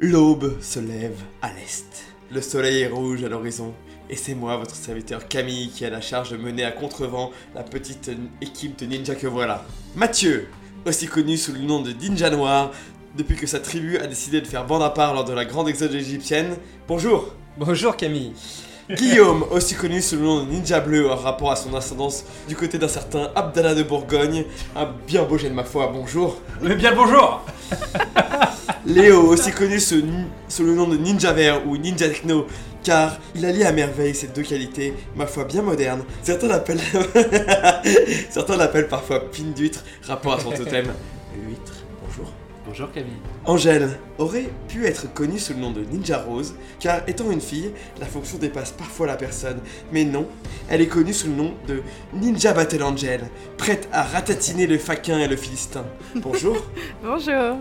[0.00, 2.04] L'aube se lève à l'est.
[2.30, 3.74] Le soleil est rouge à l'horizon.
[4.08, 7.64] Et c'est moi, votre serviteur Camille, qui a la charge de mener à contrevent la
[7.64, 8.08] petite
[8.40, 9.66] équipe de ninjas que voilà.
[9.96, 10.50] Mathieu,
[10.86, 12.70] aussi connu sous le nom de Ninja Noir,
[13.16, 15.68] depuis que sa tribu a décidé de faire bande à part lors de la grande
[15.68, 16.54] exode égyptienne.
[16.86, 18.34] Bonjour Bonjour Camille.
[18.90, 22.56] Guillaume, aussi connu sous le nom de Ninja Bleu en rapport à son ascendance du
[22.56, 24.44] côté d'un certain Abdallah de Bourgogne.
[24.74, 27.44] Un bien beau gène ma foi, bonjour Mais bien le bonjour
[28.86, 30.02] Léo, aussi connu sous,
[30.48, 32.46] sous le nom de Ninja Vert ou Ninja Techno,
[32.82, 36.04] car il allie à merveille ces deux qualités, ma foi bien modernes.
[36.22, 36.80] Certains l'appellent...
[38.30, 40.86] Certains l'appellent parfois pin d'huître, rapport à son totem.
[41.46, 41.77] Huître,
[42.78, 42.92] bonjour.
[42.92, 43.12] Camille.
[43.44, 47.72] Angèle aurait pu être connue sous le nom de Ninja Rose, car étant une fille,
[48.00, 49.58] la fonction dépasse parfois la personne.
[49.92, 50.26] Mais non,
[50.68, 51.82] elle est connue sous le nom de
[52.14, 53.22] Ninja Battle Angel,
[53.56, 55.84] prête à ratatiner le faquin et le philistin.
[56.16, 56.56] Bonjour.
[57.02, 57.56] Bonjour.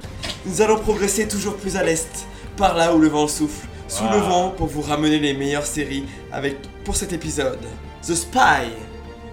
[0.45, 4.17] Nous allons progresser toujours plus à l'est, par là où le vent souffle, sous le
[4.17, 4.29] Wow.
[4.29, 7.59] vent pour vous ramener les meilleures séries avec pour cet épisode
[8.05, 8.71] The Spy,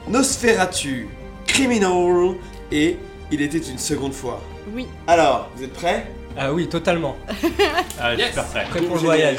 [0.09, 1.09] Nosferatu,
[1.47, 2.37] Criminal
[2.73, 2.97] et
[3.31, 4.41] Il était une seconde fois.
[4.73, 4.87] Oui.
[5.07, 6.11] Alors, vous êtes prêts?
[6.37, 7.17] Ah oui, totalement.
[8.01, 8.29] Ah, Yes.
[8.29, 8.65] super prêt.
[8.71, 9.39] Prêt pour le voyage.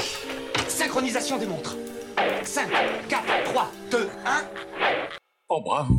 [0.67, 1.75] Synchronisation des montres.
[2.43, 2.67] 5,
[3.09, 4.31] 4, 3, 2, 1.
[5.49, 5.93] Oh, bravo.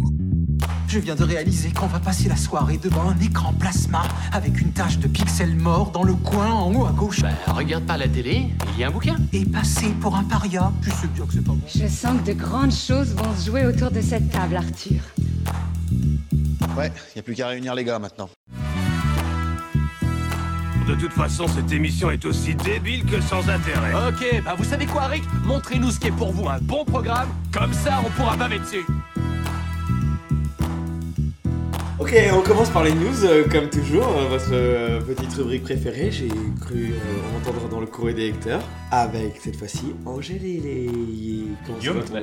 [0.89, 4.03] Je viens de réaliser qu'on va passer la soirée devant un écran plasma
[4.33, 7.21] avec une tache de pixels morts dans le coin en haut à gauche.
[7.23, 9.17] Bah, regarde pas la télé, il y a un bouquin.
[9.33, 10.73] Et passer pour un paria.
[10.83, 11.61] Je sais bien que c'est pas bon.
[11.75, 15.01] Je sens que de grandes choses vont se jouer autour de cette table, Arthur.
[16.79, 18.29] Ouais, y a plus qu'à réunir les gars maintenant.
[20.87, 23.92] De toute façon, cette émission est aussi débile que sans intérêt.
[24.09, 25.25] Ok, bah vous savez quoi, Rick?
[25.45, 28.87] Montrez-nous ce qui est pour vous un bon programme, comme ça on pourra baver dessus.
[31.98, 36.11] Ok, on commence par les news, euh, comme toujours, euh, votre euh, petite rubrique préférée,
[36.12, 36.28] j'ai
[36.61, 38.61] cru euh, entendre dans le courrier des lecteurs,
[38.93, 40.91] avec cette fois-ci Angèle et les...
[42.12, 42.21] Bah,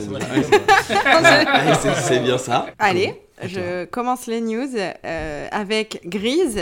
[1.96, 2.68] c'est bien ça.
[2.80, 4.70] Allez, je commence les news
[5.04, 6.62] euh, avec Grise.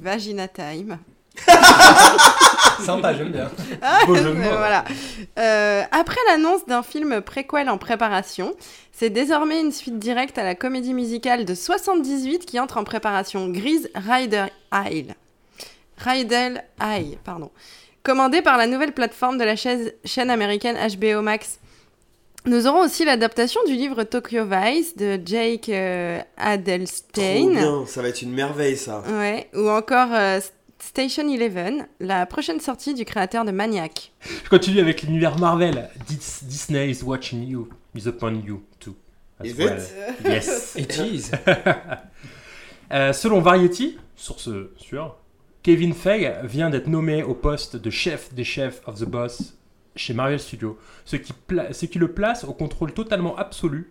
[0.00, 0.98] Vagina Time.
[2.84, 3.50] Sympa, j'aime bien.
[3.82, 4.42] Ah, Beau jeu de mots.
[4.56, 4.84] voilà.
[5.38, 8.54] Euh, après l'annonce d'un film préquel en préparation,
[8.92, 13.48] c'est désormais une suite directe à la comédie musicale de 78 qui entre en préparation.
[13.48, 15.14] Grise Rider Isle.
[15.98, 17.50] Rydell High, pardon.
[18.02, 21.59] Commandée par la nouvelle plateforme de la chaise- chaîne américaine HBO Max.
[22.46, 27.50] Nous aurons aussi l'adaptation du livre Tokyo Vice de Jake euh, Trop Adelstein.
[27.50, 29.02] bien, ça va être une merveille ça.
[29.08, 30.40] Ouais, ou encore euh,
[30.78, 34.12] Station Eleven, la prochaine sortie du créateur de Maniac.
[34.44, 35.90] Je continue avec l'univers Marvel.
[36.08, 38.96] Dis- Disney is watching you, is upon you too.
[39.44, 39.78] Is well.
[39.78, 40.26] it?
[40.26, 40.74] Yes.
[40.76, 41.30] Et cheese.
[42.92, 45.14] Euh, selon Variety, source sûre,
[45.62, 49.54] Kevin Feige vient d'être nommé au poste de chef des chefs of the boss
[49.96, 53.90] chez Marvel Studios, ce qui, le place au contrôle totalement absolu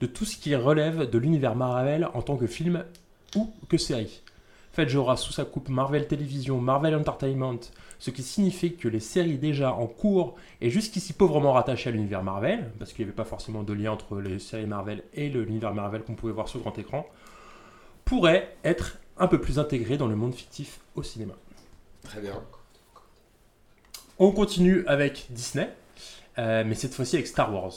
[0.00, 2.84] de tout ce qui relève de l'univers Marvel en tant que film
[3.36, 4.22] ou que série.
[4.72, 7.58] Feige aura sous sa coupe Marvel Television, Marvel Entertainment,
[7.98, 12.22] ce qui signifie que les séries déjà en cours et jusqu'ici pauvrement rattachées à l'univers
[12.22, 15.74] Marvel, parce qu'il n'y avait pas forcément de lien entre les séries Marvel et l'univers
[15.74, 17.06] Marvel qu'on pouvait voir sur grand écran,
[18.04, 21.34] pourraient être un peu plus intégrées dans le monde fictif au cinéma.
[22.02, 22.40] Très bien.
[24.22, 25.70] On continue avec Disney,
[26.38, 27.72] euh, mais cette fois-ci avec Star Wars.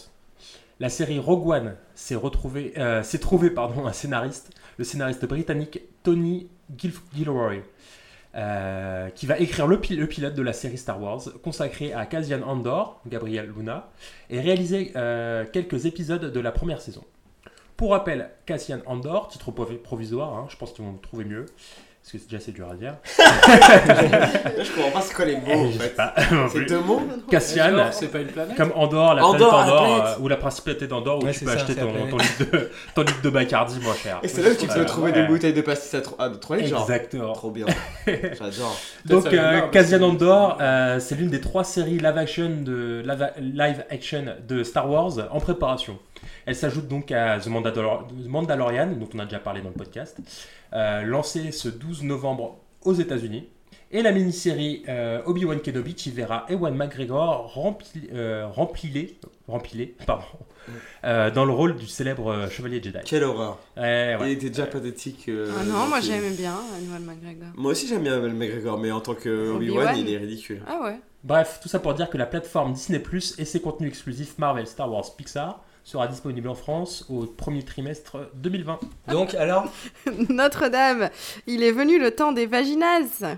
[0.81, 5.79] La série Rogue One s'est retrouvée, euh, s'est trouvé pardon, un scénariste, le scénariste britannique
[6.03, 7.59] Tony Gil- Gilroy,
[8.35, 12.05] euh, qui va écrire le, pi- le pilote de la série Star Wars, consacré à
[12.05, 13.89] Cassian Andor, Gabriel Luna,
[14.29, 14.91] et réaliser
[15.53, 17.05] quelques épisodes de la première saison.
[17.77, 21.45] Pour rappel, Cassian Andor, titre provi- provisoire, hein, je pense qu'ils vont trouver mieux,
[22.03, 22.95] parce que c'est déjà c'est dur à dire.
[23.47, 25.95] Là, je comprends pas c'est quoi les mots en Je sais fait.
[25.95, 26.13] pas
[26.51, 29.95] C'est deux mots Cassian, c'est pas une planète comme Andorre, la Andorre, planète la Andorre,
[30.01, 30.17] planète.
[30.19, 32.51] euh, ou la principauté d'Andorre, où Ouais, tu peux ça, acheter la ton, ton, litre
[32.51, 34.19] de, ton litre de Bacardi moins cher.
[34.21, 35.21] Et c'est là où tu peux trouver ouais.
[35.21, 36.81] des bouteilles de pastis à 3 litres, genre.
[36.81, 37.31] Exactement.
[37.33, 37.65] Trop bien.
[38.05, 38.77] J'adore.
[39.05, 43.01] Donc, euh, Cassian parce que- Andor, euh, c'est l'une des trois séries live action, de,
[43.05, 45.97] live, live action de Star Wars en préparation.
[46.45, 49.75] Elle s'ajoute donc à The Mandalor- The Mandalorian, dont on a déjà parlé dans le
[49.75, 50.17] podcast,
[50.73, 53.47] euh, lancée ce 12 novembre aux États-Unis.
[53.91, 60.25] Et la mini-série euh, Obi-Wan Kenobi qui verra Ewan McGregor rempli, euh, rempilé, rempilé pardon,
[61.05, 62.97] euh, dans le rôle du célèbre euh, chevalier Jedi.
[63.05, 63.59] Quelle horreur.
[63.77, 64.31] Ouais, ouais.
[64.31, 65.29] Il était déjà pathétique.
[65.29, 66.55] euh, Ah non, moi j'aimais bien
[66.89, 67.49] Ewan McGregor.
[67.55, 69.95] Moi aussi j'aime bien Ewan McGregor, mais en tant que Obi-Wan, Obi-Wan.
[69.99, 70.63] il est ridicule.
[70.67, 70.99] Ah ouais.
[71.23, 74.65] Bref, tout ça pour dire que la plateforme Disney Plus et ses contenus exclusifs Marvel,
[74.65, 78.79] Star Wars, Pixar sera disponible en France au premier trimestre 2020.
[79.09, 79.71] Donc, alors
[80.29, 81.09] Notre-Dame,
[81.45, 83.35] il est venu le temps des vaginas.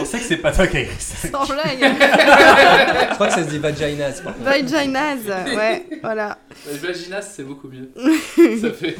[0.00, 1.28] On sait que c'est pas toi qui as écrit ça.
[1.28, 1.80] Sans blague.
[1.80, 4.20] Je crois que ça se dit vaginas.
[4.40, 5.16] Vaginas,
[5.56, 6.38] ouais, voilà.
[6.66, 7.90] Vaginas, c'est beaucoup mieux.
[8.60, 8.96] ça fait.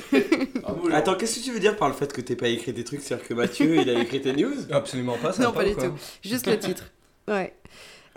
[0.93, 3.01] Attends, qu'est-ce que tu veux dire par le fait que t'aies pas écrit des trucs
[3.03, 4.55] C'est-à-dire que Mathieu, il a écrit tes news?
[4.73, 5.95] Absolument pas, ça Non, pas ou du quoi tout.
[6.25, 6.85] Juste le titre.
[7.27, 7.53] Ouais.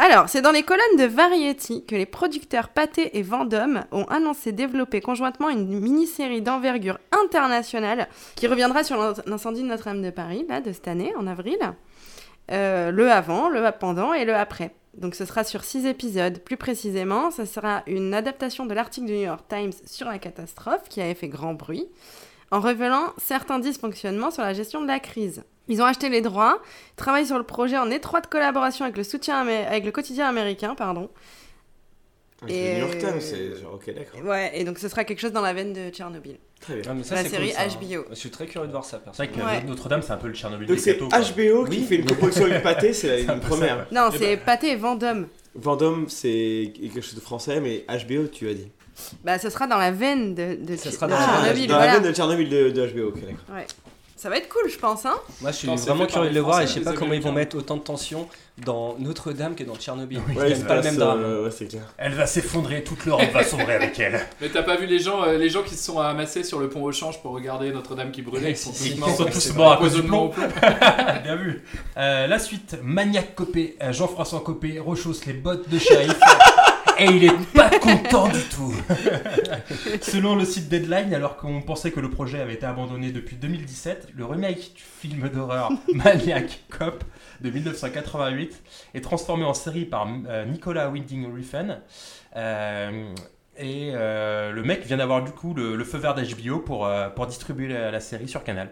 [0.04, 4.52] Alors, c'est dans les colonnes de Variety que les producteurs Pathé et Vendôme ont annoncé
[4.52, 10.44] développer conjointement une mini-série d'envergure internationale qui reviendra sur l'in- l'incendie de Notre-Dame de Paris,
[10.66, 11.60] de cette année, en avril.
[12.50, 14.74] Euh, le avant, le pendant et le après.
[14.96, 16.40] Donc ce sera sur six épisodes.
[16.40, 20.90] Plus précisément, ce sera une adaptation de l'article du New York Times sur la catastrophe
[20.90, 21.88] qui avait fait grand bruit,
[22.52, 25.44] en révélant certains dysfonctionnements sur la gestion de la crise.
[25.68, 26.62] Ils ont acheté les droits,
[26.98, 30.76] travaillent sur le projet en étroite collaboration avec le soutien amé- avec le quotidien américain,
[30.76, 31.10] pardon.
[32.42, 34.22] Avec Et le New York Times, c'est genre, ok, d'accord.
[34.26, 36.38] Ouais, et donc ce sera quelque chose dans la veine de Tchernobyl.
[36.60, 36.84] Très bien.
[36.90, 37.68] Ah, mais ça, La série cool, ça, hein.
[37.80, 38.06] HBO.
[38.10, 39.64] Je suis très curieux de voir ça, C'est vrai que Ouais.
[39.64, 40.98] Notre-Dame, c'est un peu le Tchernobyl Donc des c'est.
[41.00, 41.84] HBO qui Oui.
[41.84, 43.86] fait une coproduction avec Pathé, c'est ça, première.
[43.92, 45.28] Non, c'est ben- Pathé et Vendôme.
[45.54, 48.70] Vendôme, c'est quelque chose de français, mais HBO, tu as dit.
[49.24, 51.78] Bah, ce sera dans la veine de, de, Ça de sera dans Ah, Tchernobyl, dans
[51.78, 52.00] la voilà.
[52.00, 53.58] veine de Tchernobyl de, de HBO, ok, d'accord.
[54.18, 56.30] Ça va être cool, je pense, hein Moi, je suis c'est vraiment fait par curieux
[56.30, 58.28] de le voir et je sais pas comment ils vont Américains mettre autant de tension
[58.64, 60.20] dans Notre-Dame que dans Tchernobyl.
[60.30, 61.24] C'est Ouais, il se pas le passe, même drame.
[61.24, 61.82] euh, ouais, c'est clair.
[61.98, 64.22] Elle va s'effondrer, toute l'Europe va sombrer avec elle.
[64.42, 66.70] Mais t'as pas vu les gens, euh, les gens qui se sont amassés sur le
[66.70, 68.90] pont au change pour regarder Notre-Dame qui brûlait Ils sont Si, si.
[68.90, 69.10] tous Ils morts.
[69.18, 70.32] sont Ouais, tous c'est morts à cause du plomb.
[71.24, 71.64] Bien vu.
[71.98, 76.14] Euh, la suite, Maniac Copé, euh, Jean-François Copé rechausse les bottes de shérif.
[77.02, 78.74] Et il est pas content du tout.
[80.02, 84.10] Selon le site Deadline, alors qu'on pensait que le projet avait été abandonné depuis 2017,
[84.16, 87.04] le remake du film d'horreur Maniac Cop
[87.42, 88.62] de 1988
[88.94, 91.80] est transformé en série par euh, Nicolas Winding Refn.
[92.36, 93.14] Euh,
[93.58, 97.10] et euh, le mec vient d'avoir du coup le, le feu vert d'HBO pour, euh,
[97.10, 98.70] pour distribuer la, la série sur Canal.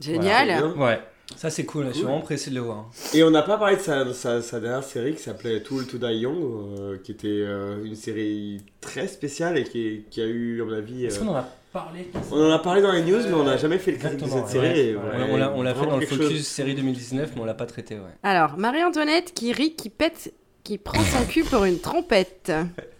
[0.00, 0.66] Génial.
[0.76, 1.00] Ouais.
[1.34, 2.88] Ça, c'est cool, je suis vraiment pressé de le voir.
[3.12, 5.98] Et on n'a pas parlé de sa, sa, sa dernière série qui s'appelait Tool to
[5.98, 6.36] Die Young,
[6.78, 10.72] euh, qui était euh, une série très spéciale et qui, qui a eu, à mon
[10.72, 11.04] avis.
[11.04, 12.08] Est-ce euh, qu'on en a parlé?
[12.30, 14.30] on en a parlé dans les news, mais on n'a jamais fait le critique de
[14.30, 14.66] cette série.
[14.68, 14.86] ouais.
[14.90, 15.02] et Ouais.
[15.28, 16.46] voilà, On l'a- fait dans le focus chose.
[16.46, 18.02] série 2019, mais on l'a pas traité, ouais.
[18.22, 20.32] Alors, Marie-Antoinette qui rit, qui pète,
[20.62, 22.52] qui prend son cul pour une trompette.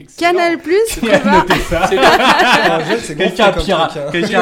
[0.00, 0.32] Excellent.
[0.32, 1.02] Canal Plus C'est-
[2.70, 3.52] Angèle, c'est Quelqu'un a,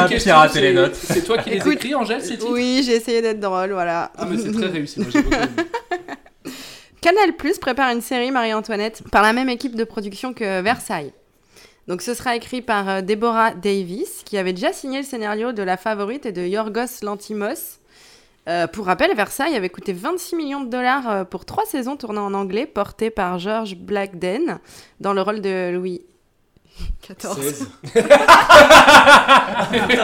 [0.07, 0.95] piraté c'est- les notes.
[0.95, 4.11] C'est toi qui les Écoute, écris, Angèle, ces titres Oui, j'ai essayé d'être drôle, voilà.
[4.17, 4.99] Ah, mais c'est très réussi.
[4.99, 5.45] Moi, j'ai beaucoup aimé.
[7.01, 11.13] Canal Plus prépare une série Marie-Antoinette par la même équipe de production que Versailles.
[11.87, 15.63] Donc ce sera écrit par euh, Deborah Davis, qui avait déjà signé le scénario de
[15.63, 17.78] La Favorite et de Yorgos Lantimos.
[18.49, 22.17] Euh, pour rappel, Versailles avait coûté 26 millions de dollars euh, pour trois saisons tournées
[22.19, 24.57] en anglais, portées par George Blackden
[24.99, 26.01] dans le rôle de Louis
[27.03, 27.31] XIV.
[27.35, 27.69] 16.
[27.93, 28.07] Putain,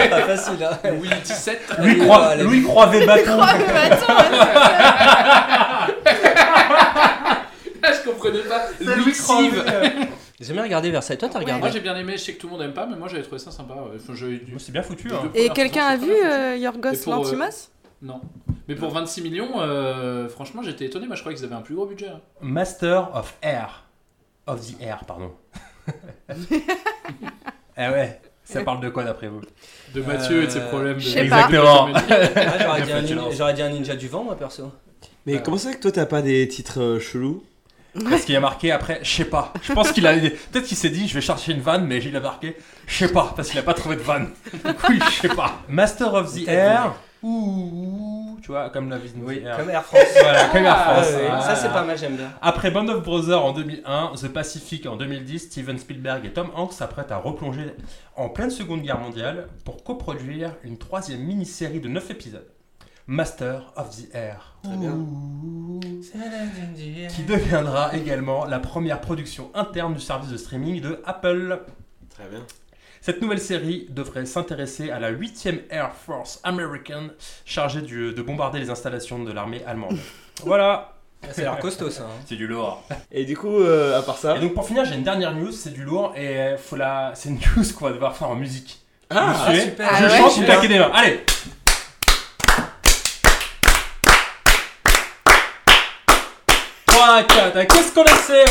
[0.10, 0.78] pas facile, hein.
[0.92, 1.56] Louis XVII.
[1.80, 2.36] Louis, Allez, Croix.
[2.44, 2.66] Louis.
[2.70, 3.40] Oh, mais attends,
[7.82, 8.66] Ah, je comprenais pas.
[8.80, 9.12] Louis Louis.
[9.12, 9.66] Xive.
[10.40, 11.18] J'ai jamais regardé Versailles.
[11.18, 12.14] Toi, t'as regardé Moi, j'ai bien aimé.
[12.18, 13.74] Je sais que tout le monde aime pas, mais moi, j'avais trouvé ça sympa.
[14.60, 15.08] C'est bien foutu.
[15.12, 15.32] Hein.
[15.34, 17.70] Et quelqu'un a vu euh, Yorgos euh, Lantimos?
[18.06, 18.22] Non.
[18.68, 21.08] Mais pour 26 millions, euh, franchement, j'étais étonné.
[21.08, 22.08] Moi, je croyais qu'ils avaient un plus gros budget.
[22.10, 22.20] hein.
[22.42, 23.84] Master of Air.
[24.48, 25.32] Of the Air, pardon.
[27.78, 29.42] eh ouais, ça parle de quoi d'après vous?
[29.94, 31.00] De Mathieu et de ses Euh, problèmes de.
[31.00, 31.46] je sais pas.
[31.46, 31.88] Exactement.
[31.96, 33.36] Ah, J'aurais dit, un ninja- lances.
[33.38, 34.72] j'aurais dit un ninja du vent, moi, perso.
[35.26, 37.44] Mais comment ça que toi t'as pas des titres euh, chelous?
[38.10, 39.54] Parce qu'il y a marqué après, je sais pas.
[39.64, 40.14] Je pense qu'il a.
[40.14, 43.12] Peut-être qu'il s'est dit, je vais chercher une vanne, mais il a marqué, je sais
[43.12, 44.32] pas, parce qu'il a pas trouvé de vanne.
[44.54, 45.62] Du coup, il- je sais pas.
[45.70, 46.94] Master of the Air.
[47.24, 49.58] Ouh, tu vois, comme la vie Oui, Air.
[49.58, 50.02] comme Air France.
[50.22, 51.14] Voilà, comme Air Ah, France.
[51.14, 51.26] ouais.
[51.28, 51.42] Voilà.
[51.42, 52.32] Ça, c'est pas mal, j'aime bien.
[52.42, 56.74] Après Band of Brothers en 2001, The Pacific en 2010, Steven Spielberg et Tom Hanks
[56.74, 57.74] s'apprêtent à replonger
[58.16, 62.48] en pleine Seconde Guerre mondiale pour coproduire une troisième mini-série de 9 épisodes.
[63.08, 64.56] Master of the Air.
[64.64, 64.98] Très bien.
[67.16, 71.60] Qui deviendra également la première production interne du service de streaming de Apple.
[72.10, 72.40] Très bien.
[73.06, 77.10] Cette nouvelle série devrait s'intéresser à la 8e Air Force American
[77.46, 79.96] chargée du- de bombarder les installations de l'armée allemande.
[80.44, 80.96] voilà,
[81.32, 82.02] Ça a l'air costaud, ça.
[82.06, 82.22] hein.
[82.26, 82.84] c'est du lourd.
[83.12, 84.36] Et du coup, euh, à part ça.
[84.38, 87.12] Et donc pour finir, j'ai une dernière news, c'est du lourd et faut la...
[87.14, 88.82] c'est une news qu'on va devoir faire en musique.
[89.12, 89.88] Ah, super.
[89.98, 90.60] Je Ah ouais chante, vous Super.
[90.60, 90.92] claquez des mains.
[90.92, 91.20] Allez
[96.86, 98.46] Trois, quatre, ah, qu'est-ce qu'on a serré?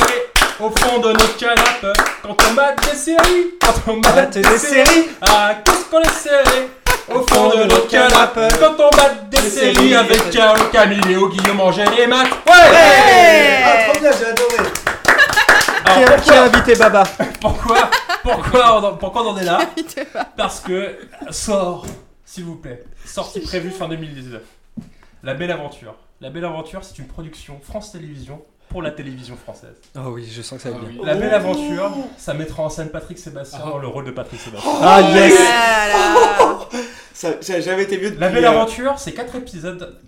[0.61, 4.43] Au fond de nos canapes quand on mate des séries Quand on mate Mate des,
[4.43, 5.09] des séries.
[5.21, 6.69] Ah, qu'est-ce qu'on a serré
[7.13, 9.95] au fond de nos canapes quand on mate des Des séries séries.
[9.97, 14.71] avec Caro, Camille, Léo, Guillaume, Angèle et Matt Ouais Ah, trop bien, j'ai adoré.
[15.87, 17.03] Alors, Qui a invité Baba
[17.41, 17.91] Pourquoi
[18.23, 19.59] pourquoi, on en- pourquoi on en est là
[20.35, 20.97] Parce que
[21.31, 21.85] sort,
[22.25, 24.41] s'il vous plaît, sortie prévue fin 2019.
[25.23, 28.41] La belle aventure, La Belle Aventure, c'est une production France Télévisions
[28.75, 29.77] pour la télévision française.
[29.97, 30.99] Oh oui, je sens que ça va Ah bien.
[31.01, 31.07] oui.
[31.07, 33.69] La Belle Aventure, ça mettra en scène Patrick Sébastien Ah.
[33.71, 34.73] dans le rôle de Patrick Sébastien.
[34.83, 36.59] Ah yes Ah là.
[37.15, 38.19] Ça, ça a jamais été mieux depuis...
[38.19, 40.01] La Belle euh, Aventure, c'est quatre épisodes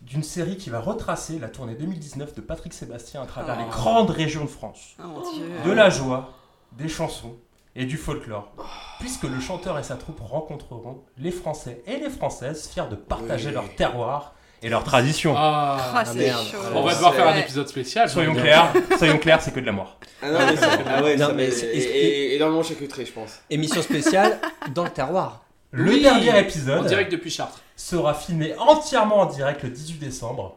[0.00, 3.62] d'une série qui va retracer la tournée 2019 de Patrick Sébastien à travers Oh.
[3.62, 4.94] les grandes régions de France.
[4.98, 5.44] Oh mon dieu.
[5.66, 6.32] De la joie,
[6.72, 7.36] des chansons
[7.76, 8.50] et du folklore.
[8.98, 13.48] Puisque le chanteur et sa troupe rencontreront les Français et les Françaises fiers de partager
[13.48, 13.54] Oui.
[13.54, 15.34] leur terroir et leur tradition.
[15.36, 16.44] Ah, Ah, c'est merde.
[16.46, 16.58] chaud.
[16.74, 18.08] on va devoir faire un épisode spécial.
[18.08, 19.96] Soyons clairs, soyons clairs, c'est que de.
[20.22, 23.12] Ah non, mais, c'est- ah ouais, Non, ça mais c'est- et, et, énormément charcuterie, je
[23.12, 23.40] pense.
[23.50, 24.38] Émission spéciale
[24.74, 25.44] dans le terroir.
[25.72, 27.60] Le Oui, dernier En épisode direct depuis Chartres.
[27.76, 30.56] sera filmé entièrement en direct le 18 décembre.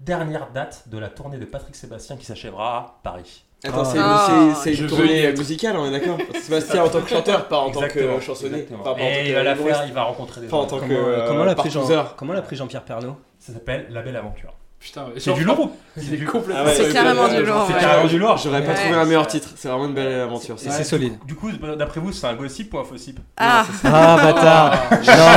[0.00, 3.44] Dernière date de la tournée de Patrick Sébastien qui s'achèvera à Paris.
[3.64, 3.84] Attends, Ah.
[3.84, 7.08] c'est Ah, c'est- c'est je une tournée musicale, on est d'accord Sébastien en tant que
[7.10, 8.54] chanteur, pas en tant que chansonnier.
[8.54, 8.78] exactement.
[8.82, 10.56] Pas, pas en tant Et que il va la faire, il va rencontrer des Pas
[10.56, 10.66] en gens.
[10.66, 14.16] tant que Comment, euh, comment l'a pris, Jean, comment Jean-Pierre Pernaut Ça s'appelle La Belle
[14.16, 14.54] Aventure.
[14.80, 15.06] Putain.
[15.16, 16.56] C'est du lourd C'est est du- complètement.
[16.64, 18.36] Ah ouais, C'est carrément du lourd, C'est carrément du lourd.
[18.36, 20.56] J'aurais pas trouvé un meilleur titre, c'est vraiment une belle aventure.
[20.58, 21.14] C'est solide.
[21.24, 24.96] Du coup, d'après vous, c'est un gossip ou un faux sip Ah, Ah bâtard Ah.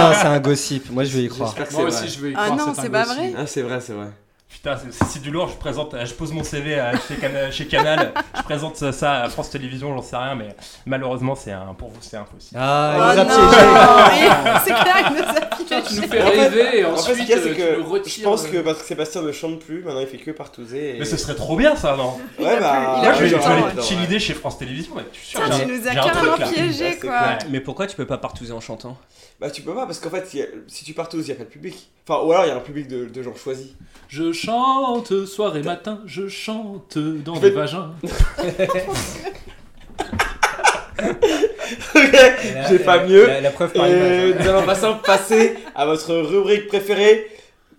[0.09, 0.89] Non, c'est un gossip.
[0.89, 1.49] Moi, je vais y croire.
[1.49, 2.57] J'espère que c'est Moi aussi, je vais y Ah croire.
[2.57, 3.33] non, un c'est pas vrai.
[3.37, 4.07] Ah, c'est vrai, c'est vrai.
[4.55, 5.49] Putain, c'est- du lourd.
[5.49, 8.13] Je présente, je pose mon CV à- chez, Cana- chez Canal.
[8.37, 10.49] Je présente ça, ça à France Télévisions, j'en sais rien, mais
[10.85, 12.55] malheureusement, c'est un, pour vous, c'est un faux sip.
[12.59, 13.49] Ah, oh il nous a non.
[13.49, 14.25] piégés.
[14.25, 17.11] Et C'est clair, il nous a Putain, tu nous fais rêver et En fait, ce
[17.11, 18.13] ensuite qu'il y a, euh, c'est tu que nous retires.
[18.17, 20.95] je pense euh, que Patrick Sébastien ne chante plus, maintenant il fait que partouzer.
[20.95, 20.99] Et...
[20.99, 22.17] Mais ce serait trop bien, ça, non?
[22.39, 22.99] Ouais, bah.
[23.01, 25.41] il a Moi, je vais, aller l'idée chez France Télévisions, mais suis sûr.
[25.59, 27.37] Tu nous as carrément Ouais, c'est quoi.
[27.49, 28.97] Mais pourquoi tu peux pas partouzer en chantant?
[29.39, 30.25] Bah, tu peux pas, parce qu'en fait,
[30.67, 31.89] si tu partouzes, il n'y a pas de public.
[32.07, 33.69] Enfin, ou alors il y a un public de, de gens choisis.
[34.07, 37.93] Je chante soir et matin, je chante dans des vagins.
[42.69, 43.25] J'ai pas mieux.
[43.25, 47.27] La, la preuve par Et nous allons maintenant passer à votre rubrique préférée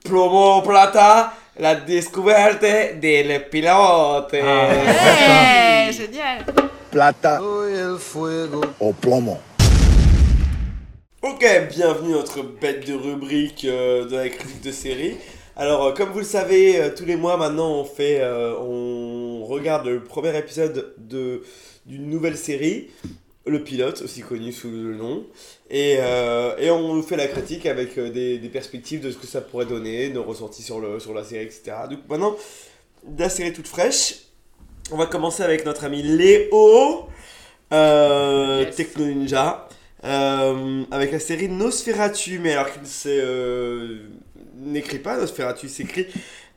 [0.05, 2.63] Plomo Plata, la découverte
[3.01, 4.33] del pilote.
[4.33, 6.45] Ouais, génial.
[6.91, 7.41] Plata
[8.81, 9.39] au plomo.
[11.23, 15.17] Ok, bienvenue à notre bête de rubrique euh, de la critique de série.
[15.59, 19.45] Alors, euh, comme vous le savez, euh, tous les mois maintenant, on fait, euh, on
[19.47, 21.43] regarde le premier épisode de
[21.87, 22.89] d'une nouvelle série,
[23.47, 25.25] le pilote, aussi connu sous le nom,
[25.71, 29.41] et, euh, et on fait la critique avec des, des perspectives de ce que ça
[29.41, 31.73] pourrait donner, nos ressentis sur le sur la série, etc.
[31.89, 32.37] Donc maintenant,
[33.19, 34.17] la série toute fraîche.
[34.93, 37.07] On va commencer avec notre ami Léo,
[37.73, 38.77] euh, Yes.
[38.77, 39.69] Techno Ninja.
[40.03, 43.99] Avec la série Nosferatu, mais alors s'est, euh,
[44.67, 46.07] n'écrit pas Nosferatu, il s'écrit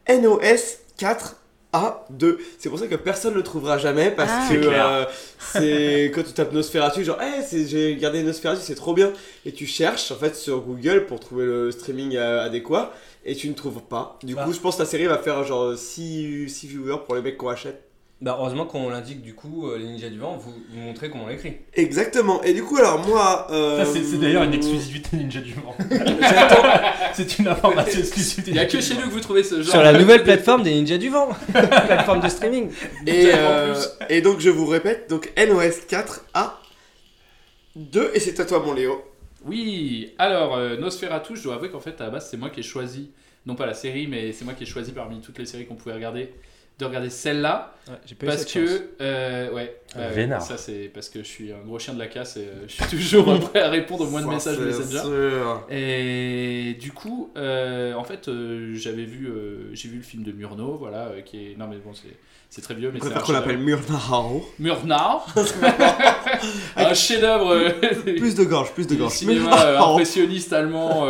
[0.07, 2.37] NOS4A2.
[2.57, 4.47] C'est pour ça que personne ne le trouvera jamais parce Ah.
[4.49, 5.05] que C'est euh,
[5.53, 9.11] c'est quand tu tapes Nosferatu, genre, hey, c'est- j'ai regardé Nosferatu, c'est trop bien,
[9.45, 12.93] et tu cherches en fait sur Google pour trouver le streaming euh, adéquat
[13.25, 14.17] et tu ne trouves pas.
[14.23, 14.43] Du Ah.
[14.45, 17.49] coup, je pense que la série va faire genre 6, viewers pour les mecs qu'on
[17.49, 17.83] achète.
[18.21, 21.23] Bah, heureusement qu'on l'indique du coup, euh, les ninjas du vent, vous, vous montrez comment
[21.23, 21.53] on l'écrit.
[21.73, 22.41] Exactement.
[22.43, 23.47] Et du coup, alors moi.
[23.49, 25.73] euh, Ça, c'est c'est d'ailleurs une exclusivité Ninja du Vent.
[26.19, 26.63] J'attends.
[27.13, 28.43] c'est une information exclusive.
[28.47, 29.71] Il n'y a que chez nous que vous trouvez ce genre.
[29.71, 32.69] Sur la nouvelle plateforme des ninjas du vent, plateforme de streaming.
[33.07, 33.73] Et, euh,
[34.09, 36.51] et donc je vous répète, donc NOS 4A
[37.75, 39.01] 2 et c'est à toi mon Léo.
[39.45, 42.59] Oui, alors euh, Nosferatu, je dois avouer qu'en fait à la base c'est moi qui
[42.59, 43.11] ai choisi,
[43.45, 45.75] non pas la série, mais c'est moi qui ai choisi parmi toutes les séries qu'on
[45.75, 46.33] pouvait regarder,
[46.79, 50.41] de regarder celle-là, pas parce que, euh, ouais, euh, vénard.
[50.41, 52.73] ça c'est parce que je suis un gros chien de la casse et euh, je
[52.73, 54.99] suis toujours prêt à répondre au moins de messages de Messenger.
[55.01, 55.67] sûr.
[55.69, 60.31] Et du coup, euh, en fait, euh, j'avais vu, euh, j'ai vu le film de
[60.31, 62.15] Murnau, voilà, euh, qui est, non mais bon c'est,
[62.49, 64.45] c'est très vieux, mais c'est qu'on l'appelle Murnau.
[64.57, 65.19] Murnau,
[66.77, 67.73] un chef-d'œuvre.
[68.17, 69.11] Plus de gorge, plus de gorge.
[69.13, 71.07] cinéma impressionniste allemand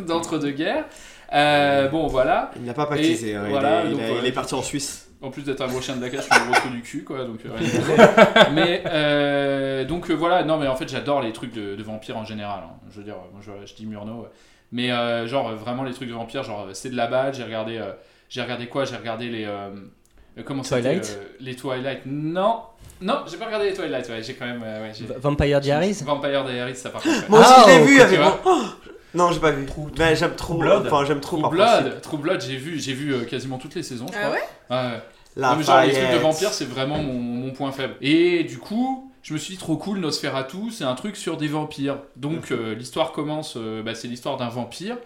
[0.00, 0.86] d'entre-deux-guerres.
[1.34, 2.50] Euh, bon, voilà.
[2.56, 4.20] Il n'a pas baptisé, Et hein, voilà, il, est, il donc, a- voilà.
[4.22, 5.08] il est parti en Suisse.
[5.22, 6.82] En plus d'être un gros chien de la casse, je suis un gros trou du
[6.82, 7.24] cul, quoi.
[7.24, 7.50] Donc, euh,
[8.52, 12.16] mais euh, donc euh, voilà, non, mais en fait, j'adore les trucs de, de vampires
[12.16, 12.60] en général.
[12.64, 12.74] hein.
[12.90, 14.22] Je veux dire, moi, je, je dis Murnau.
[14.22, 14.28] ouais.
[14.72, 17.36] Mais euh, genre, vraiment, les trucs de vampires, genre, c'est de la base.
[17.36, 17.92] J'ai regardé, euh,
[18.28, 18.84] j'ai regardé quoi?
[18.84, 19.46] J'ai regardé les.
[20.44, 21.16] comment Twilight?
[21.20, 22.00] euh, Les Twilight.
[22.06, 22.62] Non,
[23.00, 24.08] non, j'ai pas regardé les Twilight.
[24.08, 24.62] Ouais, j'ai quand même.
[24.64, 26.02] euh, ouais, Vampire Diaries?
[26.04, 27.16] Vampire Diaries, ça par contre.
[27.20, 27.24] ouais.
[27.28, 28.40] Moi aussi Ah, je l'ai oh, vu tu avec vois.
[28.44, 28.62] Oh
[29.14, 29.66] non, j'ai pas vu.
[29.98, 30.54] Mais j'aime trop.
[30.54, 30.86] True Blood.
[30.86, 33.74] Enfin, j'aime trop True par Blood, True Blood, j'ai vu, j'ai vu euh, quasiment toutes
[33.74, 34.32] les saisons, je Ah crois.
[34.32, 34.92] ouais?
[34.92, 35.02] Ouais.
[35.36, 37.94] La Non, mais genre, les trucs de vampires, c'est vraiment mon, mon point faible.
[38.02, 41.48] Et du coup, je me suis dit, trop cool, Nosferatu, c'est un truc sur des
[41.48, 41.98] vampires.
[42.16, 44.96] Donc, euh, l'histoire commence, euh, bah, c'est l'histoire d'un vampire.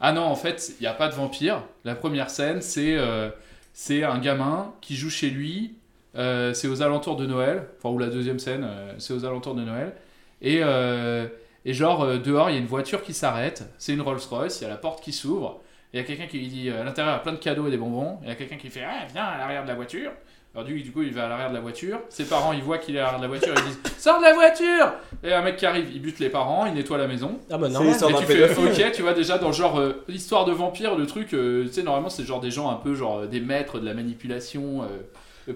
[0.00, 1.62] Ah non, en fait, il n'y a pas de vampire.
[1.84, 3.30] La première scène, c'est euh,
[3.74, 5.74] c'est un gamin qui joue chez lui.
[6.16, 7.66] Euh, c'est aux alentours de Noël.
[7.78, 9.92] Enfin, ou la deuxième scène, euh, c'est aux alentours de Noël.
[10.40, 11.26] Et, euh,
[11.64, 13.64] et genre, euh, dehors, il y a une voiture qui s'arrête.
[13.78, 15.60] C'est une Rolls-Royce, il y a la porte qui s'ouvre.
[15.92, 17.38] il y a quelqu'un qui lui dit, euh, à l'intérieur, il y a plein de
[17.38, 18.18] cadeaux et des bonbons.
[18.22, 20.12] Il y a quelqu'un qui fait, ah, viens à l'arrière de la voiture.
[20.54, 22.00] Alors du, du coup, il va à l'arrière de la voiture.
[22.08, 24.24] Ses parents, ils voient qu'il est à l'arrière de la voiture, ils disent, sors de
[24.24, 27.38] la voiture Et un mec qui arrive, il bute les parents, il nettoie la maison.
[27.50, 30.46] Ah bah l'histoire Et tu fais, ok, tu vois déjà dans le genre euh, l'histoire
[30.46, 33.18] de vampire, le truc, euh, tu sais normalement c'est genre des gens un peu genre
[33.18, 34.88] euh, des maîtres de la manipulation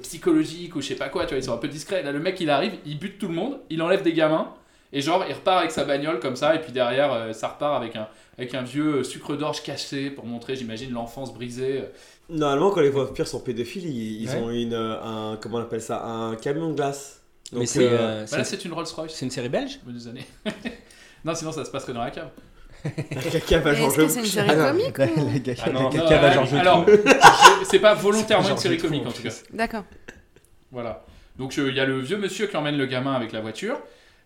[0.03, 2.03] psychologique ou je sais pas quoi, tu vois, ils sont un peu discrets.
[2.03, 4.53] Là le mec il arrive, il bute tout le monde, il enlève des gamins
[4.93, 7.77] et genre il repart avec sa bagnole comme ça et puis derrière euh, ça repart
[7.83, 8.09] avec un
[8.39, 11.81] avec un vieux euh, sucre d'orge caché pour montrer j'imagine l'enfance brisée.
[11.83, 11.87] euh.
[12.29, 14.37] Normalement, quand les vampires sont pédophiles, ils, ils Ouais.
[14.37, 17.21] ont une, euh, un, comment on appelle ça, un camion de glace.
[17.53, 19.13] Mais Donc, c'est euh, euh, Bah c'est- là c'est une Rolls Royce.
[19.13, 19.81] c'est une série belge?
[19.85, 20.25] Bonnes années.
[21.25, 22.29] non sinon ça se passerait dans la cave.
[23.31, 25.03] caca va Est-ce que c'est une série comique ou-
[25.65, 26.87] Ah non, Caca Non, va euh, Georges alors
[27.71, 29.31] c'est pas volontairement une série comique en tout cas.
[29.53, 29.85] D'accord.
[30.71, 31.05] Voilà.
[31.39, 33.79] Donc euh, il y a le vieux monsieur qui emmène le gamin avec la voiture.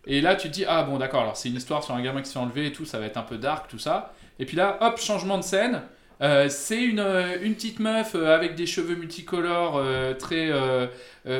[0.06, 2.20] Et là tu te dis, ah bon d'accord, alors c'est une histoire sur un gamin
[2.22, 4.12] qui se fait enlever et tout, ça va être un peu dark, tout ça.
[4.38, 5.82] Et puis là, hop, changement de scène.
[6.22, 10.86] Euh, c'est une, euh, une petite meuf euh, avec des cheveux multicolores, euh, très, euh,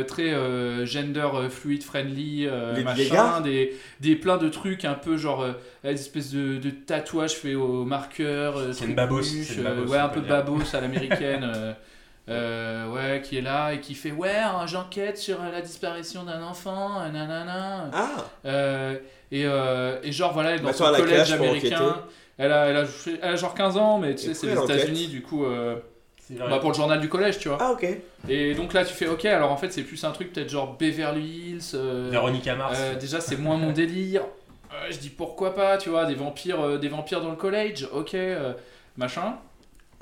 [0.07, 0.35] très
[0.87, 2.47] gender fluid friendly,
[2.85, 5.47] machin, des, des plein de trucs un peu genre
[5.83, 8.75] des espèces de, de tatouages faits au marqueur.
[8.75, 9.23] C'est une babos,
[9.89, 11.51] ouais, un peu babos à l'américaine.
[12.29, 17.01] euh, ouais, qui est là et qui fait ouais, j'enquête sur la disparition d'un enfant,
[17.01, 17.91] euh, nanana.
[17.93, 18.09] Ah
[18.45, 18.99] Euh,
[19.31, 22.03] et, euh, et genre voilà, elle est dans son collège américain.
[22.39, 22.85] Elle a, elle, a,
[23.23, 25.77] elle a genre 15 ans, mais tu sais, c'est les États-Unis, du coup, euh,
[26.51, 27.59] bah, pour le journal du collège, tu vois.
[27.61, 27.87] Ah, ok.
[28.29, 30.77] Et donc là, tu fais ok, alors en fait, c'est plus un truc peut-être genre
[30.77, 31.61] Beverly Hills.
[31.75, 32.77] euh, Véronica Mars.
[32.79, 34.23] euh, déjà, c'est moins mon délire.
[34.73, 37.89] Euh, je dis pourquoi pas, tu vois, des vampires, euh, des vampires dans le collège,
[37.93, 38.53] ok, euh,
[38.97, 39.37] machin.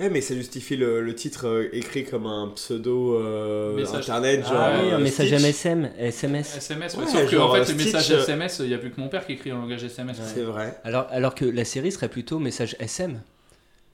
[0.00, 4.00] Eh, mais ça justifie le, le titre euh, écrit comme un pseudo euh, Message.
[4.10, 4.52] internet, genre.
[4.56, 5.40] Ah oui, euh, un message Stitch.
[5.42, 6.56] MSM, SMS.
[6.56, 7.04] SMS, ouais.
[7.04, 8.90] Ouais, sauf que genre, en fait, les messages Stitch, euh, SMS, il n'y a plus
[8.90, 10.18] que mon père qui écrit en langage SMS.
[10.34, 10.80] C'est vrai.
[10.82, 13.20] Alors, alors que la série serait plutôt message SM.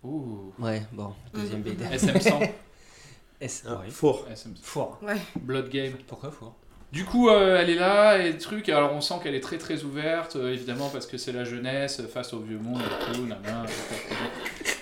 [0.02, 0.52] Ouh.
[0.58, 1.84] Ouais, bon, deuxième BD.
[1.84, 2.48] SM100.
[3.42, 3.64] S.
[3.66, 3.90] Ah, ouais.
[3.90, 4.26] Four.
[4.32, 4.54] SM.
[4.62, 4.98] Four.
[5.40, 5.92] Blood Game.
[6.06, 6.54] Pourquoi four?
[6.92, 8.68] Du coup, euh, elle est là et truc.
[8.68, 12.00] Alors, on sent qu'elle est très très ouverte, euh, évidemment, parce que c'est la jeunesse
[12.00, 13.26] euh, face au vieux monde et tout.
[13.26, 13.64] nanana,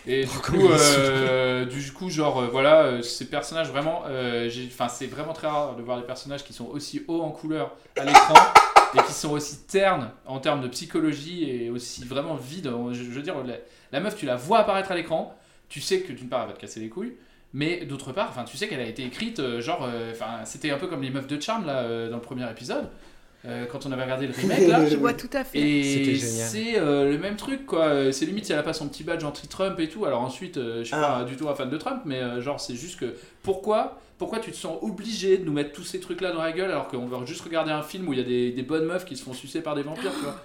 [0.06, 4.04] et du coup, euh, du coup, genre, voilà, ces personnages vraiment.
[4.68, 7.76] Enfin, c'est vraiment très rare de voir des personnages qui sont aussi hauts en couleur
[7.98, 8.34] à l'écran
[8.94, 12.72] et qui sont aussi ternes en termes de psychologie et aussi vraiment vides.
[12.92, 13.56] Je, je veux dire, la,
[13.92, 15.36] la meuf, tu la vois apparaître à l'écran,
[15.68, 17.12] tu sais que d'une part, elle va te casser les couilles.
[17.54, 20.70] Mais d'autre part, enfin, tu sais qu'elle a été écrite, euh, genre, euh, enfin, c'était
[20.70, 22.88] un peu comme les meufs de Charme là euh, dans le premier épisode,
[23.46, 24.86] euh, quand on avait regardé le remake là.
[24.90, 25.58] Je vois tout à fait.
[25.58, 26.48] C'était Et génial.
[26.48, 28.12] c'est euh, le même truc quoi.
[28.12, 30.04] C'est limite si elle a pas son petit badge anti-Trump et tout.
[30.04, 31.20] Alors ensuite, euh, je suis Ah.
[31.20, 34.40] pas du tout un fan de Trump, mais euh, genre c'est juste que pourquoi, pourquoi
[34.40, 36.88] tu te sens obligé de nous mettre tous ces trucs là dans la gueule alors
[36.88, 39.16] qu'on veut juste regarder un film où il y a des, des bonnes meufs qui
[39.16, 40.36] se font sucer par des vampires, tu vois?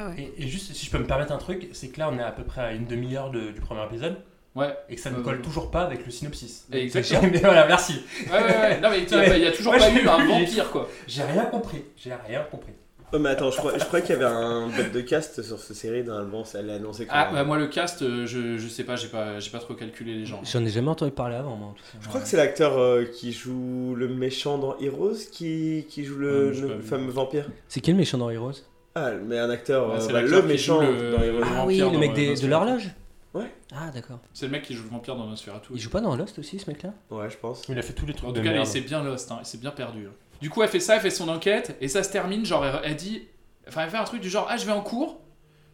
[0.00, 0.32] Ah ouais.
[0.38, 2.22] Et, et juste, si je peux me permettre un truc, c'est que là, on est
[2.22, 4.16] à peu près à une demi-heure de- du premier épisode
[4.58, 4.76] Ouais.
[4.88, 6.66] et que ça ne Euh, colle toujours pas avec le synopsis.
[6.72, 7.20] Exactement.
[7.32, 8.00] Mais voilà, merci.
[8.30, 8.80] Ouais, ouais, ouais.
[8.80, 10.88] Non mais il y a- a toujours Ouais, pas eu un vampire quoi.
[11.06, 11.84] J'ai rien compris.
[11.96, 12.72] J'ai rien compris.
[13.10, 15.58] Oh, mais attends, je crois, je crois qu'il y avait un bête de cast sur
[15.58, 17.10] cette série, normalement, ça allait annoncer que.
[17.10, 19.72] Ah bah moi le cast, euh, je, je sais pas, j'ai pas, j'ai pas trop
[19.72, 20.42] calculé les gens.
[20.44, 21.98] J'en ai jamais entendu parler avant, moi, en tout cas.
[22.02, 26.18] Je crois que c'est l'acteur euh, qui joue le méchant dans Heroes qui, qui joue
[26.18, 27.46] le, Ah, le fameux vampire.
[27.68, 28.52] C'est qui le méchant dans Heroes?
[28.94, 31.44] Ah, mais un acteur, Ouais, euh, bah, le méchant le- dans Heroes.
[31.46, 32.90] Ah oui, le mec des- de l'horloge?
[33.38, 33.50] Ouais.
[33.74, 34.18] Ah, d'accord.
[34.32, 35.72] C'est le mec qui joue le vampire dans Nosferatu.
[35.74, 36.92] Il joue pas dans Lost aussi, ce mec-là?
[37.10, 37.62] Ouais, je pense.
[37.68, 39.46] Il a fait tous les trucs En tout cas, il s'est bien lost, hein, il
[39.46, 40.06] s'est bien perdu.
[40.06, 40.12] hein.
[40.40, 42.80] Du coup, elle fait ça, elle fait son enquête, et ça se termine, genre, elle,
[42.84, 43.26] elle dit...
[43.66, 45.20] Enfin, elle fait un truc du genre, ah, je vais en cours,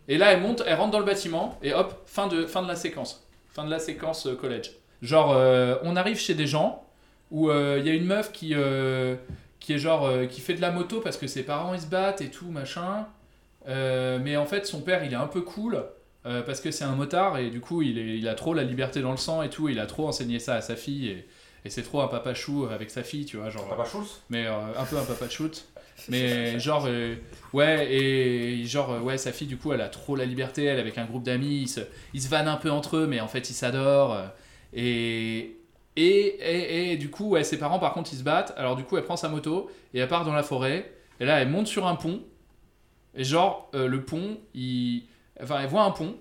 [0.08, 2.68] et là, elle monte, elle rentre dans le bâtiment, et hop, fin de, fin de
[2.68, 3.26] la séquence.
[3.50, 4.72] Fin de la séquence euh, collège.
[5.02, 6.84] Genre, euh, on arrive chez des gens,
[7.30, 9.16] où euh, il y a une meuf qui, euh,
[9.60, 11.86] qui est genre, euh, qui fait de la moto parce que ses parents, ils se
[11.86, 13.06] battent et tout, machin.
[13.68, 15.84] Euh, mais en fait, son père, il est un peu cool,
[16.26, 18.64] euh, parce que c'est un motard, et du coup, il, est, il a trop la
[18.64, 21.28] liberté dans le sang et tout, il a trop enseigné ça à sa fille, et...
[21.66, 23.66] Et c'est trop un papa chou avec sa fille, tu vois, genre.
[23.66, 25.64] Papa Schultz Mais euh, un peu un papa shoot.
[26.10, 27.14] Mais genre, euh,
[27.54, 30.78] ouais, et genre, euh, ouais, sa fille, du coup, elle a trop la liberté, elle
[30.78, 31.80] avec un groupe d'amis, ils se,
[32.12, 34.12] ils se vannent un peu entre eux, mais en fait, ils s'adorent.
[34.12, 34.26] euh,
[34.74, 35.56] Et,
[35.96, 38.52] et, et, et du coup, ouais, ses parents, par contre, ils se battent.
[38.58, 40.92] Alors, du coup, elle prend sa moto et elle part dans la forêt.
[41.18, 42.20] Et là, elle monte sur un pont.
[43.14, 45.04] Et genre, euh, le pont, il.
[45.42, 46.14] Enfin, elle voit un pont.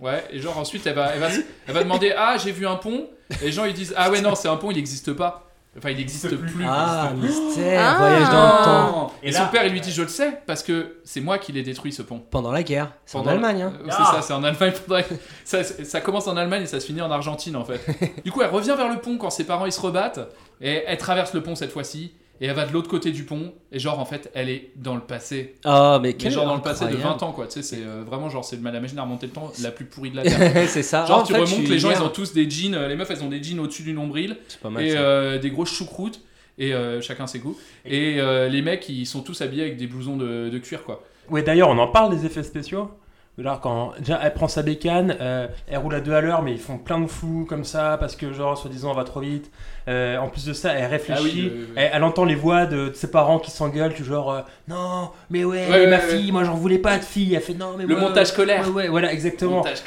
[0.00, 1.28] Ouais, et genre, ensuite, elle va, elle va,
[1.68, 3.06] elle va demander Ah, j'ai vu un pont.
[3.42, 5.46] Et les gens, ils disent Ah, ouais, non, c'est un pont, il n'existe pas.
[5.78, 6.64] Enfin, il n'existe plus.
[6.66, 7.98] Ah, mystère, Ah.
[7.98, 9.12] voyage dans le temps.
[9.22, 11.62] Et, son père, il lui dit Je le sais, parce que c'est moi qui l'ai
[11.62, 12.18] détruit ce pont.
[12.30, 12.92] Pendant la guerre.
[13.06, 13.72] C'est en Pendant- Allemagne, hein.
[13.80, 14.72] Euh, C'est ça, c'est en Allemagne.
[14.86, 15.04] pendant-
[15.44, 17.80] ça, ça commence en Allemagne et ça se finit en Argentine en fait.
[18.24, 20.18] du coup, elle revient vers le pont quand ses parents ils se rebattent
[20.60, 22.14] et elle traverse le pont cette fois-ci.
[22.40, 24.94] Et elle va de l'autre côté du pont, et genre en fait elle est dans
[24.94, 25.54] le passé.
[25.64, 27.18] Ah, mais Mais quel genre dans le passé de incroyable.
[27.20, 29.32] 20 ans quoi, tu sais, c'est euh, vraiment genre c'est la machine à remonter le
[29.32, 30.68] temps la plus pourrie de la Terre.
[30.68, 31.04] c'est ça.
[31.06, 33.10] Genre En tu fait, remontes, les gens ils ont tous des jeans, euh, les meufs
[33.10, 34.84] elles ont des jeans au-dessus du nombril, C'est pas mal.
[34.84, 36.20] et euh, des grosses choucroutes,
[36.58, 37.56] et euh, chacun ses goûts.
[37.84, 41.02] Et euh, les mecs ils sont tous habillés avec des blousons de, de cuir quoi.
[41.30, 42.90] Ouais, d'ailleurs, on en parle des effets spéciaux.
[43.38, 46.52] Là, quand déjà elle prend sa bécane, euh, elle roule à deux à l'heure, mais
[46.52, 49.50] ils font plein de flous comme ça parce que, genre, soi-disant, on va trop vite.
[49.88, 51.20] Euh, en plus de ça, elle réfléchit.
[51.20, 54.04] Ah oui, le- Elle, elle entend les voix de, de ses parents qui s'engueulent, tu
[54.04, 57.04] genre, euh, non, mais ouais, Ouais, ouais, ma ouais, fille, moi j'en voulais pas de
[57.04, 57.34] fille.
[57.34, 58.66] Elle fait non, mais Le ouais, montage ouais, scolaire.
[58.68, 59.56] Ouais, ouais, voilà, exactement.
[59.56, 59.78] Montage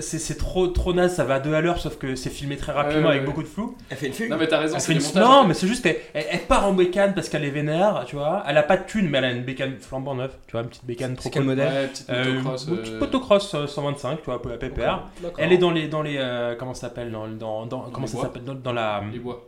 [0.00, 2.72] C'est, trop, trop naze, ça va à deux à l'heure, sauf que c'est filmé très
[2.72, 3.26] rapidement Ouais, avec ouais.
[3.26, 3.76] beaucoup de flou.
[3.90, 4.30] Elle fait une fugue.
[4.30, 5.22] Non mais t'as raison, Elle c'est fait une- montages.
[5.22, 8.16] Non, mais c'est juste, elle, elle- elle part en bécane parce qu'elle est vénère, tu
[8.16, 8.42] vois.
[8.46, 10.68] Elle a pas de thune, mais elle a une bécane flambant neuve, tu vois, une
[10.68, 11.42] petite bécane trop cool.
[11.42, 12.68] modèle Ouais, petite Euh, motocross.
[12.68, 15.02] euh, petite motocross euh, 125, tu vois, à pépère.
[15.38, 18.54] Elle est dans les, dans les, euh, comment ça s'appelle, dans, comment ça s'appelle, dans,
[18.54, 18.72] dans
[19.06, 19.44] la, Les bois,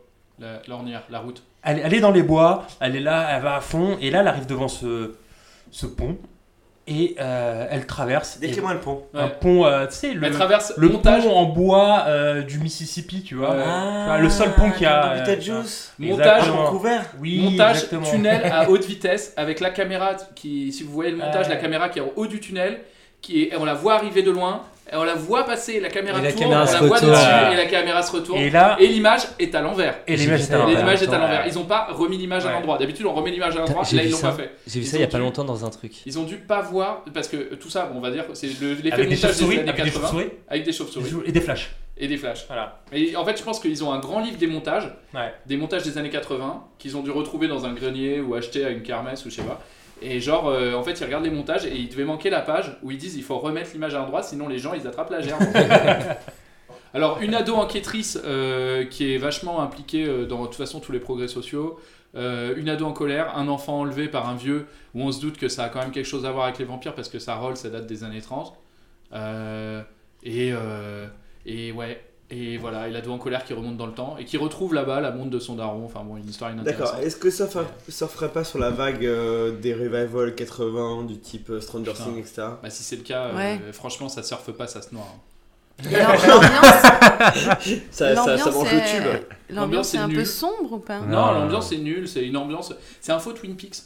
[0.68, 1.42] l'ornière, la route.
[1.62, 4.20] elle, elle est dans les bois, elle est là, elle va à fond, et là,
[4.20, 5.14] elle arrive devant ce,
[5.70, 6.16] ce pont,
[6.88, 8.38] et euh, elle traverse.
[8.38, 9.04] et- Décris-moi le pont.
[9.14, 9.36] un Ouais.
[9.40, 13.22] pont, euh, tu sais, le, Elle traverse le montage, pont en bois euh, du Mississippi,
[13.22, 14.18] tu vois.
[14.18, 15.12] Le seul pont qu'il y a.
[15.12, 15.92] Euh, Beetlejuice.
[16.00, 16.50] montage.
[16.70, 17.04] Couvert.
[17.20, 18.10] Oui, montage exactement.
[18.10, 21.54] tunnel à haute vitesse avec la caméra qui, si vous voyez le montage, Ouais.
[21.54, 22.80] la caméra qui est en haut du tunnel,
[23.20, 24.62] qui est, on la voit arriver de loin,
[24.98, 27.12] on la voit passer, la caméra Et la tourne, caméra on se la voit retourne.
[27.12, 28.40] dessus et la caméra se retourne.
[28.40, 30.00] Et là, Et l'image est à l'envers.
[30.06, 30.78] et l'image est à l'envers.
[30.78, 31.18] l'image est à Ouais.
[31.18, 31.46] l'envers.
[31.46, 32.52] Ils ont pas remis l'image à Ouais.
[32.54, 32.78] l'endroit.
[32.78, 33.82] D'habitude, on remet l'image à l'endroit.
[33.84, 34.28] J'ai Là, vu ils l'ont ça.
[34.30, 34.50] pas fait.
[34.66, 35.92] J'ai vu Ils ça il y a pas longtemps dans un truc.
[36.06, 38.90] Ils ont dû pas voir parce que tout ça, on va dire, c'est le- l'effet
[38.90, 41.70] montage des chauves-souris, années avec des 80 chauves-souris avec des chauves-souris et des flashs.
[41.98, 42.46] et des flashs.
[42.48, 42.80] Voilà.
[42.92, 45.32] Et en fait, je pense qu'ils ont un grand livre des montages, Ouais.
[45.46, 48.70] des montages des années 80, qu'ils ont dû retrouver dans un grenier ou acheter à
[48.70, 49.60] une kermesse ou je sais pas.
[50.02, 52.76] Et genre, euh, en fait, ils regardent les montages et il devait manquer la page
[52.82, 55.20] où ils disent il faut remettre l'image à l'endroit, sinon les gens ils attrapent la
[55.20, 55.42] gerbe.
[56.94, 60.92] Alors, une ado enquêtrice euh, qui est vachement impliquée euh, dans de toute façon tous
[60.92, 61.78] les progrès sociaux,
[62.14, 65.48] une ado en colère, un enfant enlevé par un vieux où on se doute que
[65.48, 67.56] ça a quand même quelque chose à voir avec les vampires parce que ça roll,
[67.56, 68.52] ça date des années 30.
[69.14, 69.82] Euh,
[70.22, 71.06] et, euh,
[71.46, 72.02] et ouais.
[72.34, 75.02] Et voilà, et l'ado en colère qui remonte dans le temps et qui retrouve là-bas
[75.02, 75.84] la montre de son daron.
[75.84, 76.86] Enfin bon, une histoire inintéressante.
[76.94, 77.04] D'accord.
[77.06, 77.46] Est-ce que ça
[77.90, 81.92] surferait pas sur la vague euh, des revival 80 du type euh, Stranger.
[81.92, 82.42] Things, etc.
[82.62, 85.04] Bah, si c'est le cas, euh, franchement, ça surfe pas, ça se noie.
[85.06, 85.20] hein.
[85.90, 86.22] L'ambiance,
[87.90, 89.22] Ça, ça, ça l'ambiance mange le est- tube.
[89.50, 91.00] l'ambiance est est un peu sombre ou pas?
[91.00, 91.32] Non.
[91.32, 92.72] l'ambiance est nulle, c'est une ambiance.
[93.00, 93.82] C'est un faux Twin Peaks.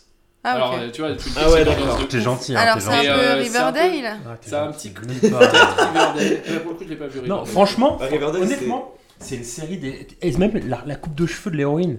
[0.49, 0.79] Ah, Alors, ok.
[0.81, 2.09] euh, tu vois, Peaks, Ah ouais, c'est d'accord.
[2.09, 4.67] T'es gentil, hein, Alors, c'est un peu euh, c'est un peu- Riverdale Ah, a un
[4.73, 4.91] gentil.
[4.91, 5.39] petit pas.
[5.39, 6.17] Riverdale.
[6.49, 7.21] Euh, Pour le coup, je l'ai pas vu.
[7.29, 8.07] Non, franchement, Bah,
[8.41, 10.07] honnêtement, c'est une série des.
[10.23, 11.99] Et même la, la coupe de cheveux de l'héroïne.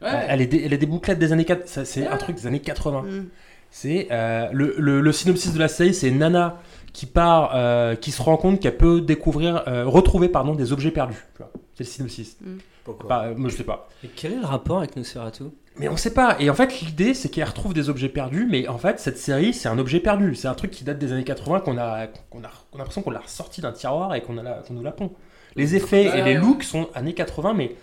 [0.00, 0.08] Ouais.
[0.28, 1.66] Elle, est dé- elle est des bouclettes des années 4.
[1.68, 3.02] ça, C'est un truc des années 80.
[3.02, 3.26] Mm.
[3.70, 6.58] C'est euh, le, le- le synopsis de la série, c'est Nana
[6.92, 10.90] qui part, euh, qui se rend compte qu'elle peut découvrir, euh, retrouver pardon des objets
[10.92, 11.16] perdus.
[11.36, 11.50] tu vois.
[11.78, 12.36] C'est le synopsis.
[12.82, 13.88] Pourquoi Pas, euh, moi je sais pas.
[14.02, 15.44] Et quel est le rapport avec Nosferatu?
[15.76, 16.36] Mais on sait pas.
[16.40, 18.48] Et en fait, l'idée, c'est qu'elle retrouve des objets perdus.
[18.50, 20.34] Mais en fait, cette série, c'est un objet perdu.
[20.34, 23.02] C'est un truc qui date des années 80 qu'on a, qu'on a, qu'on a l'impression
[23.02, 25.12] qu'on l'a ressorti d'un tiroir et qu'on nous la pond.
[25.54, 27.76] Les effets et les looks sont années 80, mais,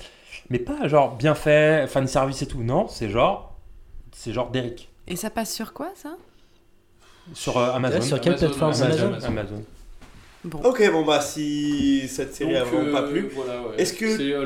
[0.50, 2.64] mais pas genre bien fait, fan service et tout.
[2.64, 3.56] Non, c'est genre,
[4.12, 6.18] c'est genre d'Eric Et ça passe sur quoi ça?
[7.34, 8.02] Sur euh, Amazon.
[8.02, 8.74] Sur quelle Amazon, plateforme?
[8.74, 9.08] Amazon.
[9.08, 9.64] Amazon Amazon.
[10.46, 10.60] Bon.
[10.64, 13.30] Ok, bon bah si cette série a Donc, vraiment pas euh, plu.
[13.34, 13.76] voilà, ouais.
[13.78, 14.46] Est-ce que euh,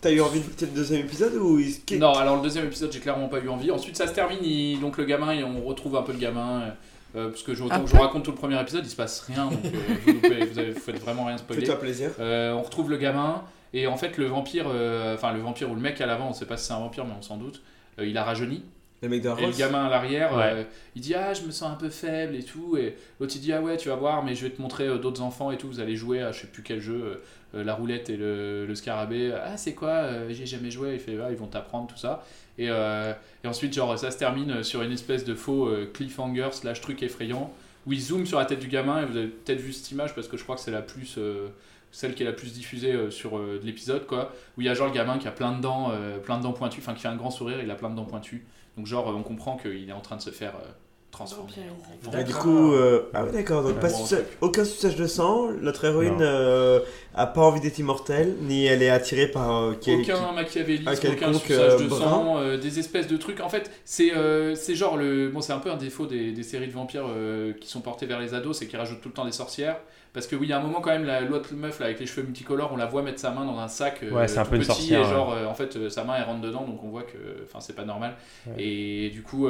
[0.00, 2.42] t'as la- eu envie de peut-être le deuxième épisode ou est-ce que- Non, alors le
[2.42, 3.70] deuxième épisode, j'ai clairement pas eu envie.
[3.70, 4.38] Ensuite, ça se termine.
[4.42, 6.72] il- Donc le gamin, et on retrouve un peu le gamin.
[7.16, 9.44] euh, parce que je, que je raconte tout le premier épisode, il se passe rien.
[9.46, 9.68] Donc euh,
[10.04, 11.60] vous, loupez- vous, avez- vous faites vraiment rien spoiler.
[11.60, 12.10] Fais-toi plaisir.
[12.18, 13.42] Euh, on retrouve le gamin.
[13.72, 16.32] Et en fait, le vampire, euh, enfin le vampire ou le mec à l'avant, on
[16.32, 17.62] sait pas si c'est un vampire, mais on s'en doute,
[18.00, 18.64] euh, il a rajeuni.
[19.04, 20.42] Le mec de Et le gamin à l'arrière, Ouais.
[20.52, 20.62] euh,
[20.96, 22.76] il dit Ah, je me sens un peu faible et tout.
[22.76, 24.98] Et l'autre il dit Ah ouais, tu vas voir, mais je vais te montrer euh,
[24.98, 25.68] d'autres enfants et tout.
[25.68, 27.20] Vous allez jouer à je sais plus quel jeu,
[27.54, 29.32] euh, la roulette et le, le scarabée.
[29.34, 30.94] Ah, c'est quoi Euh, J'ai jamais joué.
[30.94, 32.24] Il fait Ah, ils vont t'apprendre tout ça.
[32.58, 33.12] Et, euh,
[33.44, 37.02] et ensuite, genre, ça se termine sur une espèce de faux euh, cliffhanger slash truc
[37.02, 37.52] effrayant
[37.86, 39.02] où il zoome sur la tête du gamin.
[39.02, 41.16] Et vous avez peut-être vu cette image parce que je crois que c'est la plus.
[41.18, 41.48] euh,
[41.90, 44.68] celle qui est la plus diffusée euh, sur euh, de l'épisode quoi où il y
[44.68, 46.92] a genre le gamin qui a plein de dents euh, plein de dents pointues enfin
[46.92, 48.44] qui fait un grand sourire il a plein de dents pointues
[48.76, 50.68] donc genre euh, on comprend qu'il est en train de se faire euh,
[51.10, 52.24] transformer en Et vampire.
[52.24, 55.84] du coup, euh, ah ouais d'accord, donc pas bon, suçage- aucun suçage de sang, notre
[55.84, 56.80] héroïne euh,
[57.14, 59.62] a pas envie d'être immortelle, ni elle est attirée par...
[59.62, 63.38] euh, qui- aucun qui- machiavélisme, un aucun suçage de sang, euh, des espèces de trucs.
[63.40, 65.28] En fait, c'est euh, c'est genre le.
[65.30, 68.06] Bon, c'est un peu un défaut des, des séries de vampires euh, qui sont portées
[68.06, 69.76] vers les ados, c'est qu'ils rajoutent tout le temps des sorcières.
[70.14, 72.00] Parce que oui, il y a un moment quand même, la- l'autre meuf là, avec
[72.00, 74.38] les cheveux multicolores, on la voit mettre sa main dans un sac euh, Ouais, c'est
[74.38, 76.40] un peu une petit, sorcière, et genre euh, en fait euh, sa main elle rentre
[76.40, 78.14] dedans, donc on voit que enfin c'est pas normal.
[78.46, 78.54] Ouais.
[78.62, 79.48] Et du coup,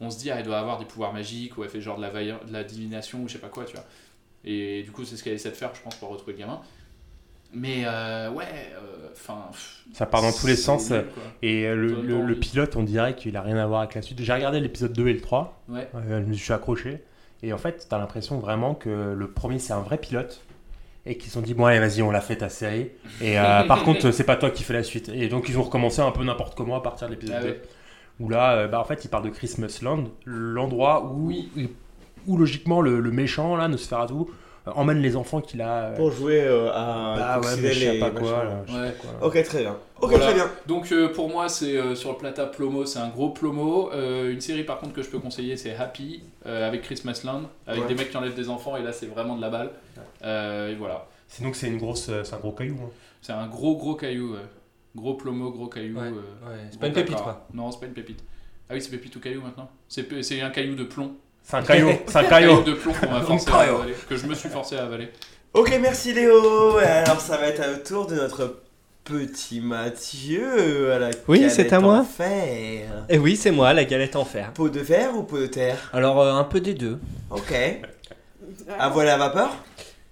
[0.00, 2.02] on se dit ah, elle doit avoir des pouvoirs magiques ou elle fait genre de
[2.02, 3.84] la, de la divination ou je sais pas quoi, tu vois.
[4.44, 6.60] Et du coup, c'est ce qu'elle essaie de faire, je pense, pour retrouver le gamin.
[7.52, 9.46] Mais euh, ouais, euh, enfin.
[9.92, 10.90] Ça part dans tous les sens.
[10.90, 11.04] nul.
[11.42, 14.20] Et euh, le, le- pilote, on dirait qu'il a rien à voir avec la suite.
[14.20, 15.62] J'ai regardé l'épisode 2 et le 3.
[15.68, 15.88] Ouais.
[16.08, 17.02] Je me suis accroché.
[17.46, 20.42] Et en fait, t'as l'impression vraiment que le premier, c'est un vrai pilote.
[21.06, 22.90] Et qu'ils se sont dit, bon, allez, vas-y, on l'a fait ta série.
[23.20, 25.10] Et euh, par contre, c'est pas toi qui fais la suite.
[25.10, 27.48] Et donc, ils ont recommencé un peu n'importe comment à partir de l'épisode Ah 2.
[27.48, 27.62] ouais.
[28.20, 31.30] Où là, euh, bah, en fait, ils parlent de Christmas Land, l'endroit où,
[32.26, 34.14] où, logiquement, le, le méchant, là, Nosferatu,
[34.66, 35.88] euh, emmène les enfants qu'il a.
[35.90, 38.78] euh, Pour jouer euh, à Bah ouais, mais je sais pas quoi, là, je sais
[38.78, 38.90] Ouais.
[38.92, 39.28] pas quoi.
[39.28, 39.76] Ok, très bien.
[40.04, 40.24] Ok, Voilà.
[40.26, 40.50] très bien.
[40.66, 43.90] Donc euh, pour moi, c'est euh, sur le plata Plomo, c'est un gros Plomo.
[43.92, 47.42] Euh, une série par contre que je peux conseiller, c'est Happy euh, avec Christmas Land,
[47.66, 47.88] avec Ouais.
[47.88, 49.70] des mecs qui enlèvent des enfants et là c'est vraiment de la balle.
[50.24, 51.06] Euh, et voilà.
[51.28, 52.76] Sinon, que c'est une grosse, euh, c'est un gros caillou.
[52.84, 52.90] hein.
[53.22, 54.36] C'est un gros gros caillou,
[54.94, 55.96] gros Plomo, gros caillou.
[55.98, 56.58] Ouais, euh, ouais.
[56.70, 57.46] C'est pas une pépite, quoi.
[57.54, 58.20] Non, c'est pas une pépite.
[58.68, 59.68] Ah oui, c'est pépite ou caillou maintenant.
[59.88, 61.12] C'est c'est un caillou de plomb.
[61.42, 62.62] C'est un caillou, c'est un caillou.
[62.62, 65.08] de plomb qu'on m'a forcé à avaler, que je me suis forcé à avaler.
[65.52, 66.76] Ok, merci Léo.
[66.78, 68.62] Alors, ça va être au tour de notre
[69.04, 72.04] petit Mathieu à la Oui, galette c'est à en moi.
[72.04, 73.04] fer.
[73.08, 74.50] Et oui, c'est moi, la galette en fer.
[74.52, 75.90] Pot de fer ou pot de terre?
[75.92, 76.98] Alors, euh, un peu des deux.
[77.30, 77.52] Ok.
[78.78, 79.50] À voile à vapeur?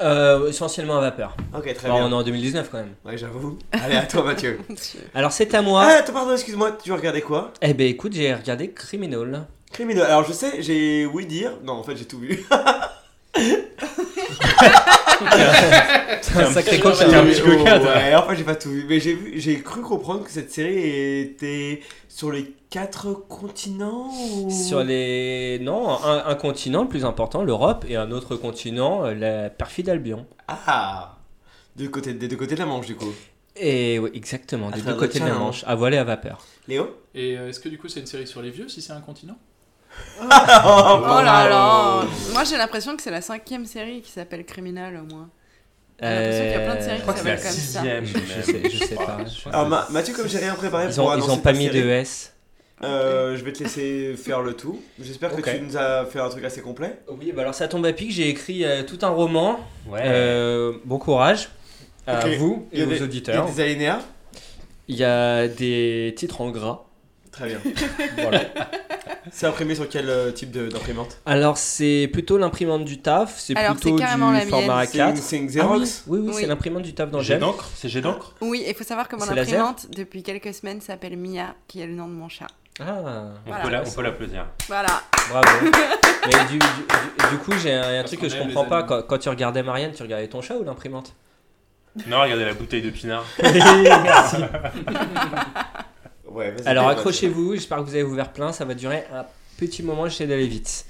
[0.03, 1.37] Euh, essentiellement à vapeur.
[1.57, 2.07] Ok, très Bon, bien.
[2.07, 2.95] On est en 2019 quand même.
[3.05, 3.59] Ouais, j'avoue.
[3.73, 4.59] Allez, à toi, Mathieu.
[5.15, 5.85] Alors, c'est à moi.
[5.87, 7.53] Ah, attends, pardon, excuse-moi, tu regardais quoi?
[7.63, 9.47] Eh ben écoute, j'ai regardé Criminal.
[9.73, 10.03] Criminel.
[10.05, 11.53] Alors, je sais, j'ai oui dire.
[11.65, 12.45] Non, en fait, j'ai tout vu.
[16.23, 17.09] C'est un sacré coquin.
[17.09, 17.81] J'ai Un petit coquin.
[17.81, 18.85] Ouais, en fait, j'ai pas tout vu.
[18.89, 24.51] Mais j'ai vu, j'ai cru comprendre que cette série était sur les quatre continents ou...
[24.51, 25.59] Sur les.
[25.61, 29.89] Non, un, un continent le plus important, l'Europe, et un autre continent, euh, la perfide
[29.89, 30.27] Albion.
[30.49, 31.17] Ah
[31.75, 33.13] du côté, Des deux côtés de la Manche, du coup.
[33.57, 35.43] Et oui, exactement, À des deux côtés de la Channel.
[35.43, 36.47] Manche, à voile et à vapeur.
[36.69, 36.97] Léo?
[37.15, 39.01] Et euh, est-ce que du coup c'est une série sur les vieux si c'est un
[39.01, 39.37] continent?
[40.21, 42.03] Oh là là
[42.33, 45.29] Moi j'ai l'impression que c'est la cinquième série qui s'appelle Criminal au moins.
[46.01, 47.83] J'ai l'impression qu'il y a plein de séries Je crois qui s'appellent la comme ça.
[48.37, 49.19] Je sais, je sais pas.
[49.53, 51.59] Alors, Ma- Mathieu, comme j'ai rien préparé Ils pour ont, ils annoncer ont pas ta
[51.59, 52.33] mis série, de S.
[52.83, 54.81] euh, je vais te laisser faire le tout.
[55.01, 56.99] J'espère que tu nous as fait un truc assez complet.
[57.09, 59.61] Oui, bah alors ça tombe à pic, j'ai écrit euh, tout un roman.
[59.89, 60.01] Ouais.
[60.05, 61.51] Euh, bon courage
[62.07, 62.33] à Ok.
[62.39, 63.35] vous Il y et a aux des- auditeurs.
[63.35, 64.01] Il y a des alinéas
[64.89, 66.83] Il y a des titres en gras.
[67.33, 67.59] Très bien.
[68.19, 68.41] Voilà.
[69.31, 71.17] C'est imprimé sur quel euh, type de- d'imprimante?
[71.27, 74.87] Alors c'est plutôt l'imprimante du taf, c'est Alors, plutôt c'est carrément la du format mienne.
[74.87, 75.17] C'est une- A4.
[75.17, 76.05] c'est une Ah oui, Xerox?
[76.09, 76.35] oui, oui, Oui.
[76.41, 77.39] c'est l'imprimante du taf Jet d'Angèle.
[77.41, 80.53] d'encre C'est jet d'encre Oui, il faut savoir que mon C'est laser imprimante, depuis quelques
[80.53, 82.49] semaines, s'appelle Mia, qui est le nom de mon chat.
[82.81, 83.65] Ah, On Voilà.
[83.65, 84.47] peut la- on peut l'applaudir.
[84.69, 85.03] Voilà.
[85.31, 85.49] bravo.
[86.27, 88.65] Mais du, du- du- du coup, j'ai un, un truc que qu'on je aime comprends
[88.65, 89.03] les pas.
[89.03, 91.15] quand tu regardais Marianne, tu regardais ton chat ou l'imprimante?
[92.07, 93.25] Non, regardez la bouteille de pinard.
[93.43, 94.37] Merci.
[96.33, 96.55] Ouais.
[96.65, 99.27] Alors accrochez-vous, j'espère que vous avez ouvert plein, ça va durer un
[99.59, 100.87] petit moment, j'essaie d'aller vite.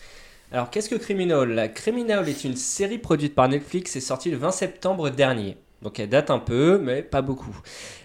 [0.53, 1.49] Alors qu'est-ce que Criminal?
[1.49, 5.57] La Criminal est une série produite par Netflix et sortie le 20 septembre dernier.
[5.81, 7.59] Donc elle date un peu, mais pas beaucoup.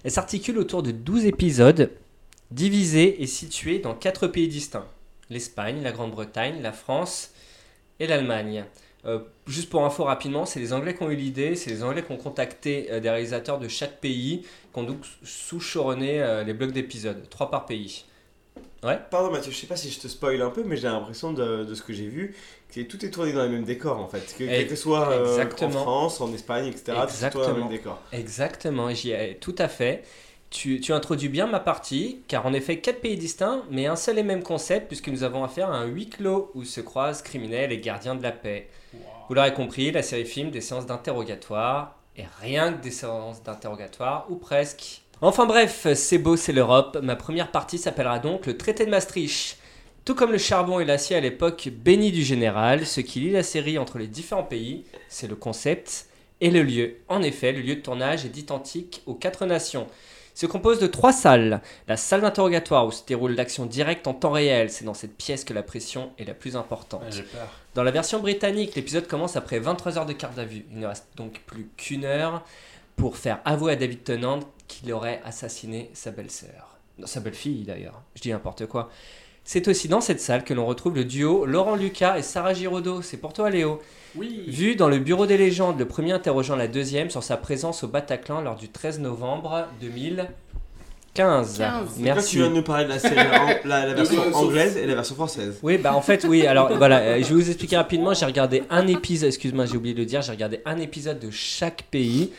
[0.03, 1.91] Elle s'articule autour de 12 épisodes,
[2.49, 4.87] divisés et situés dans 4 pays distincts.
[5.29, 7.33] L'Espagne, la Grande-Bretagne, la France
[7.99, 8.65] et l'Allemagne.
[9.05, 12.03] Euh, juste pour info rapidement, c'est les Anglais qui ont eu l'idée, c'est les Anglais
[12.03, 14.45] qui ont contacté euh, des réalisateurs de chaque pays,
[14.77, 18.05] qui ont donc sous-choronné euh, les blocs d'épisodes, 3 par pays.
[18.83, 18.99] Ouais.
[19.09, 21.63] Pardon Mathieu, je sais pas si je te spoil un peu, mais j'ai l'impression de,
[21.63, 22.35] de ce que j'ai vu
[22.73, 24.35] que tout est tourné dans les mêmes décors en fait.
[24.37, 25.81] Que, quel que soit euh, en exactement.
[25.81, 27.57] France, en Espagne, etc., tout est tourné dans les Exactement.
[27.57, 28.01] mêmes décors.
[28.11, 30.03] Exactement, j'y ai tout à fait.
[30.49, 34.17] Tu, tu introduis bien ma partie, car en effet, quatre pays distincts, mais un seul
[34.17, 37.71] et même concept, puisque nous avons affaire à un huis clos où se croisent criminels
[37.71, 38.69] et gardiens de la paix.
[39.27, 44.25] Vous l'aurez compris, la série filme des séances d'interrogatoire, et rien que des séances d'interrogatoire,
[44.29, 45.01] ou presque.
[45.21, 46.97] Enfin bref, c'est beau, c'est l'Europe.
[47.01, 49.57] Ma première partie s'appellera donc le traité de Maastricht.
[50.05, 53.43] Tout comme le charbon et l'acier à l'époque bénie du général, ce qui lie la
[53.43, 56.07] série entre les différents pays, c'est le concept
[56.39, 56.97] et le lieu.
[57.09, 59.87] En effet, le lieu de tournage est identique aux quatre nations.
[60.37, 61.61] Se compose de trois salles.
[61.87, 65.43] La salle d'interrogatoire où se déroule l'action directe en temps réel, c'est dans cette pièce
[65.43, 67.01] que la pression est la plus importante.
[67.31, 67.49] Peur.
[67.73, 70.63] Dans la version britannique, l'épisode commence après 23 heures de garde à vue.
[70.71, 72.43] Il ne reste donc plus qu'une heure
[72.97, 76.77] pour faire avouer à David Tennant qu'il aurait assassiné sa belle-sœur.
[77.05, 78.91] Sa belle-fille d'ailleurs, je dis n'importe quoi.
[79.49, 83.01] C'est aussi dans cette salle que l'on retrouve le duo Laurent Lucas et Sarah Giraudot.
[83.01, 83.79] C'est pour toi Léo.
[84.17, 84.43] Oui.
[84.49, 87.87] Vu dans le bureau des légendes, le premier interrogeant la deuxième sur sa présence au
[87.87, 90.27] Bataclan lors du 13 novembre 2015.
[91.13, 91.49] 15.
[91.53, 92.31] Donc Là, Merci.
[92.31, 94.95] tu viens de nous parler de la série en- la, la version anglaise et la
[94.95, 95.59] version française.
[95.63, 96.45] Oui, bah en fait, oui.
[96.45, 98.13] Alors voilà, euh, je vais vous expliquer rapidement.
[98.13, 101.31] J'ai regardé un épisode, excuse-moi, j'ai oublié de le dire, j'ai regardé un épisode de
[101.31, 102.33] chaque pays.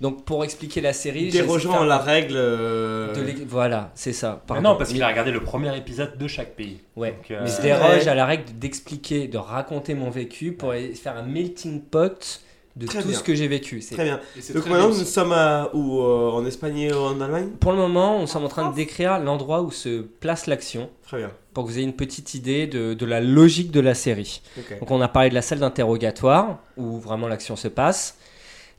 [0.00, 2.34] Donc pour expliquer la série, Dérogeant la règle.
[2.36, 4.42] euh, de Voilà, c'est ça.
[4.50, 6.80] Mais non, parce qu'il a regardé le premier épisode de chaque pays.
[6.96, 10.74] Ouais, Donc, euh, mais je déroge à la règle d'expliquer, de raconter mon vécu pour
[10.94, 12.42] faire un melting pot
[12.76, 13.16] de Très tout bien.
[13.16, 13.80] ce que j'ai vécu.
[13.80, 14.20] C'est- Très bien.
[14.36, 15.00] Donc très maintenant, réussi.
[15.00, 17.48] nous sommes à, où euh, En Espagne et en Allemagne?
[17.58, 21.16] Pour le moment, on sommes en train de décrire l'endroit où se place l'action Très
[21.16, 21.30] bien.
[21.54, 24.42] pour que vous ayez une petite idée de, de la logique de la série.
[24.58, 24.78] Ok.
[24.78, 28.18] Donc on a parlé de la salle d'interrogatoire où vraiment l'action se passe.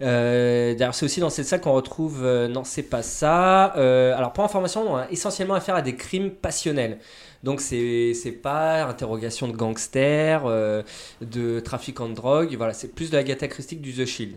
[0.02, 2.24] Euh, D'ailleurs, c'est aussi dans cette salle qu'on retrouve.
[2.24, 3.76] euh, non, c'est pas ça.
[3.78, 7.00] Euh, alors, pour information, on a essentiellement affaire à des crimes passionnels.
[7.44, 10.44] Donc, c'est pas interrogation de gangsters,
[11.22, 12.56] de trafiquants de drogue.
[12.58, 14.36] Voilà, c'est plus de la Agatha Christie du The Shield.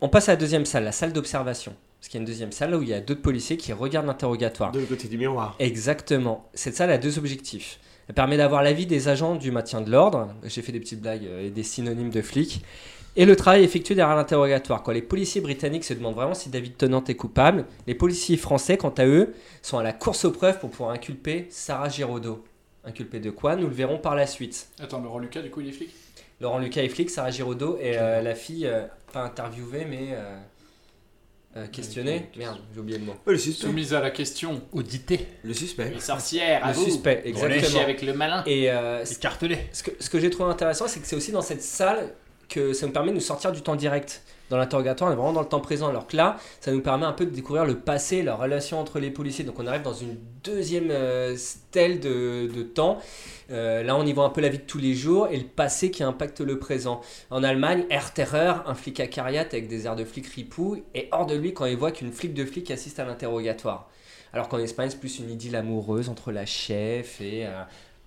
[0.00, 1.74] On passe à la deuxième salle, la salle d'observation.
[1.98, 4.06] Parce qu'il y a une deuxième salle où il y a d'autres policiers qui regardent
[4.06, 4.72] l'interrogatoire.
[4.72, 5.54] De l'autre côté du miroir.
[5.60, 6.48] Exactement.
[6.52, 7.78] Cette salle a deux objectifs.
[8.08, 10.34] Elle permet d'avoir l'avis des agents du maintien de l'ordre.
[10.42, 12.62] J'ai fait des petites blagues et des synonymes de flics.
[13.14, 14.82] Et le travail effectué derrière l'interrogatoire.
[14.82, 18.78] Quand les policiers britanniques se demandent vraiment si David Tennant est coupable, les policiers français,
[18.78, 22.42] quant à eux, sont à la course aux preuves pour pouvoir inculper Sarah Giraudot.
[22.84, 24.68] Inculpée de quoi Nous le verrons par la suite.
[24.80, 25.90] Attends, Laurent Lucas, du coup, il est flic?
[26.40, 30.38] Laurent Lucas est flic, Sarah Giraudot est euh, la fille, euh, pas interviewée, mais euh,
[31.58, 32.30] euh, questionnée.
[32.36, 33.14] Merde, j'ai oublié le mot.
[33.26, 33.66] Le suspect.
[33.66, 34.62] Soumise à la question.
[34.72, 35.28] Audité.
[35.44, 35.90] Le suspect.
[35.94, 36.84] Les sorcières, à Le vous.
[36.84, 37.82] suspect, exactement.
[37.82, 38.42] avec le malin.
[38.46, 39.58] Et euh, ce- Écartelé.
[39.70, 42.14] ce que, ce que j'ai trouvé intéressant, c'est que c'est aussi dans cette salle
[42.52, 44.22] que ça nous permet de nous sortir du temps direct.
[44.50, 45.88] Dans l'interrogatoire, on est vraiment dans le temps présent.
[45.88, 48.98] Alors que là, ça nous permet un peu de découvrir le passé, la relation entre
[48.98, 49.44] les policiers.
[49.44, 52.98] Donc on arrive dans une deuxième euh, stèle de, temps.
[53.50, 55.44] Euh, là, on y voit un peu la vie de tous les jours et le
[55.44, 57.00] passé qui impacte le présent.
[57.30, 61.24] En Allemagne, Air Terreur, un flic acariate avec des airs de flic ripou, est hors
[61.24, 63.88] de lui quand il voit qu'une flic de flic assiste à l'interrogatoire.
[64.34, 67.62] Alors qu'en Espagne, c'est plus une idylle amoureuse entre la chef et euh,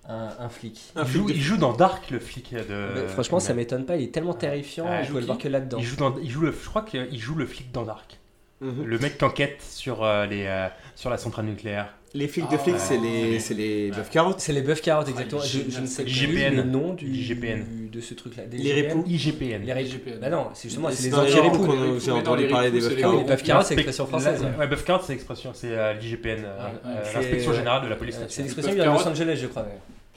[0.08, 0.80] un, un flic.
[0.94, 2.60] Un Il flic joue, de- il joue dans Dark, le flic de.
[2.94, 5.78] Mais franchement, ça m'étonne pas, il est tellement terrifiant, Ah, peut le voir que là-dedans.
[5.80, 8.18] Il joue dans, il joue le, je crois qu'il joue le flic dans Dark.
[8.62, 8.84] Mhm.
[8.84, 11.92] Le mec qui enquête sur, euh, les, euh, sur la centrale nucléaire.
[12.14, 14.40] Les flics de Ah, flics, c'est les, c'est les bœufs carottes.
[14.40, 15.42] C'est les bœufs carottes, exactement.
[15.44, 17.90] Ah, je, je ne sais plus le nom du, IGPN.
[17.92, 18.44] de ce truc-là.
[18.50, 18.86] Les IGPN?
[18.88, 19.04] ripoux.
[19.06, 19.62] IGPN.
[19.66, 19.82] Les.
[19.84, 20.18] IGPN.
[20.22, 23.00] Bah non, c'est justement c'est C'est les ripoux, j'ai entendu parler des bœufs c'est les
[23.02, 23.18] carottes.
[23.18, 24.46] Les bœufs carottes, c'est l'expression française.
[24.58, 27.96] Ouais, Buff Card, c'est l'expression, c'est euh, l'IGPN, euh, euh, c'est- l'inspection générale de la
[27.96, 28.44] police C'est nationale.
[28.46, 29.08] l'expression qui vient de Los.
[29.08, 29.66] Angeles, je crois.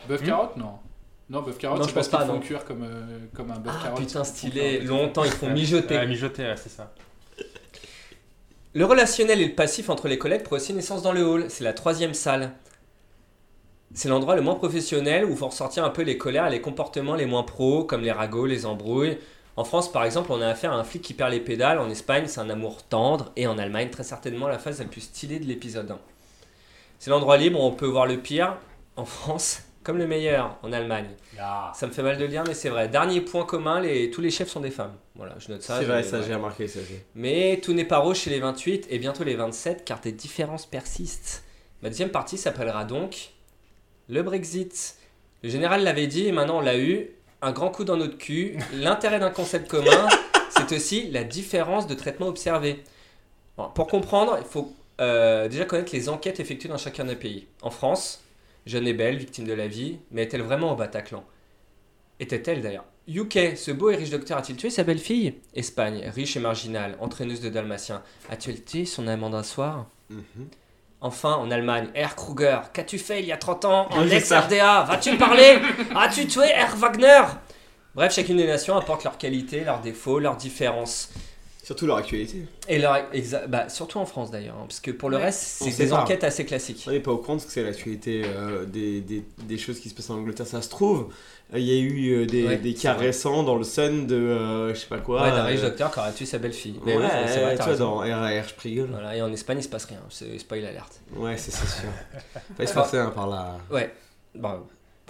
[0.07, 0.79] Bœuf Hmm carotte, non.
[1.29, 2.39] Non, bœuf carotte, c'est parce qu'ils font non.
[2.39, 3.99] cuire comme, euh, comme un bœuf Ah carotte.
[3.99, 4.79] putain, stylé.
[4.81, 5.95] Longtemps, ils font mijoter.
[5.97, 6.91] ouais, mijoter, ouais, c'est ça.
[8.73, 11.45] Le relationnel et le passif entre les collègues prend aussi naissance dans le hall.
[11.49, 12.51] C'est la troisième salle.
[13.93, 17.15] C'est l'endroit le moins professionnel où faut ressortir un peu les colères et les comportements
[17.15, 19.17] les moins pros, comme les ragots, les embrouilles.
[19.55, 21.79] En France, par exemple, on a affaire à un flic qui perd les pédales.
[21.79, 23.31] En Espagne, c'est un amour tendre.
[23.35, 25.97] Et en Allemagne, très certainement la phase la plus stylée de l'épisode 1.
[26.99, 28.55] C'est l'endroit libre où on peut voir le pire.
[28.95, 31.10] En France, comme le meilleur en Allemagne.
[31.73, 32.88] Ça me fait mal de le dire, mais c'est vrai.
[32.88, 34.93] Dernier point commun, les, tous les chefs sont des femmes.
[35.15, 35.80] Voilà, je note ça.
[35.80, 36.80] C'est vrai, ça j'ai remarqué ça.
[37.15, 40.67] Mais tout n'est pas rose chez les 28 et bientôt les 27 car des différences
[40.67, 41.43] persistent.
[41.82, 43.32] Ma deuxième partie s'appellera donc
[44.10, 44.95] le Brexit.
[45.41, 47.10] Le général l'avait dit et maintenant on l'a eu.
[47.41, 48.60] Un grand coup dans notre cul.
[48.75, 50.08] L'intérêt d'un concept commun,
[50.52, 52.84] c'est aussi la différence de traitement observé.
[53.58, 54.71] Bon, pour comprendre, il faut
[55.02, 57.47] euh, déjà connaître les enquêtes effectuées dans chacun des pays.
[57.63, 58.23] En France,
[58.69, 61.23] jeune et belle, victime de la vie, mais est-elle vraiment au Bataclan?
[62.19, 62.86] Était-elle d'ailleurs.
[63.08, 65.34] UK, ce beau et riche docteur a-t-il tué sa belle-fille?
[65.55, 69.88] Espagne, riche et marginale, entraîneuse de Dalmatien, a-t-il tué son amant d'un soir?
[70.10, 70.47] Mhm.
[71.01, 74.84] Enfin, en Allemagne, Herr Kruger, qu'as-tu fait il y a 30 ans en Oui, ex-RDA
[74.84, 75.58] Vas-tu parler?
[75.95, 77.23] As-tu tué Herr Wagner?
[77.95, 81.12] Bref, chacune des nations apporte leurs qualités, leurs défauts, leurs différences.
[81.69, 82.45] Surtout leur actualité.
[82.67, 85.25] Et leur exa- bah, surtout en France d'ailleurs, hein, parce que pour le Ouais.
[85.25, 86.01] reste, On c'est des pas.
[86.01, 86.84] enquêtes assez classiques.
[86.88, 89.79] On n'est pas au courant de ce que c'est l'actualité euh, des, des, des choses
[89.79, 90.47] qui se passent en Angleterre.
[90.47, 91.13] Ça se trouve,
[91.53, 93.05] euh, il y a eu euh, des, Ouais, des cas vrai.
[93.05, 95.21] récents dans le Sun de euh, je sais pas quoi.
[95.21, 96.79] Ouais, d'un riche euh, docteur qui aurait tué sa belle-fille.
[96.84, 98.88] Ouais, Mais oui, c'est vrai, tu vois, dans RR Spiegel.
[98.89, 99.99] Voilà, et en Espagne, il se passe rien.
[100.10, 101.01] C'est spoil alerte.
[101.17, 101.89] Ouais, c'est c'est sûr.
[102.58, 103.60] Fallait se forcer hein, par là.
[103.69, 103.93] Ouais.
[104.34, 104.62] Bon.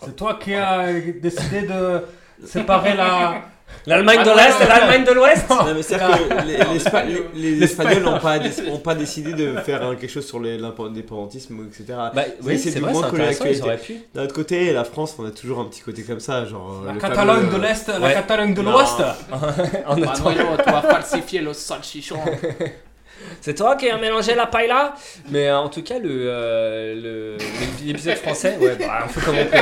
[0.04, 0.92] C'est toi qui as
[1.22, 2.02] décidé de
[2.46, 3.42] séparer la.
[3.86, 6.58] L'Allemagne de l'Est et l'Allemagne de l'Ouest Non, mais c'est-à-dire que les,
[7.58, 7.64] les.
[7.64, 8.38] Espagnols n'ont pas,
[8.72, 11.86] ont pas décidé de faire hein, quelque chose sur les- l'indépendantisme, etc.
[12.14, 13.94] Bah, Ils oui, essaient c'est de vrai, moins c'est coller intéressant, ils l'actualité.
[13.94, 14.04] auraient pu.
[14.16, 16.82] D'un autre côté, la France, on a toujours un petit côté comme ça, genre.
[16.84, 18.14] euh, La le Catalogne fameux, de euh, l'Est, la Ouais.
[18.16, 18.72] Catalogne de Non.
[18.72, 19.00] l'Ouest.
[19.32, 19.38] En
[20.02, 22.18] Ah, attendant- tu vas falsifier le salchichon.
[23.42, 24.94] C'est toi qui as mélangé la paella?
[25.30, 27.38] Mais euh, en tout cas, le, euh, le-
[27.86, 29.58] l'épisode français, ouais, bah, on fait comme on peut.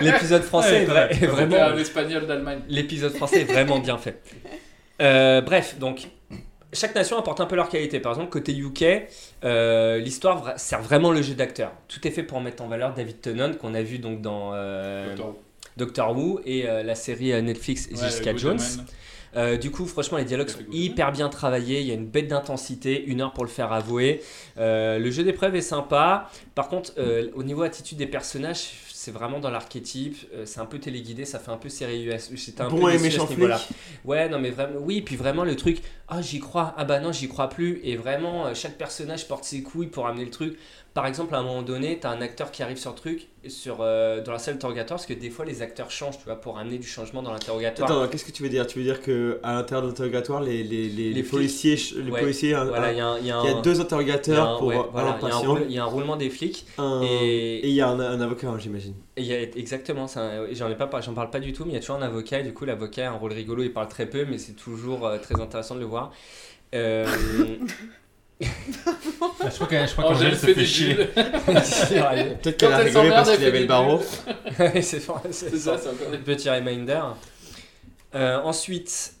[0.00, 1.56] L'épisode français est, vrai- est C'était vraiment.
[1.62, 2.60] un espagnol d'Allemagne.
[2.68, 4.20] L'épisode français est vraiment bien fait.
[5.00, 6.08] Euh, bref, donc
[6.72, 8.00] chaque nation apporte un peu leur qualité.
[8.00, 8.84] Par exemple, côté UK,
[9.44, 11.72] euh, l'histoire sert vraiment le jeu d'acteur.
[11.88, 15.14] Tout est fait pour mettre en valeur David Tennant qu'on a vu donc dans euh,
[15.76, 16.40] Doctor Who.
[16.46, 18.58] Et euh, la série Netflix Ouais, Jessica Jones.
[19.36, 21.80] Euh, du coup, franchement, les dialogues sont hyper bien travaillés.
[21.80, 24.22] Il y a une bête d'intensité, une heure pour le faire avouer.
[24.58, 26.30] Euh, le jeu d'épreuve est sympa.
[26.54, 30.78] Par contre, euh, au niveau attitude des personnages, c'est vraiment dans l'archétype, c'est un peu
[30.78, 32.30] téléguidé, ça fait un peu série US.
[32.34, 33.50] J'étais un Bon peu et méchant flic.
[34.04, 37.10] Ouais, non mais vraiment, oui, puis vraiment le truc, ah j'y crois, ah bah non
[37.10, 40.56] j'y crois plus, et vraiment chaque personnage porte ses couilles pour amener le truc.
[40.94, 43.78] Par exemple, à un moment donné, t'as un acteur qui arrive sur le truc, sur,
[43.80, 46.58] euh, dans la salle d'interrogatoire, parce que des fois les acteurs changent, tu vois, pour
[46.58, 47.90] amener du changement dans l'interrogatoire.
[47.90, 48.66] Attends, qu'est-ce que tu veux dire?
[48.66, 52.52] Tu veux dire que à l'intérieur de l'interrogatoire, les, les, les, policiers, les Ouais, policiers,
[52.54, 53.80] voilà, il y a un- il y a il y a un- deux il y
[53.80, 55.50] a interrogateurs un- pour ouais, un voilà, il y a un patient.
[55.52, 56.66] roule- il y a un roulement des flics.
[56.76, 58.94] un- Et- il y a un, un avocat, hein, j'imagine.
[59.16, 60.06] Et il y a- exactement,
[60.52, 62.02] j'en ai pas par- j'en parle pas du tout, mais il y a toujours un
[62.02, 62.40] avocat.
[62.40, 65.06] Et du coup, l'avocat a un rôle rigolo, il parle très peu, mais c'est toujours
[65.06, 66.12] euh, très intéressant de le voir.
[66.74, 67.06] Euh,
[68.40, 70.94] je crois qu'Angèle je crois qu'Angèle se fait chier.
[71.14, 74.00] Peut-être qu'elle a rigolé parce qu'il y avait des le barreau.
[74.74, 75.78] C'est ça, ça.
[75.78, 77.00] c'est encore des Petit reminder.
[78.14, 79.14] Euh, ensuite,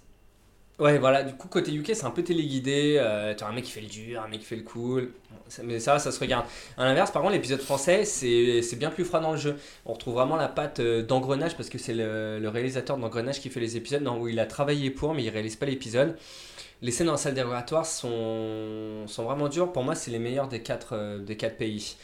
[0.78, 2.96] ouais, voilà, du coup, côté UK, c'est un peu téléguidé.
[2.98, 5.12] Euh, tu as un mec qui fait le dur, un mec qui fait le cool.
[5.62, 6.46] Mais ça, ça se regarde.
[6.76, 9.56] À l'inverse, par contre, l'épisode français, c'est c'est bien plus froid dans le jeu.
[9.86, 13.50] On retrouve vraiment la patte euh, d'engrenage parce que c'est le, le réalisateur d'engrenage qui
[13.50, 14.02] fait les épisodes.
[14.02, 16.16] Non, où il a travaillé pour, mais il réalise pas l'épisode.
[16.82, 19.72] Les scènes dans la salle dérogatoire sont, sont vraiment dures.
[19.72, 21.96] Pour moi, c'est les meilleurs des quatre, euh, des quatre pays.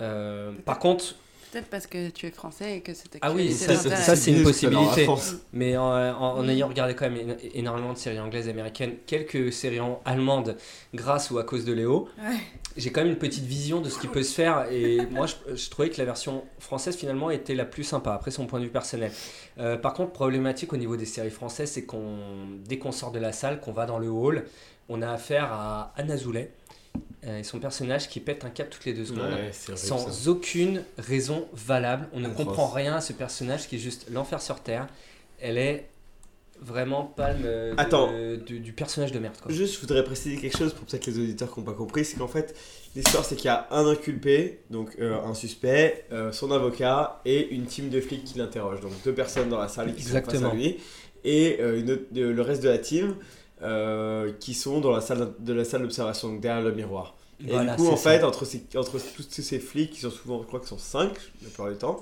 [0.00, 1.14] Euh, par contre,
[1.50, 4.42] Peut-être parce que tu es français et que c'était ah oui, ça, ça, c'est une
[4.42, 5.06] possibilité.
[5.52, 8.94] Mais en, en- en ayant regardé quand même éno- énormément de séries anglaises et américaines,
[9.06, 10.56] quelques séries en- allemandes
[10.94, 12.38] grâce ou à cause de Léo, Ouais.
[12.76, 14.66] J'ai quand même une petite vision de ce qui peut se faire.
[14.70, 18.30] Et moi, je, je trouvais que la version française finalement était la plus sympa, après
[18.30, 19.12] son point de vue personnel.
[19.58, 22.18] Euh, par contre, problématique au niveau des séries françaises, c'est qu'on
[22.66, 24.44] dès qu'on sort de la salle, qu'on va dans le hall,
[24.88, 26.50] on a affaire à Anna Zoulet.
[27.24, 30.30] euh, et son personnage qui pète un cap toutes les deux secondes Ouais, sans ça.
[30.30, 32.08] aucune raison valable.
[32.12, 34.88] On ne comprend rien à ce personnage qui est juste l'enfer sur terre.
[35.40, 35.88] Elle est
[36.64, 38.10] vraiment palme euh, de- Attends.
[38.46, 39.34] du, du personnage de merde.
[39.42, 39.52] Quoi.
[39.52, 42.16] Juste, je voudrais préciser quelque chose pour peut-être les auditeurs qui n'ont pas compris, c'est
[42.18, 42.54] qu'en fait,
[42.96, 47.48] l'histoire c'est qu'il y a un inculpé, donc euh, un suspect, euh, son avocat et
[47.50, 48.80] une team de flics qui l'interrogent.
[48.80, 50.42] Donc deux personnes dans la salle qui sont Exactement.
[50.50, 50.78] face à lui
[51.24, 53.16] et euh, une autre- le reste de la team
[54.40, 57.14] qui sont dans la salle de la salle d'observation, donc derrière le miroir.
[57.40, 58.10] Et Voilà, du coup, en ça.
[58.10, 61.10] fait, entre, ces, entre tous ces flics, qui sont souvent, je crois qu'ils sont 5
[61.42, 62.00] la plupart du temps,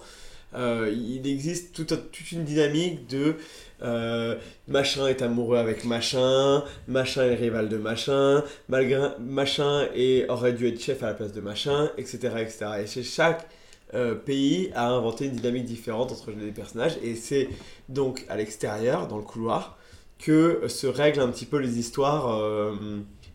[0.54, 3.36] euh, il existe toute, toute une dynamique de
[3.82, 4.36] euh,
[4.68, 9.86] machin est amoureux avec machin, machin est rival de machin, malgré machin
[10.28, 12.18] aurait dû être chef à la place de machin, etc.
[12.38, 12.66] etc.
[12.82, 13.48] Et chez chaque
[13.94, 17.48] euh, pays a inventé une dynamique différente entre les personnages, et c'est
[17.88, 19.78] donc à l'extérieur, dans le couloir,
[20.18, 22.38] que se règlent un petit peu les histoires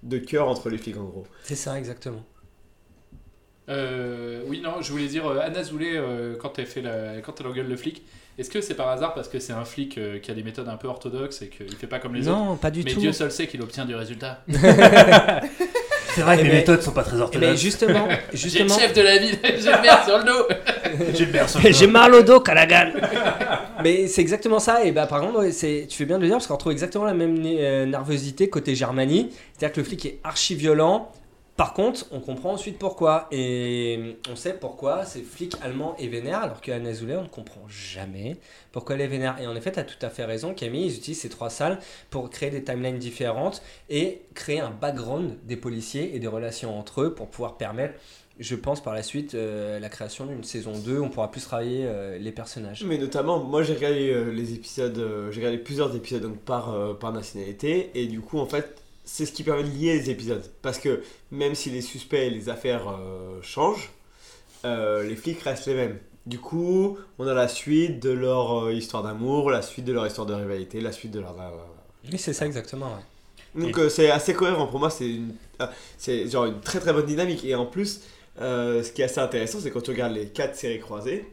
[0.04, 1.26] de cœur entre les flics en gros.
[1.44, 2.24] C'est ça, exactement.
[3.70, 7.20] Euh, oui, non, je voulais dire, euh, Anna Zoulay, euh, quand elle, fait la...
[7.24, 8.04] quand elle engueule le flic,
[8.38, 10.68] est-ce que c'est par hasard parce que c'est un flic euh, qui a des méthodes
[10.68, 13.00] un peu orthodoxes et qu'il fait pas comme les autres Non, pas du Mais tout.
[13.00, 14.44] Dieu seul sait qu'il obtient du résultat.
[16.16, 17.60] C'est vrai que Eh les ben- méthodes sont pas très Mais orthodoxes.
[17.60, 20.48] justement, J'ai le justement, chef de la ville, j'ai le maire sur le dos
[21.14, 21.92] J'ai le berceau sur le j'ai dos.
[21.92, 22.92] mal au dos, Calagan.
[23.84, 24.86] Mais c'est exactement ça.
[24.86, 27.04] Et bah, par contre, c'est, tu fais bien de le dire parce qu'on retrouve exactement
[27.04, 29.30] la même euh, nervosité côté Germanie.
[29.58, 31.12] C'est-à-dire que le flic est archi violent.
[31.58, 33.28] Par contre, on comprend ensuite pourquoi.
[33.32, 37.66] Et on sait pourquoi ces flics allemands est vénère, alors qu'à Nazoulé, on ne comprend
[37.70, 38.36] jamais
[38.74, 39.40] pourquoi elle est vénère.
[39.40, 40.88] Et en effet, tu as tout à fait raison, Camille.
[40.88, 41.80] Ils utilisent ces trois salles
[42.10, 47.04] pour créer des timelines différentes et créer un background des policiers et des relations entre
[47.04, 47.94] eux pour pouvoir permettre,
[48.38, 51.00] je pense, par la suite, euh, la création d'une saison 2.
[51.00, 52.84] On pourra plus travailler euh, les personnages.
[52.84, 57.92] Mais notamment, moi j'ai regardé euh, les épisodes, j'ai regardé plusieurs épisodes donc par nationalité,
[57.96, 60.44] et du coup en fait c'est ce qui permet de lier les épisodes.
[60.62, 63.92] Parce que même si les suspects et les affaires euh, changent,
[64.66, 66.00] euh, les flics restent les mêmes.
[66.26, 70.08] Du coup, on a la suite de leur euh, histoire d'amour, la suite de leur
[70.08, 71.36] histoire de rivalité, la suite de leur...
[72.12, 72.88] Oui, c'est ça exactement.
[72.88, 73.62] ouais.
[73.62, 77.06] Donc c'est assez cohérent pour moi, c'est une, ah, c'est genre une très très bonne
[77.06, 77.46] dynamique.
[77.46, 78.02] Et en plus,
[78.38, 81.26] ce qui est assez intéressant, c'est quand tu regardes les quatre séries croisées,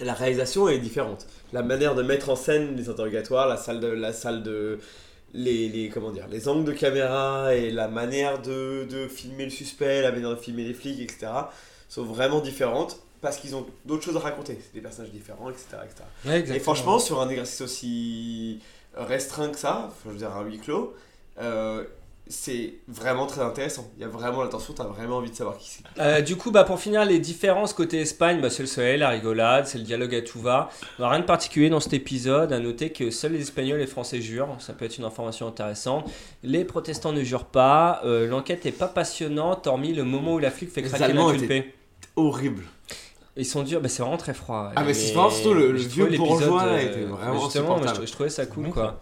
[0.00, 1.26] la réalisation est différente.
[1.52, 4.78] La manière de mettre en scène les interrogatoires, la salle de, la salle de,
[5.34, 9.50] les, les comment dire, les angles de caméra et la manière de, de filmer le
[9.50, 11.32] suspect, la manière de filmer les flics, etc.
[11.88, 14.58] sont vraiment différentes parce qu'ils ont d'autres choses à raconter.
[14.60, 15.66] C'est des personnages différents, etc.
[15.84, 16.04] etc.
[16.24, 18.60] Ouais, Et franchement, sur un exercice aussi
[18.94, 20.94] restreint que ça, je veux dire un huis clos,
[21.40, 21.84] euh,
[22.28, 23.90] c'est vraiment très intéressant.
[23.96, 25.82] Il y a vraiment l'attention, t'as vraiment envie de savoir qui c'est.
[26.00, 29.08] Euh, du coup, bah, pour finir, les différences côté Espagne, bah, c'est le soleil, la
[29.10, 30.68] rigolade, c'est le dialogue à tout va.
[30.98, 32.52] Rien de particulier dans cet épisode.
[32.52, 34.56] À noter que seuls les Espagnols et les Français jurent.
[34.58, 36.10] Ça peut être une information intéressante.
[36.42, 38.00] Les protestants ne jurent pas.
[38.04, 41.30] Euh, L'enquête est pas passionnante, hormis le moment où la flic fait Les craquer Allemands
[41.32, 41.74] l'inculpé.
[42.16, 42.64] Horrible.
[43.36, 44.72] Ils sont durs, bah, c'est vraiment très froid.
[44.74, 47.82] Ah, mais c'est vraiment surtout le- le vieux bourgeois, euh, était vraiment Justement, moi, je,
[47.84, 48.06] insupportable.
[48.08, 49.00] je trouvais ça cool quoi.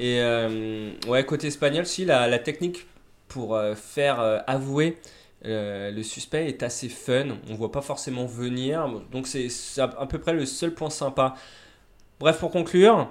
[0.00, 2.86] Et euh, ouais, côté espagnol, si la, technique
[3.28, 4.96] pour euh, faire euh, avouer
[5.44, 9.48] le suspect est assez fun, on voit pas forcément venir, donc c'est
[9.78, 11.34] à peu près le seul point sympa.
[12.18, 13.08] Bref, pour conclure,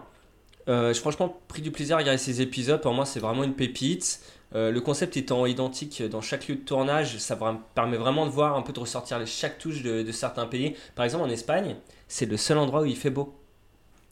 [0.67, 2.81] j'ai franchement pris du plaisir à regarder ces épisodes.
[2.81, 4.21] Pour moi, c'est vraiment une pépite.
[4.53, 7.35] Le concept étant identique dans chaque lieu de tournage, ça
[7.73, 10.75] permet vraiment de voir un peu de ressortir chaque touche de certains pays.
[10.93, 11.77] Par exemple, en Espagne,
[12.07, 13.33] c'est le seul endroit où il fait beau.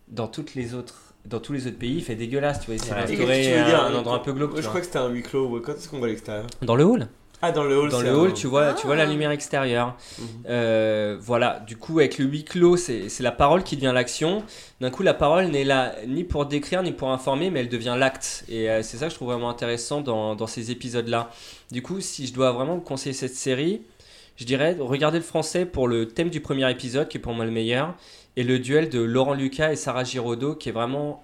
[0.07, 2.61] Dans toutes les autres, dans tous les autres pays, il fait dégueulasse.
[2.61, 4.59] Tu vois, c'est qu'est-ce restauré un endroit un peu glauque.
[4.59, 5.47] Je crois que c'était un huis clos.
[5.47, 5.61] ouais.
[5.63, 6.45] Quand est-ce qu'on va à l'extérieur?
[6.61, 7.07] Dans le hall.
[7.39, 7.89] Ah, dans le hall.
[7.91, 9.05] Dans le un- hall, tu vois, tu vois la Ah.
[9.05, 9.95] lumière extérieure.
[10.17, 10.25] Mhm.
[10.49, 14.43] Euh, voilà, du coup, avec le huis clos, c'est c'est la parole qui devient l'action.
[14.81, 17.95] D'un coup, la parole n'est là ni pour décrire ni pour informer, mais elle devient
[17.97, 18.43] l'acte.
[18.49, 21.29] Et euh, c'est ça que je trouve vraiment intéressant dans, dans ces épisodes-là.
[21.71, 23.81] Du coup, si je dois vraiment vous conseiller cette série,
[24.37, 27.45] je dirais regardez le français pour le thème du premier épisode, qui est pour moi
[27.45, 27.93] le meilleur,
[28.37, 31.21] et le duel de Laurent Lucas et Sarah Giraudot, qui est vraiment,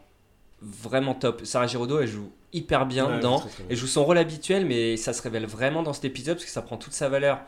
[0.61, 1.45] vraiment top.
[1.45, 3.41] Sarah Giraudot, elle joue hyper bien Ouais, dedans.
[3.69, 6.51] Elle joue son rôle habituel, mais ça se révèle vraiment dans cet épisode parce que
[6.51, 7.39] ça prend toute sa valeur.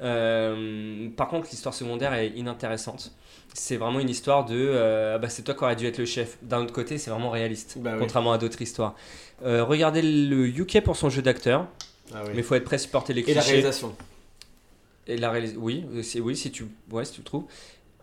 [0.00, 3.12] Euh, par contre, l'histoire secondaire est inintéressante.
[3.54, 6.04] C'est vraiment une histoire de euh, ah bah, c'est toi qui aurais dû être le
[6.04, 6.36] chef.
[6.42, 7.98] D'un autre côté, c'est vraiment réaliste, Bah oui.
[8.00, 8.94] contrairement à d'autres histoires.
[9.44, 11.66] Euh, regardez le UK pour son jeu d'acteur,
[12.12, 12.30] Ah oui.
[12.34, 13.38] mais il faut être prêt à supporter les Et clichés.
[13.38, 13.94] la réalisation.
[15.06, 17.44] Et la réalis- oui, euh, oui si tu ouais, si tu le trouves.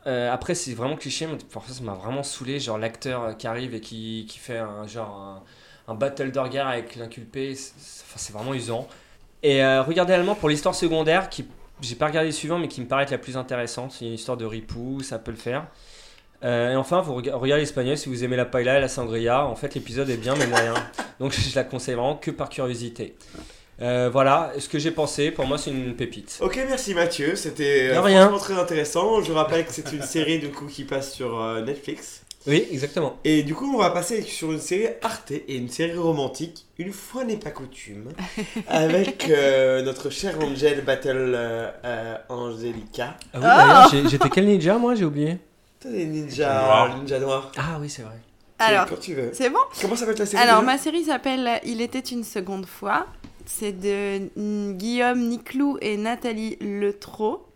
[0.06, 3.74] Euh, après c'est vraiment cliché, mais parfois ça m'a vraiment saoulé, genre l'acteur qui arrive
[3.74, 5.42] et qui, qui fait un genre
[5.88, 8.88] un, battle de avec l'inculpé, c'est- vraiment usant.
[9.44, 11.46] Et euh, regardez allemand pour l'histoire secondaire qui
[11.82, 14.14] j'ai pas regardé le suivant mais qui me paraît être la plus intéressante, c'est une
[14.14, 15.68] histoire de ripou, ça peut le faire.
[16.44, 19.46] Euh, et enfin, vous rega- regardez l'espagnol si vous aimez la paella et la sangria.
[19.46, 20.74] En fait, l'épisode est bien mais moyen.
[21.20, 23.16] Donc, je la conseille vraiment que par curiosité.
[23.82, 25.32] Euh, voilà ce que j'ai pensé.
[25.32, 26.38] Pour moi, c'est une pépite.
[26.42, 27.36] Ok, merci Mathieu.
[27.36, 29.22] C'était De euh, franchement très intéressant.
[29.22, 32.22] Je rappelle que c'est une série du coup qui passe sur euh, Netflix.
[32.46, 33.18] Oui, exactement.
[33.24, 36.92] Et du coup, on va passer sur une série Arte et une série romantique, une
[36.92, 38.10] fois n'est pas coutume,
[38.68, 43.16] avec euh, notre chère Angel Battle euh, euh, Angelica.
[43.34, 45.38] Ah oui, d'ailleurs, j'ai- j'étais quel ninja moi J'ai oublié.
[45.82, 46.98] Toi, des ninjas, Noir.
[46.98, 47.52] ninja noirs.
[47.58, 48.20] Ah oui, c'est vrai.
[48.60, 49.30] Alors, quand tu veux.
[49.34, 53.08] c'est bon Comment s'appelle ta série Alors, ma série s'appelle Il était une seconde fois.
[53.46, 57.48] C'est de Guillaume Niclou et Nathalie Letreau.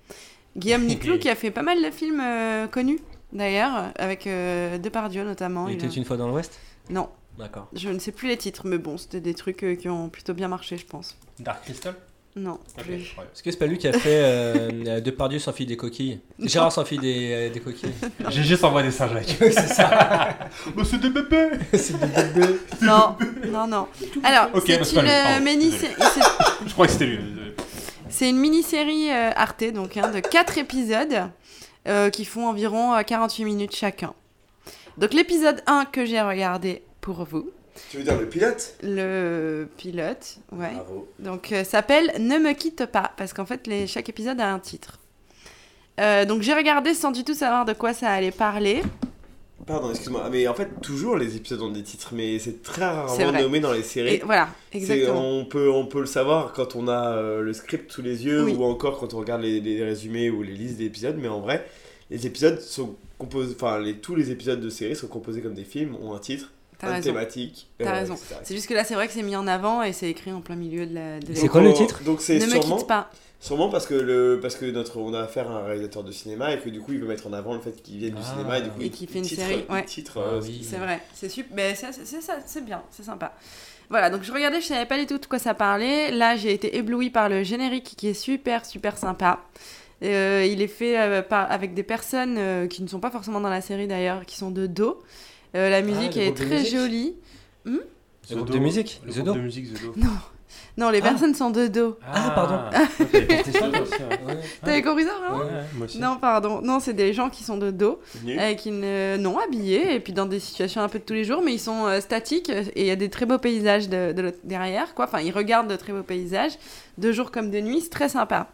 [0.58, 3.00] Guillaume Niclou qui a fait pas mal de films euh, connus,
[3.32, 5.68] d'ailleurs, avec euh, Depardieu notamment.
[5.68, 6.60] Il était une fois dans l'Ouest?
[6.90, 7.68] Non, D'accord.
[7.74, 10.34] je ne sais plus les titres, mais bon, c'était des trucs euh, qui ont plutôt
[10.34, 11.18] bien marché, je pense.
[11.40, 11.96] Dark Crystal?
[12.38, 12.94] Non, Ok, plus.
[12.94, 13.02] ouais.
[13.34, 16.72] Est-ce que c'est pas lui qui a fait euh, euh, Depardieu sans des coquilles Gérard
[16.72, 17.94] sans des, euh, des coquilles.
[18.30, 19.28] GG s'envoie des singes avec.
[19.40, 20.38] c'est ça.
[20.78, 22.60] Oh, c'est des bébés c'est des bébés.
[22.84, 23.16] Non,
[23.52, 23.88] non, non.
[24.24, 25.72] Alors, Ok, bah, c'est pas une, euh, mini-
[26.68, 27.20] Je crois que c'était lui.
[28.10, 31.30] C'est une mini-série euh, Arte, donc hein, de 4 épisodes
[31.88, 34.14] euh, qui font environ euh, 48 minutes chacun.
[34.98, 37.50] Donc l'épisode 1 que j'ai regardé pour vous,
[37.90, 38.76] Tu veux dire le pilote?
[38.84, 40.74] Le pilote, ouais.
[40.74, 41.08] Bravo.
[41.20, 44.60] Donc euh, s'appelle Ne me quitte pas, parce qu'en fait les, chaque épisode a un
[44.60, 45.00] titre.
[46.00, 48.82] Euh, donc j'ai regardé sans du tout savoir de quoi ça allait parler.
[49.66, 53.32] Pardon, excuse-moi, mais en fait, toujours les épisodes ont des titres, mais c'est très rarement
[53.34, 54.14] nommé dans les séries.
[54.16, 55.20] Et voilà, exactement.
[55.20, 58.44] On peut, on peut le savoir quand on a euh, le script sous les yeux
[58.46, 58.56] Oui.
[58.56, 61.68] ou encore quand on regarde les, les résumés ou les listes d'épisodes, mais en vrai,
[62.10, 65.66] les épisodes sont composés, enfin, les, tous les épisodes de séries sont composés comme des
[65.66, 67.10] films, ont un titre, T'as une raison.
[67.12, 67.68] thématique.
[67.80, 68.14] T'as euh, raison.
[68.16, 68.36] etc.
[68.44, 70.42] C'est juste que là c'est vrai que c'est mis en avant et c'est écrit en
[70.42, 71.20] plein milieu de la.
[71.20, 72.04] de C'est quoi le on- titre?
[72.04, 73.10] Donc c'est Ne me sûrement, quitte pas.
[73.40, 76.54] sûrement parce que le, parce que notre, on a affaire à un réalisateur de cinéma
[76.54, 78.32] et que du coup il veut mettre en avant le fait qu'il vienne du Ah.
[78.34, 79.86] cinéma et du coup Et il- qu'il fait une titre- série, ouais.
[79.86, 80.66] titre, Ah euh, oui.
[80.70, 83.34] C'est vrai, c'est super, mais c'est c'est ça, c'est bien, c'est sympa.
[83.90, 86.12] Voilà, donc je regardais, je savais pas du tout de quoi ça parlait.
[86.12, 89.40] Là, j'ai été éblouie par le générique qui est super, super sympa.
[90.04, 93.40] Euh, il est fait euh, par- avec des personnes euh, qui ne sont pas forcément
[93.40, 95.02] dans la série d'ailleurs, qui sont de dos.
[95.56, 97.16] Euh, la musique le est très musique jolie.
[97.66, 97.82] Le
[98.36, 99.94] groupe The de musique Le groupe de musique The Do.
[99.96, 100.10] Non,
[100.78, 101.02] non, les Ah.
[101.10, 101.98] personnes sont de dos.
[102.06, 102.60] Ah, pardon.
[102.78, 103.38] Ouais.
[104.28, 104.38] Ouais.
[104.64, 106.00] T'avais compris ça vraiment Ouais, ouais, moi aussi.
[106.00, 106.62] Non, pardon.
[106.62, 108.00] Non, c'est des gens qui sont de dos.
[108.24, 108.38] nul.
[108.40, 111.24] avec une euh, non habillés et puis dans des situations un peu de tous les
[111.24, 114.14] jours mais ils sont euh, statiques et il y a des très beaux paysages de,
[114.44, 116.58] derrière quoi enfin ils regardent de très beaux paysages
[116.98, 118.48] de jour comme de nuit c'est très sympa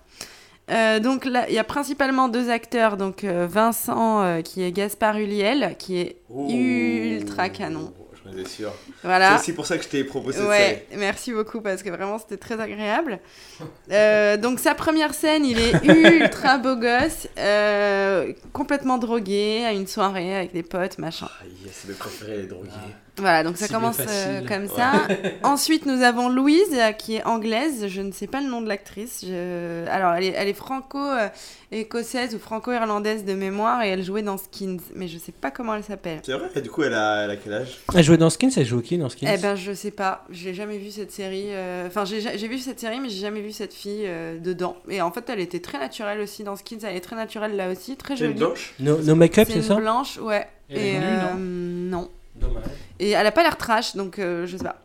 [0.71, 4.71] Euh, donc là il y a principalement deux acteurs donc euh, Vincent euh, qui est
[4.71, 6.47] Gaspard Ulliel qui est Oh.
[6.49, 7.93] ultra canon
[8.25, 8.71] J'en étais sûr.
[8.87, 11.89] C'est voilà aussi pour ça que je t'ai proposé cette Ouais, merci beaucoup parce que
[11.89, 13.19] vraiment c'était très agréable.
[13.91, 19.85] Euh, donc sa première scène, il est ultra beau gosse, euh, complètement drogué à une
[19.87, 21.27] soirée avec des potes, machin.
[21.29, 22.69] Ah, yes, c'est le préféré, les drogués.
[23.17, 24.67] Voilà, donc ça Cible commence euh, comme Ouais.
[24.75, 24.91] ça.
[25.43, 27.85] Ensuite, nous avons Louise, euh, qui est anglaise.
[27.87, 29.23] Je ne sais pas le nom de l'actrice.
[29.27, 34.37] Je- Alors, elle est, elle est franco-écossaise ou franco-irlandaise de mémoire et elle jouait dans
[34.37, 36.21] Skins, mais je sais pas comment elle s'appelle.
[36.23, 37.77] C'est vrai Et du coup, elle a, elle a quel âge?
[37.93, 39.29] Elle jouait dans Skins, elle joue qui dans Skins?
[39.31, 40.25] Eh ben, je sais pas.
[40.31, 41.49] J'ai jamais vu cette série.
[41.49, 44.77] euh, Enfin, j'ai vu cette série, mais j'ai jamais vu cette fille euh, dedans.
[44.89, 46.79] Et en fait, elle était très naturelle aussi dans Skins.
[46.83, 48.39] Elle est très naturelle là aussi, très C'est une jolie.
[48.39, 48.73] blanche?
[48.79, 49.75] No, no make-up, C'est ça?
[49.75, 50.47] blanche, ouais.
[50.71, 50.93] Et
[51.37, 52.09] non.
[52.35, 52.63] Dommage.
[52.99, 54.77] Et elle a pas l'air trash, donc euh, je sais pas.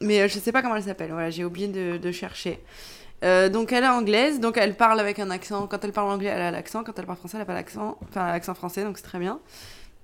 [0.00, 1.10] Mais euh, je sais pas comment elle s'appelle.
[1.12, 2.60] Voilà, j'ai oublié de, de chercher.
[3.24, 5.66] Euh, donc elle est anglaise, donc elle parle avec un accent.
[5.66, 6.82] Quand elle parle anglais, elle a l'accent.
[6.82, 7.98] Quand elle parle français, elle a pas l'accent.
[8.08, 9.38] Enfin, l'accent français, donc c'est très bien.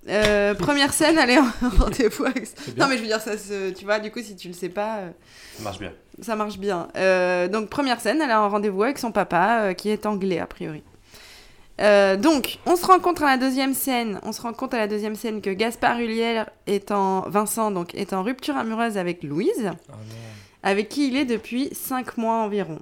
[0.09, 2.47] Euh, première scène, elle est en rendez-vous avec...
[2.77, 3.71] Non mais je veux dire, ça se...
[3.71, 5.11] tu vois, du coup, si tu le sais pas, euh,
[5.57, 5.93] Ça marche bien.
[6.21, 6.89] ça marche bien.
[7.49, 10.83] Donc première scène, elle est en rendez-vous avec son papa, qui est anglais a priori.
[11.81, 14.79] Euh, donc, on se rend compte à la deuxième scène, on se rend compte à
[14.79, 19.23] la deuxième scène que Gaspard Ulliel est en Vincent donc est en rupture amoureuse avec
[19.23, 19.71] Louise,
[20.65, 22.81] avec qui il est depuis 5 mois environ.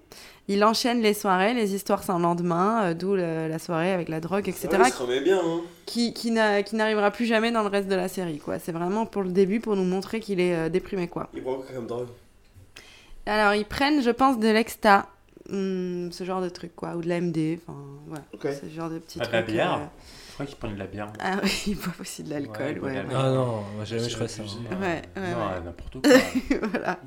[0.48, 4.20] Il enchaîne les soirées, les histoires sans lendemain, euh, d'où le- la soirée avec la
[4.20, 4.68] drogue, etc.
[4.72, 5.60] Ah, il se remet bien, hein.
[5.86, 8.58] qui, qui n'a- qui n'arrivera plus jamais dans le reste de la série, quoi.
[8.60, 11.28] C'est vraiment pour le début, pour nous montrer qu'il est euh, déprimé, quoi.
[11.34, 12.06] Il prend quoi comme drogue?
[13.26, 15.06] Alors, ils prennent, je pense, de l'exta.
[15.52, 16.96] Hum, ce genre de truc, quoi.
[16.96, 17.58] Ou de la MD.
[17.66, 18.24] Enfin, voilà.
[18.54, 19.32] Ce genre de petits Ah, trucs.
[19.34, 19.84] la bière euh,
[20.28, 21.12] Je crois qu'ils prennent de la bière.
[21.20, 23.04] Ah oui, ils boivent aussi de l'alcool, Ouais.
[23.14, 24.42] Ah non, moi jamais je ferais ça.
[24.42, 24.76] hein.
[24.80, 25.60] Ouais, ouais, non, ouais.
[25.64, 26.68] n'importe quoi.
[26.70, 26.98] voilà.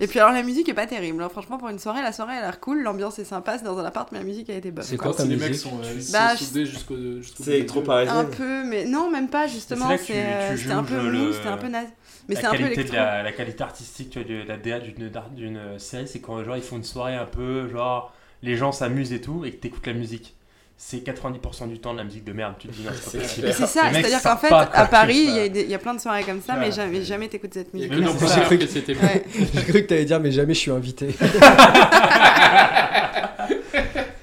[0.00, 1.22] Et puis alors la musique est pas terrible.
[1.22, 1.28] hein.
[1.30, 3.78] Franchement pour une soirée, la soirée elle a l'air cool, l'ambiance est sympa, c'est dans
[3.78, 4.84] un appart mais la musique a été bonne.
[4.84, 5.14] C'est quoi.
[5.14, 8.18] comme Si les mecs musique sont, euh, Bah, sont soudés jusqu'au jusqu'au C'est des parisien.
[8.18, 9.86] Un peu, mais non même pas justement.
[9.96, 11.88] C'est euh, C'était un peu mou, c'était un peu naze.
[12.28, 12.96] Mais la c'est un peu qualité de électro.
[12.96, 16.62] la, la qualité artistique tu vois, de la DA d'une série, c'est quand genre ils
[16.62, 18.12] font une soirée un peu genre
[18.42, 20.34] les gens s'amusent et tout et que t'écoutes la musique.
[20.82, 22.54] C'est 90% du temps de la musique de merde.
[22.58, 23.46] Tu te dis non, c'est pas possible.
[23.48, 25.92] Mais c'est ça, c'est-à-dire qu'en fait pas, quoi, à Paris il y, y a plein
[25.92, 27.92] de soirées comme ça, mais jamais, jamais t'écoutes cette musique.
[28.18, 28.40] c'est ça.
[28.40, 28.94] Poker que c'était.
[28.94, 29.24] Ouais.
[29.54, 31.14] J'ai cru que t'allais dire, mais jamais je suis invité.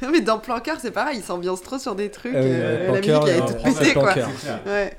[0.01, 2.33] Non, mais dans Planqueur c'est pareil, ils s'ambiancent trop sur des trucs.
[2.33, 4.13] Ah euh, la musique elle est toute pétée quoi.
[4.65, 4.93] Ouais.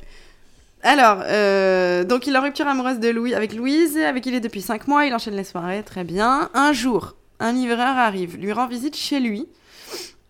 [0.83, 4.35] Alors, euh, donc il est en rupture amoureuse de Louis, avec Louise, avec qui il
[4.37, 6.51] est depuis 5 mois, il enchaîne les soirées, très bien.
[6.55, 9.49] Un jour, un livreur arrive, lui rend visite chez lui.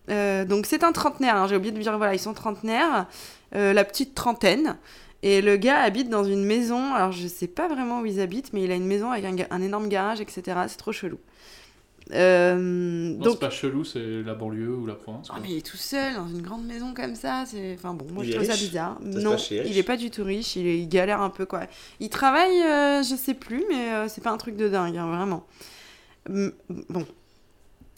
[0.09, 3.05] Euh, donc c'est un trentenaire, hein, j'ai oublié de dire, voilà, ils sont trentenaires,
[3.55, 4.77] euh, la petite trentaine.
[5.21, 8.51] Et le gars habite dans une maison, alors je sais pas vraiment où ils habitent,
[8.53, 10.41] mais il a une maison avec un, un énorme garage, etc.
[10.67, 11.19] C'est trop chelou.
[12.11, 15.27] Euh, Non, donc, c'est pas chelou, c'est la banlieue ou la province.
[15.29, 15.41] Oh, quoi.
[15.43, 18.23] mais il est tout seul dans une grande maison comme ça, c'est enfin bon, moi
[18.25, 18.97] Il je trouve ça bizarre.
[19.13, 21.61] Ça non, il est pas du tout riche, il, est- il galère un peu quoi.
[21.99, 25.07] Il travaille, euh, je sais plus, mais euh, c'est pas un truc de dingue, hein,
[25.07, 25.45] vraiment.
[26.27, 27.05] Bon.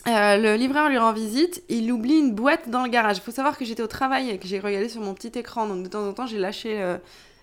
[0.07, 3.17] Euh, le livreur lui rend visite, il oublie une boîte dans le garage.
[3.17, 5.67] Il faut savoir que j'étais au travail et que j'ai regardé sur mon petit écran,
[5.67, 6.97] donc de temps en temps j'ai lâché euh,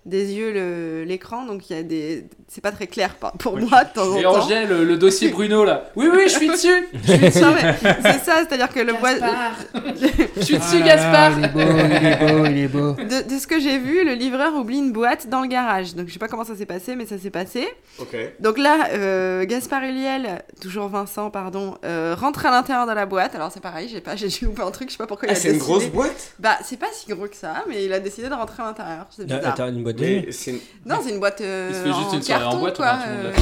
[0.09, 2.24] des yeux l'écran, donc il y a des.
[2.50, 4.44] C'est pas très clair pour Oui, moi de temps Et en temps.
[4.44, 5.90] Angèle, le, le dossier Bruno là.
[5.96, 6.88] Oui, oui, je suis dessus.
[7.04, 7.40] Je suis dessus.
[7.40, 9.11] Non, mais c'est ça, c'est-à-dire que le bois.
[10.36, 11.38] Je suis dessus, Gaspard.
[11.38, 12.92] il est beau, il est beau, il est beau.
[12.92, 15.94] De, de ce que j'ai vu, le livreur oublie une boîte dans le garage.
[15.94, 17.66] Donc je sais pas comment ça s'est passé, mais ça s'est passé.
[17.98, 18.16] Ok.
[18.40, 23.34] Donc là, euh, Gaspard Huliel, toujours Vincent, pardon, euh, rentre à l'intérieur de la boîte.
[23.34, 25.32] Alors c'est pareil, j'ai pas, j'ai dû louper un truc, je sais pas pourquoi il
[25.32, 26.32] Ah, a c'est une décidé- grosse boîte?
[26.38, 29.06] Bah c'est pas si gros que ça, mais il a décidé de rentrer à l'intérieur.
[29.11, 29.54] C'est Ah, bizarre.
[29.54, 29.97] T'as une boîte
[30.86, 32.76] Non, c'est une boîte euh, Il se fait juste en une soirée en carton, boîte,
[32.76, 32.99] quoi.
[33.09, 33.32] euh.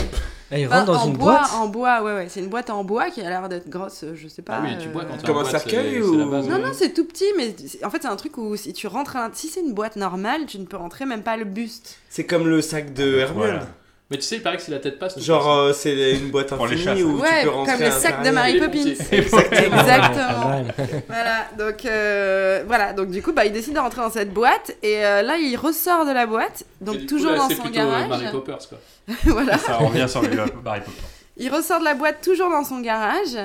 [0.50, 2.26] Ah, il enfin, rentre dans en une bois, boîte En bois, ouais, ouais.
[2.28, 4.58] C'est une boîte en bois qui a l'air d'être grosse, euh, je sais pas.
[4.58, 6.14] Ah oui, tu bois quand t'es Comme un cercueil ou-.
[6.16, 7.54] Non, non, c'est tout petit, mais
[7.84, 10.46] en fait, c'est un truc où si tu rentres à Si c'est une boîte normale,
[10.46, 11.98] tu ne peux rentrer même pas le buste.
[12.08, 13.36] C'est comme le sac de Hermione.
[13.48, 13.66] Voilà.
[14.08, 15.14] Mais tu sais, il paraît que si la tête passe.
[15.16, 15.48] tu Genre, passes.
[15.48, 18.30] euh, c'est une boîte infinie où tu ouais, peux rentrer comme le sac de.
[18.30, 18.78] Mary Les Poppins.
[19.12, 19.80] Exactement.
[19.80, 20.64] Exactement.
[21.08, 24.76] Voilà, donc euh, voilà, donc du coup, bah, il décide de rentrer dans cette boîte
[24.84, 27.66] et euh, là, il ressort de la boîte, donc coup, toujours là, dans c'est son
[27.66, 28.08] euh, garage.
[28.08, 28.78] Mary Poppers quoi.
[29.24, 30.50] voilà, Ça revient sur le Harry
[30.80, 30.90] Potter.
[31.36, 33.36] il ressort de la boîte toujours dans son garage.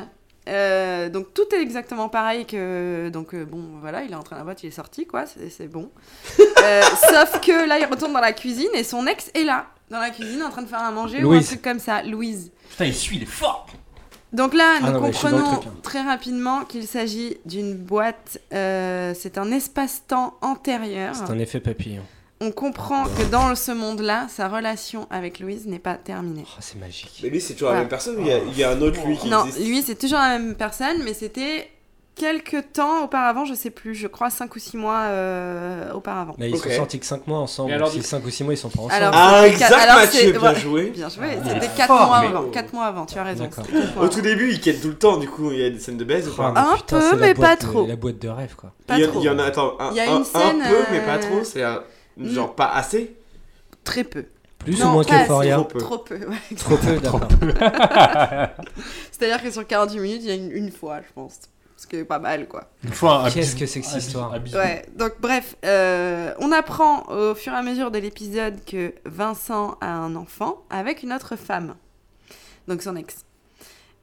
[0.50, 4.39] Euh, donc tout est exactement pareil que donc euh, bon voilà il est entré dans
[4.39, 5.92] la boîte il est sorti quoi c'est c'est bon
[6.64, 10.00] Euh, sauf que là il retourne dans la cuisine et son ex est là dans
[10.00, 11.48] la cuisine en train de faire à manger ou un Louise.
[11.48, 13.68] truc comme ça Louise Putain, il suit, il est fort.
[14.32, 15.74] Donc là, Ah nous non, comprenons truc, hein.
[15.84, 21.14] très rapidement qu'il s'agit d'une boîte, euh, c'est un espace-temps antérieur.
[21.16, 22.04] C'est un effet papillon.
[22.44, 26.44] On comprend que dans ce monde-là, sa relation avec Louise n'est pas terminée.
[26.48, 27.20] Oh, c'est magique.
[27.22, 27.78] Mais lui, c'est toujours Voilà.
[27.78, 29.46] la même personne ou il y a, il y a un autre lui qui Non,
[29.46, 31.70] existe lui, c'est toujours la même personne, mais c'était
[32.16, 36.34] quelques temps auparavant, je sais plus, je crois 5 ou 6 mois euh, auparavant.
[36.39, 36.64] Mais ils Ok.
[36.64, 37.74] sont sortis que 5 mois ensemble.
[37.74, 38.94] Alors, si du- 5 ou 6 mois, ils sont pas ensemble.
[38.94, 40.84] Alors, Ah, exact, alors, Mathieu, c'est- bien joué.
[40.89, 42.44] Bien joué, Ah, c'était il est 4 fort, mois mais- avant.
[42.50, 43.50] 4 mois avant, tu as raison.
[43.98, 44.10] Au avant.
[44.10, 46.04] tout début, il quête tout le temps, du coup, il y a des scènes de
[46.04, 47.86] baise ou pas Un putain, peu, mais boîte pas trop.
[47.88, 48.72] La boîte de rêve, quoi.
[48.88, 49.20] Pas il, y a- trop.
[49.22, 51.00] il y en a, attends, un, Il y a un- une scène, un peu, mais
[51.00, 51.82] euh, pas trop, c'est un-.
[52.18, 53.16] Genre pas assez.
[53.84, 54.26] Très peu.
[54.59, 55.80] Plus Non, ou moins qu'Euphoria Trop peu.
[55.80, 56.55] Trop peu, ouais.
[56.55, 57.28] Trop peu, d'accord.
[59.12, 61.39] C'est-à-dire que sur 48 minutes, il y a une, une fois, je pense.
[61.78, 62.70] Ce qui est pas mal, quoi.
[62.84, 64.32] Une fois, un Qu'est-ce que c'est que cette histoire.
[64.53, 69.78] Ouais, donc bref, euh, on apprend au fur et à mesure de l'épisode que Vincent
[69.82, 71.74] a un enfant avec une autre femme,
[72.68, 73.26] donc son ex.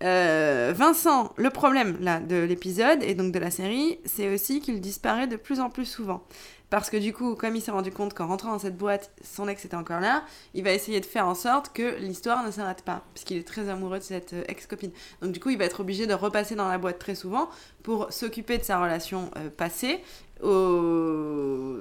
[0.02, 4.80] Euh, Vincent, le problème là de l'épisode et donc de la série, c'est aussi qu'il
[4.80, 6.24] disparaît de plus en plus souvent.
[6.70, 9.48] Parce que du coup, comme il s'est rendu compte qu'en rentrant dans cette boîte, son
[9.48, 12.82] ex était encore là, il va essayer de faire en sorte que l'histoire ne s'arrête
[12.82, 14.90] pas, puisqu'il est très amoureux de cette euh, ex-copine.
[15.22, 17.48] Donc du coup, il va être obligé de repasser dans la boîte très souvent
[17.82, 20.00] pour s'occuper de sa relation euh, passée,
[20.42, 21.78] au-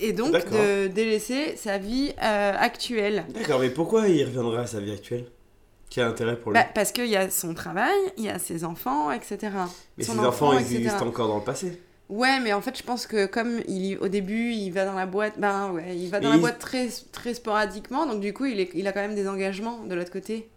[0.00, 3.26] et donc de délaisser sa vie euh, actuelle.
[3.34, 5.26] D'accord, mais pourquoi il reviendrait à sa vie actuelle?
[5.90, 6.58] Quel intérêt pour lui?
[6.58, 9.38] Bah, parce qu'il y a son travail, il y a ses enfants, etc.
[9.98, 10.76] Mais Son ses enfants, ils etc.
[10.76, 11.80] existent encore dans le passé.
[12.10, 15.06] Ouais, mais en fait, je pense que comme il, au début, il va dans la
[15.06, 18.44] boîte, ben ouais, il va dans la il- boîte très, très sporadiquement, donc du coup,
[18.44, 20.48] il, est, il a quand même des engagements de l'autre côté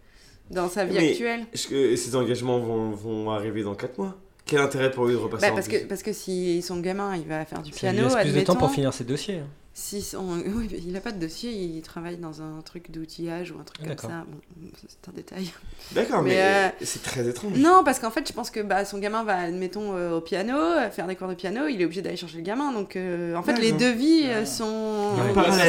[0.52, 1.46] dans sa vie Mais actuelle.
[1.70, 4.16] Que ces engagements vont, vont arriver dans 4 mois?
[4.46, 5.80] Quel intérêt pour lui de repasser Bah, en parce, plus?
[5.80, 8.56] que, parce que si son gamin, il va faire du piano, laisse plus de temps
[8.56, 9.40] pour finir ses dossiers.
[9.40, 9.48] hein.
[9.80, 13.64] Si mais il n'a pas de dossier, il travaille dans un truc d'outillage ou un
[13.64, 14.26] truc Ah, comme ça.
[14.28, 15.52] Bon, c'est un détail.
[15.92, 17.54] D'accord, mais, euh, c'est très étrange.
[17.58, 20.58] Non, parce qu'en fait, je pense que bah, son gamin va, admettons, euh, au piano,
[20.58, 22.72] euh, faire des cours de piano, il est obligé d'aller chercher le gamin.
[22.74, 25.14] Donc, euh, en fait, les deux vies euh, sont.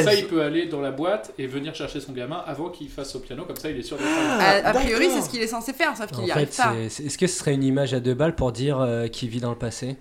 [0.03, 3.15] Ça, il peut aller dans la boîte et venir chercher son gamin avant qu'il fasse
[3.15, 5.41] au piano, comme ça il est sûr de A, Ah, a priori, c'est ce qu'il
[5.41, 6.73] est censé faire, sauf qu'il fait, arrive pas.
[6.75, 9.51] est-ce que ce serait une image à deux balles pour dire euh, qu'il vit dans
[9.51, 9.97] le passé?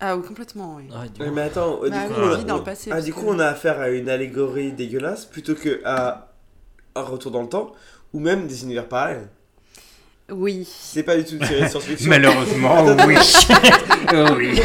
[0.00, 0.84] Ah, oui, complètement, oui.
[0.94, 1.34] Ah, du Ouais, coup.
[1.34, 3.24] mais attends, Bah du coup, oui, on a, vit dans le passé, ah, du coup,
[3.26, 6.28] on a affaire à une allégorie dégueulasse plutôt que à
[6.94, 7.72] un retour dans le temps
[8.12, 9.28] ou même des univers parallèles.
[10.30, 10.68] Oui.
[10.70, 12.08] C'est pas du tout une série de science-fiction.
[12.10, 13.16] Malheureusement, Attends, oui.
[14.36, 14.60] oui.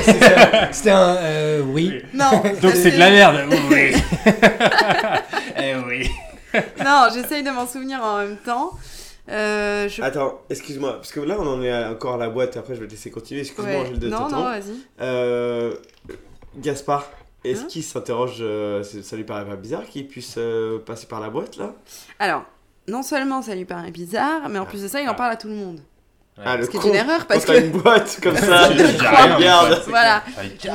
[0.71, 2.01] C'était un euh, oui.
[2.13, 2.29] Non.
[2.61, 3.39] Donc c'est de la merde.
[3.71, 3.93] Oui.
[5.57, 6.11] eh oui.
[6.84, 8.71] non, j'essaye de m'en souvenir en même temps.
[9.30, 10.01] Euh, je...
[10.01, 12.88] Attends, excuse-moi, parce que là on en est encore à la boîte, après je vais
[12.88, 13.80] te laisser continuer, excuse-moi Ouais.
[13.80, 14.74] Angèle de Non, non, vas-y.
[14.99, 15.76] Euh,
[16.57, 17.09] Gaspard,
[17.43, 21.19] est-ce Hein qu'il s'interroge, euh, ça lui paraît pas bizarre qu'il puisse euh, passer par
[21.19, 21.74] la boîte là?
[22.19, 22.43] Alors,
[22.88, 25.38] non seulement ça lui paraît bizarre, mais en plus de ça, il en parle à
[25.38, 25.80] tout le monde.
[26.43, 27.51] Ah le Ce qui est une erreur parce que.
[27.63, 29.69] une boîte comme ça, dis rien, regardes.
[29.69, 30.23] mais Voilà.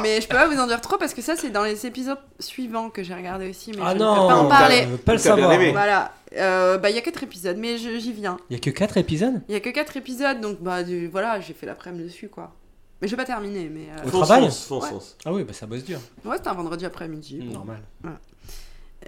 [0.02, 2.18] Mais je peux pas vous en dire trop parce que ça, c'est dans les épisodes
[2.38, 3.72] suivants que j'ai regardé aussi.
[3.72, 4.86] Mais Ah je non, ne peux pas en parler.
[5.04, 5.58] pas le savoir.
[5.72, 6.12] Voilà.
[6.36, 8.36] Euh, bah, il y a 4 épisodes, mais je- j'y viens.
[8.50, 9.40] Il y a que 4 épisodes?
[9.48, 12.52] Il y a que 4 épisodes, donc bah, du- voilà, j'ai fait l'après-midi dessus, quoi.
[13.00, 13.86] Mais je vais pas terminer, mais.
[13.90, 14.88] euh, Au Fonce, travail fonce, Ouais.
[14.90, 15.16] fonce.
[15.24, 15.98] Ah oui, bah ça bosse dur.
[16.24, 17.38] Ouais, c'était un vendredi après-midi.
[17.52, 17.80] Normal.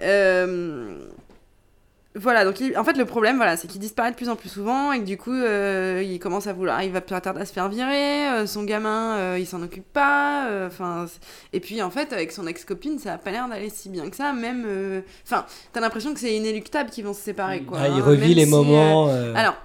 [0.01, 0.97] Euh,
[2.13, 4.49] Voilà, donc il- en fait le problème, voilà, c'est qu'il disparaît de plus en plus
[4.49, 7.45] souvent et que du coup, euh, il commence à vouloir, il va plus tarder à
[7.45, 11.05] se faire virer, euh, son gamin, euh, il s'en occupe pas, enfin,
[11.53, 14.17] et puis en fait avec son ex-copine, ça a pas l'air d'aller si bien que
[14.17, 14.65] ça, même,
[15.25, 17.77] enfin, t'as l'impression que c'est inéluctable qu'ils vont se séparer, quoi.
[17.81, 19.07] Ah, il hein, revit les si, moments.
[19.33, 19.55] Alors,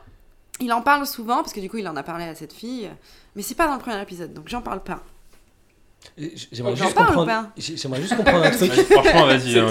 [0.61, 2.89] il en parle souvent parce que du coup, il en a parlé à cette fille,
[3.35, 5.03] mais c'est pas dans le premier épisode, donc j'en parle pas.
[6.53, 7.51] J'aimerais juste comprendre.
[7.57, 8.73] J'aimerais juste comprendre un truc.
[8.73, 9.59] Franchement, vas-y.
[9.59, 9.69] hein.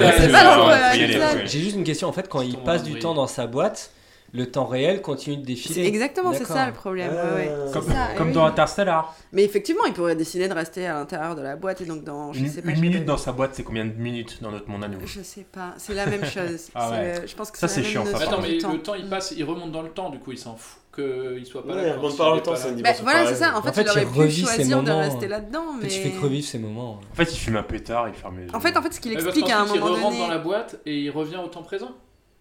[1.45, 2.07] J'ai juste une question.
[2.07, 3.91] En fait, quand il passe du temps dans sa boîte,
[4.33, 5.85] le temps réel continue de C'est défiler.
[5.85, 7.09] exactement, c'est ça le problème.
[7.13, 7.49] ouais.
[7.67, 8.33] C'est Comme, ça, comme oui.
[8.33, 9.15] dans Interstellar.
[9.31, 12.33] Mais effectivement, il pourrait décider de rester à l'intérieur de la boîte et donc dans.
[12.33, 12.69] Je Une, sais pas.
[12.69, 14.97] une j'ai minute dans sa boîte, c'est combien de minutes dans notre monde à nous?
[15.05, 16.67] Je sais pas, c'est la même chose.
[16.75, 17.21] Ah C'est ouais.
[17.21, 19.43] le- Je pense que Ça, c'est chiant, ça, Attends, mais le temps il passe, il
[19.45, 21.95] remonte dans le temps, du coup il s'en fout qu'il soit pas Ouais, là.
[21.95, 22.57] il quand il pas dans est le temps, là.
[22.57, 23.57] c'est Bah, voilà, c'est ça.
[23.57, 25.65] En fait, En fait, il aurait il pu choisir de rester là-dedans.
[25.69, 25.81] En Mais...
[25.89, 26.99] fait, tu fais que revivre ces moments.
[27.11, 28.55] En fait, il fume un pétard, il ferme les yeux.
[28.55, 30.19] En fait, en fait, ce qu'il explique à un moment il rentre donné.
[30.19, 31.91] dans la boîte et il revient au temps présent.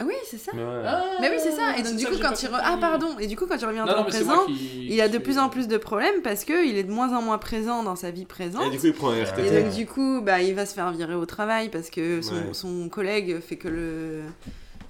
[0.00, 0.50] Ah Oui, c'est ça.
[0.54, 0.82] Mais ouais.
[1.20, 1.76] Mais oui, c'est ça.
[1.78, 2.48] Et donc, du ça coup, que quand il.
[2.48, 2.60] re-.
[2.60, 3.16] Ah, pardon.
[3.20, 4.88] Et du coup, quand il revient non, temps présent, qui.
[4.90, 7.38] il a de plus en plus de problèmes parce qu'il est de moins en moins
[7.38, 8.64] présent dans sa vie présente.
[8.66, 9.62] Et du coup, il prend un Et RTT.
[9.62, 12.40] donc du coup, bah, il va se faire virer au travail parce que son, Ouais.
[12.52, 14.22] son collègue fait que le...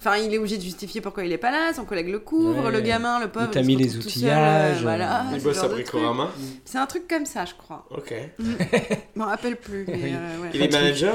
[0.07, 2.65] Enfin, il est obligé de justifier pourquoi il est pas là, son collègue le couvre,
[2.67, 2.71] Ouais.
[2.73, 5.63] le gamin, le pauvre, t'a il se mis les seul, outillages, euh, voilà, Il bosse
[5.63, 5.69] à.
[5.69, 6.31] Bricorama.
[6.67, 7.87] C'est un truc comme ça, je crois.
[7.91, 8.13] Ok.
[8.39, 10.13] Je m'en rappelle plus, mais Oui.
[10.15, 10.51] euh, ouais.
[10.53, 11.15] Il est manager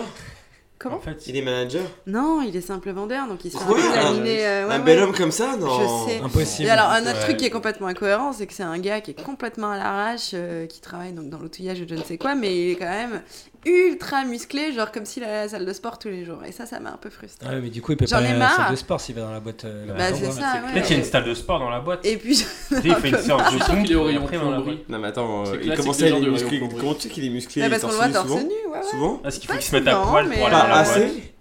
[0.80, 3.64] Comment En fait, Il est manager Non, il est simple vendeur, donc il se fait
[3.66, 4.80] Un- euh, ouais, Un ouais.
[4.86, 5.68] bel homme comme ça Non.
[6.08, 6.20] Je sais.
[6.22, 6.68] Impossible.
[6.70, 7.24] Et alors, un autre Ouais.
[7.26, 10.32] truc qui est complètement incohérent, c'est que c'est un gars qui est complètement à l'arrache,
[10.34, 12.86] euh, qui travaille donc dans l'outillage de je ne sais quoi, mais il est quand
[12.90, 13.22] même
[13.66, 16.44] ultra musclé, genre comme s'il allait à la salle de sport tous les jours.
[16.48, 17.46] Et ça, ça m'a un peu frustré.
[17.50, 18.56] Ah ouais, mais du coup, il peut J'en pas aller ai à la marre.
[18.56, 19.66] salle de sport s'il va dans la boîte.
[19.66, 20.72] euh, Bah, c'est ça, ouais.
[20.74, 22.06] peut-être qu'il y a une salle de sport dans la boîte.
[22.06, 23.96] Et puis, Tu sais, il fait une séance de Je suis sûr foot, qu'il est
[23.96, 24.84] au rayon après, dans la plomberie.
[24.90, 26.62] Non, mais attends, euh, il les à il du musclé.
[26.80, 27.62] Comment tu sais qu'il est musclé?
[27.62, 28.40] Il est parce qu'on le voit torse souvent?
[28.42, 28.84] nu, ouais.
[28.90, 29.22] Souvent?
[29.26, 31.00] Est-ce qu'il faut qu'il se mette à poil pour aller dans la boîte?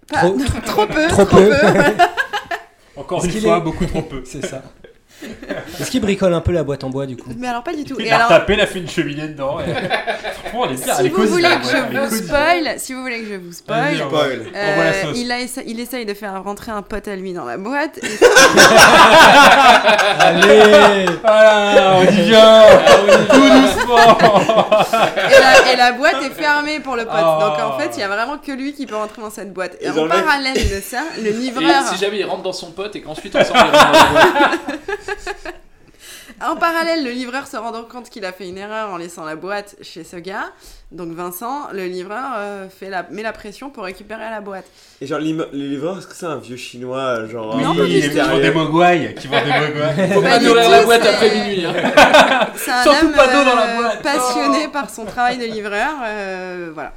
[0.65, 1.51] Trop- peu, Trop peu?
[2.95, 4.23] Encore une fois, beaucoup trop peu.
[4.25, 4.61] C'est ça.
[5.79, 7.83] Est-ce qu'il bricole un peu la boîte en bois du coup Mais alors pas du
[7.83, 7.95] tout.
[7.99, 9.57] Il Et a alors, retapé, il a fait une cheminée dedans.
[9.59, 9.73] Et...
[10.39, 10.95] Franchement, elle est bien.
[10.95, 12.23] si vous cosy, voulez la que je vous cosy.
[12.25, 14.15] spoil, si vous voulez que je vous spoil, on
[14.55, 17.57] euh, il, a essa- il essaye de faire rentrer un pote à lui dans la
[17.57, 17.97] boîte.
[17.99, 18.07] Et,
[20.19, 22.63] Allez Ah, on y vient
[23.29, 24.17] Tout doucement
[25.29, 27.15] et la, et la boîte est fermée pour le pote.
[27.21, 27.39] Oh.
[27.41, 29.75] Donc en fait, il y a vraiment que lui qui peut rentrer dans cette boîte.
[29.81, 31.83] Et, Et en parallèle de ça, le Et livreur.
[31.91, 34.59] si jamais il rentre dans son pote et qu'ensuite ensemble il rentre dans la boîte.
[36.41, 39.25] En parallèle, le livreur se rend donc compte qu'il a fait une erreur en laissant
[39.25, 40.45] la boîte chez ce gars.
[40.91, 44.63] Donc Vincent, le livreur, euh, fait la, met la pression pour récupérer la boîte.
[45.01, 47.91] Et genre, le livreur, est-ce que c'est un vieux chinois, genre un pas peu du
[47.93, 50.13] il est qui vend des mogwai, qui vend des mogwai.
[50.13, 51.65] Faut Pas pas nourrir la boîte c'est- après minuit.
[51.65, 51.73] Hein.
[52.55, 54.01] C'est un Surtout homme pas d'eau dans la euh, boîte.
[54.03, 56.93] passionné par son travail de livreur, euh, voilà,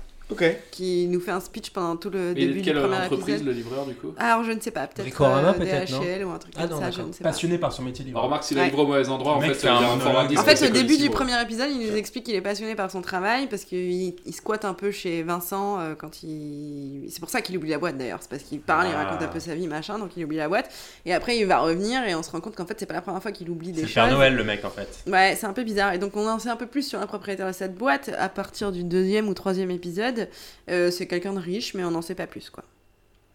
[0.70, 3.28] Qui nous fait un speech pendant tout le Et début de du quelle premier entreprise
[3.36, 3.46] épisode.
[3.46, 6.38] le livreur du coup Alors je ne sais pas, peut-être Bricorama, euh, DHL ou un
[6.38, 7.30] truc Ah comme non, ça, je ne sais pas.
[7.30, 8.24] Passionné par son métier Alors, livreur.
[8.24, 8.66] remarque s'il a Ouais.
[8.68, 11.10] livré au mauvais endroit, en fait, a un un En fait, c'est le début du
[11.10, 14.64] premier épisode, il nous explique qu'il est passionné par son travail parce qu'il il squatte
[14.64, 17.06] un peu chez Vincent euh, quand il.
[17.10, 18.18] C'est pour ça qu'il oublie la boîte d'ailleurs.
[18.20, 19.04] C'est parce qu'il parle, il Ah.
[19.04, 20.70] raconte un peu sa vie, machin, donc il oublie la boîte.
[21.06, 23.02] Et après, il va revenir et on se rend compte qu'en fait, c'est pas la
[23.02, 23.94] première fois qu'il oublie des C'est choses.
[23.94, 24.88] Père Noël, le mec, en fait.
[25.06, 25.92] Ouais, c'est un peu bizarre.
[25.94, 28.28] Et donc, on en sait un peu plus sur la propriétaire de cette boîte à
[28.28, 30.21] partir du deuxième ou troisième épisode.
[30.70, 32.64] Euh, c'est quelqu'un de riche, mais on n'en sait pas plus, quoi.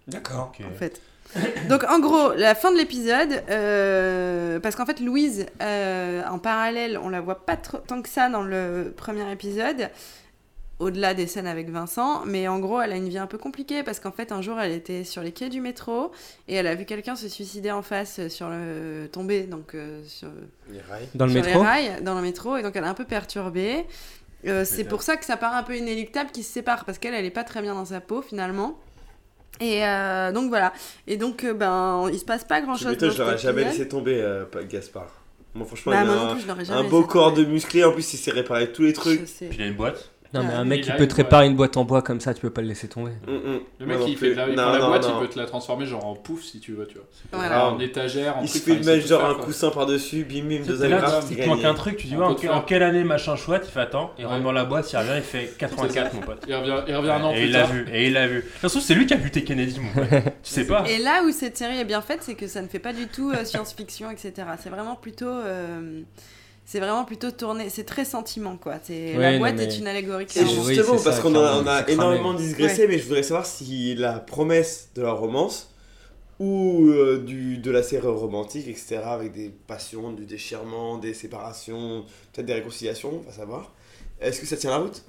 [0.08, 0.54] D'accord.
[0.64, 1.02] En fait.
[1.70, 6.98] Donc en gros, la fin de l'épisode, euh, parce qu'en fait Louise, euh, en parallèle,
[7.02, 9.90] on la voit pas trop, tant que ça dans le premier épisode,
[10.80, 13.84] au-delà des scènes avec Vincent, mais en gros, elle a une vie un peu compliquée
[13.84, 16.12] parce qu'en fait, un jour, elle était sur les quais du métro
[16.48, 20.30] et elle a vu quelqu'un se suicider en face sur le tomber, donc euh, sur,
[20.70, 21.08] Les rails.
[21.16, 23.06] Dans le sur métro les rails, dans le métro, et donc elle est un peu
[23.06, 23.86] perturbée.
[24.46, 27.14] Euh, c'est pour ça que ça paraît un peu inéluctable qu'ils se séparent parce qu'elle,
[27.14, 28.78] elle est pas très bien dans sa peau finalement.
[29.60, 30.74] Et euh, donc voilà.
[31.08, 32.90] Et donc, euh, ben, il se passe pas grand chose.
[32.90, 35.10] m'étonnes, dans je l'aurais jamais laissé tomber, euh, Gaspard.
[35.56, 37.84] Moi, franchement, Bah, il a un, un beau corps de musclé.
[37.84, 39.26] En plus, il sait réparer tous les trucs.
[39.26, 40.12] Puis il a une boîte.
[40.34, 40.54] Non, mais Ouais.
[40.56, 42.42] un mec Il qui a peut te réparer une boîte en bois comme ça, tu
[42.42, 43.12] peux pas le laisser tomber.
[43.28, 43.60] Hum, hum.
[43.80, 44.16] Le mec, plus.
[44.18, 45.16] fait de la, il Non, prend la non, boîte, non.
[45.22, 47.06] il peut te la transformer genre en pouf si tu veux, tu vois.
[47.32, 47.70] Voilà.
[47.70, 49.46] En étagère, en Il truc, suffit de mettre genre faire, un quoi.
[49.46, 52.62] coussin par-dessus, bim bim, deux agrafes, il te manque un truc, tu dis, ouais, en,
[52.62, 54.32] quelle année machin chouette, il fait attends, il Ouais.
[54.32, 56.44] rentre dans la boîte, il revient, il fait 84 mon pote.
[56.48, 57.72] Il revient, il revient un an et plus il l'a tard.
[57.72, 58.44] vu, et il l'a vu.
[58.62, 60.10] Ça se trouve, c'est lui qui a buté Kennedy, mon pote.
[60.44, 60.84] Tu sais pas.
[60.90, 63.08] Et là où cette série est bien faite, c'est que ça ne fait pas du
[63.08, 64.34] tout euh, science-fiction, etc.
[64.62, 65.30] C'est vraiment plutôt.
[66.70, 68.76] C'est vraiment plutôt tourné, c'est très sentiment quoi.
[68.84, 70.26] C'est Ouais, la non, boîte mais- est une allégorie.
[70.26, 70.52] Et clairement.
[70.66, 74.20] Oui, justement, parce qu'on a, on a énormément digressé, mais je voudrais savoir si la
[74.20, 75.74] promesse de la romance
[76.40, 82.04] ou euh, du, de la série romantique, etc., avec des passions, du déchirement, des séparations,
[82.34, 83.72] peut-être des réconciliations, on va savoir.
[84.20, 85.04] Est-ce que ça tient la route?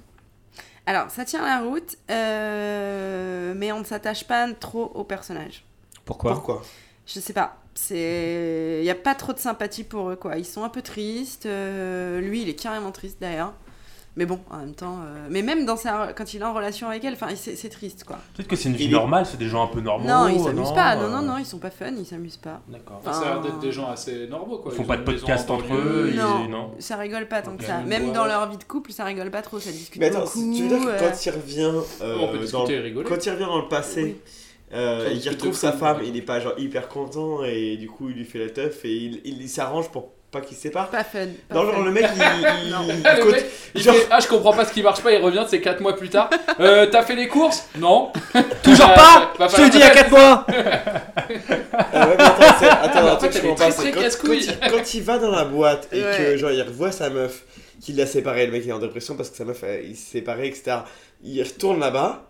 [0.85, 5.65] Alors, ça tient la route, euh, mais on ne s'attache pas trop aux personnages.
[6.05, 6.33] Pourquoi?
[6.35, 6.61] Pourquoi?
[7.05, 7.58] Je sais pas.
[7.75, 10.37] C'est, il y a pas trop de sympathie pour eux quoi.
[10.37, 11.45] Ils sont un peu tristes.
[11.45, 13.53] euh, Lui, il est carrément triste d'ailleurs.
[14.17, 16.89] Mais bon, en même temps, euh, mais même dans sa, quand il est en relation
[16.89, 18.17] avec elle, enfin, c'est c'est triste quoi.
[18.35, 20.05] Peut-être que c'est une vie Il normale, c'est des gens un peu normaux.
[20.09, 20.95] non, ils s'amusent pas.
[20.97, 22.59] Non, euh, non, non, ils sont pas fun, ils s'amusent pas.
[22.67, 22.99] D'accord.
[23.05, 24.73] Ça a l'air Enfin, d'être des gens assez normaux quoi.
[24.73, 26.71] Ils font ont pas de podcast en entre eux, ils- non, non.
[26.79, 27.77] ça rigole pas tant que ça.
[27.81, 30.53] Même dans leur vie de couple, ça rigole pas trop, ça discute Mais attends, beaucoup.
[30.53, 32.83] tu veux dire que euh, quand il revient, euh, On peut dans discuter et le,
[32.83, 33.07] rigoler.
[33.07, 34.15] quand il revient dans le passé, Oui.
[34.73, 38.15] Euh, discute retrouve sa femme, il est pas genre hyper content et du coup il
[38.17, 40.89] lui fait la teuf et il, il, il s'arrange pour pas qu'ils se séparent.
[40.89, 41.25] Pas fun.
[41.47, 41.85] pas Non, genre fun.
[41.85, 42.21] le mec il,
[42.65, 42.85] il, Non.
[42.87, 45.11] il Ah, le mec, il genre- fait, ah je comprends pas ce qui marche pas,
[45.11, 46.29] il revient, c'est 4 mois plus tard.
[46.59, 47.67] Euh, T'as fait les courses?
[47.79, 48.11] Non.
[48.63, 52.15] Toujours Euh, pas va Je te le dis il y a 4 mois Ah ouais,
[52.17, 52.23] mais
[52.69, 55.31] attends, attends, que je comprends pas, très, très quand, quand, il, quand il va dans
[55.31, 56.15] la boîte et Ouais.
[56.17, 57.43] que genre il revoit sa meuf,
[57.81, 60.19] qu'il l'a séparé, le mec il est en dépression parce que sa meuf il s'est
[60.19, 60.77] séparé, etc.
[61.23, 62.28] Il retourne là-bas.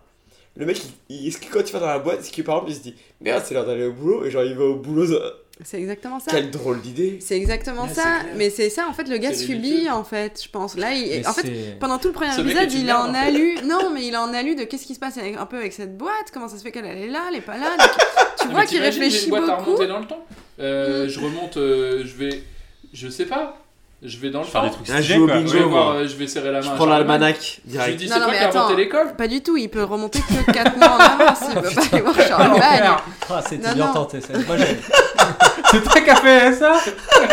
[0.60, 2.82] Le mec, il, quand il va dans la boîte, est-ce que par exemple il se
[2.82, 5.10] dit Merde, c'est l'heure d'aller au boulot Et genre il va au boulot.
[5.10, 5.30] euh,
[5.64, 6.30] C'est exactement ça.
[6.30, 8.02] Quelle drôle d'idée C'est exactement Ouais, ça.
[8.22, 8.36] c'est.
[8.36, 10.76] Mais c'est ça, en fait, le gars C'est subit, en fait, je pense.
[10.76, 11.26] Là, il...
[11.26, 13.56] En fait, c'est- pendant tout le premier Ce épisode, il en a lu.
[13.64, 15.72] Non, mais il en a lu de qu'est-ce qui se passe avec- un peu avec
[15.72, 17.76] cette boîte, comment ça se fait qu'elle elle est là, elle est pas là.
[17.78, 17.88] Donc,
[18.38, 19.70] tu Ah, vois qu'il réfléchit une boîte à beaucoup.
[19.72, 20.24] remonter dans le temps?
[20.60, 21.08] Euh, Mm.
[21.08, 22.42] Je remonte, euh, je vais,
[22.92, 23.56] je sais pas,
[24.02, 25.34] je vais dans le Faire des trucs stylés, jeu au quoi.
[25.36, 25.94] bingo, Je vais, voir, moi.
[25.96, 26.66] euh, je vais serrer la main.
[26.70, 27.34] Je prends l'almanach
[27.66, 27.96] Je lui direct.
[27.98, 28.76] dis, Non, c'est non, toi mais qui as inventé attends.
[28.76, 31.82] l'école Pas du tout, il peut remonter que 4 mois en avance, il peut pas
[31.92, 32.90] aller voir Charlemagne.
[33.30, 34.28] Ah, c'était bien tenté ça.
[34.46, 34.76] Moi, j'aime.
[35.70, 36.72] C'est toi qui as fait ça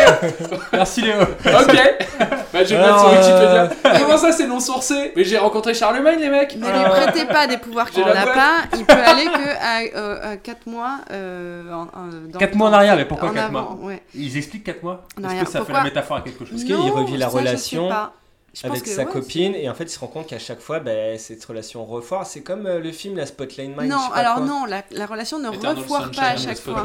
[0.72, 1.16] Merci Léo.
[1.22, 1.76] Ok
[2.52, 3.62] Bah je vais mettre sur Wikipédia.
[3.64, 7.24] euh, Comment ça c'est non sourcé Mais j'ai rencontré Charlemagne les mecs Ne lui prêtez
[7.24, 10.98] pas des pouvoirs la n'a pas, il peut aller que à, 4 mois.
[11.10, 11.62] Euh,
[12.32, 13.92] dans 4 le mois en arrière, mais pourquoi En 4 avant, mois.
[14.14, 16.92] Ils expliquent 4 mois Est-ce que ça fait la métaphore à quelque chose Qu'il Non,
[16.94, 17.88] revit la ça, relation.
[18.54, 20.58] Je avec que sa ouais, copine et en fait il se rend compte qu'à chaque
[20.60, 24.36] fois bah, cette relation refoire c'est comme euh, le film la Spotlight Mind Non, alors
[24.36, 24.44] quoi.
[24.46, 26.84] non, la, la relation ne Eternal refoire Sunshine pas à chaque fois.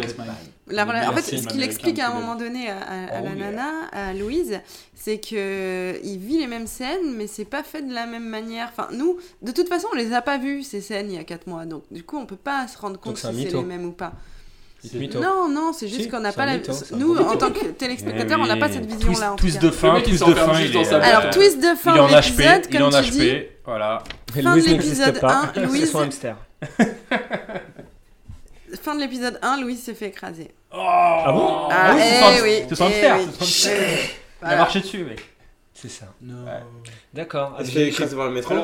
[0.68, 3.24] La En fait, film ce qu'il explique à un moment donné à, à- à Oh
[3.24, 3.52] la yeah.
[3.52, 4.60] nana, à Louise,
[4.94, 8.70] c'est que il vit les mêmes scènes, mais c'est pas fait de la même manière.
[8.72, 11.24] Enfin, nous, de toute façon, on les a pas vues ces scènes il y a
[11.24, 13.86] 4 mois, donc du coup, on peut pas se rendre compte si c'est les mêmes
[13.86, 14.14] ou pas.
[15.22, 16.58] Non, non, c'est juste Si, qu'on n'a pas la.
[16.58, 19.36] mytho, Nous, en tant que téléspectateur, on n'a pas cette Twist, vision-là.
[19.38, 19.66] twist cas.
[19.68, 20.94] de fin, il twist de fin, il dans est.
[20.94, 23.10] Alors, twist de fin il est en de HP, l'épisode, il est en comme tu
[23.12, 23.20] dis.
[23.20, 24.04] HP, voilà.
[24.34, 26.36] Fin de l'épisode n'existe pas 1, Louise- c'est son hamster
[28.82, 30.52] Fin de l'épisode 1, Louise se fait écraser.
[30.72, 33.28] Ah bon Ah, oui, c'est eh son- oui, c'est son eh hamster, oui.
[33.32, 34.10] c'est son hamster.
[34.42, 35.24] Il a marché dessus, mec.
[35.74, 36.06] c'est ça
[37.14, 38.56] d'accord Elle se Ah, fait écraser par le métro.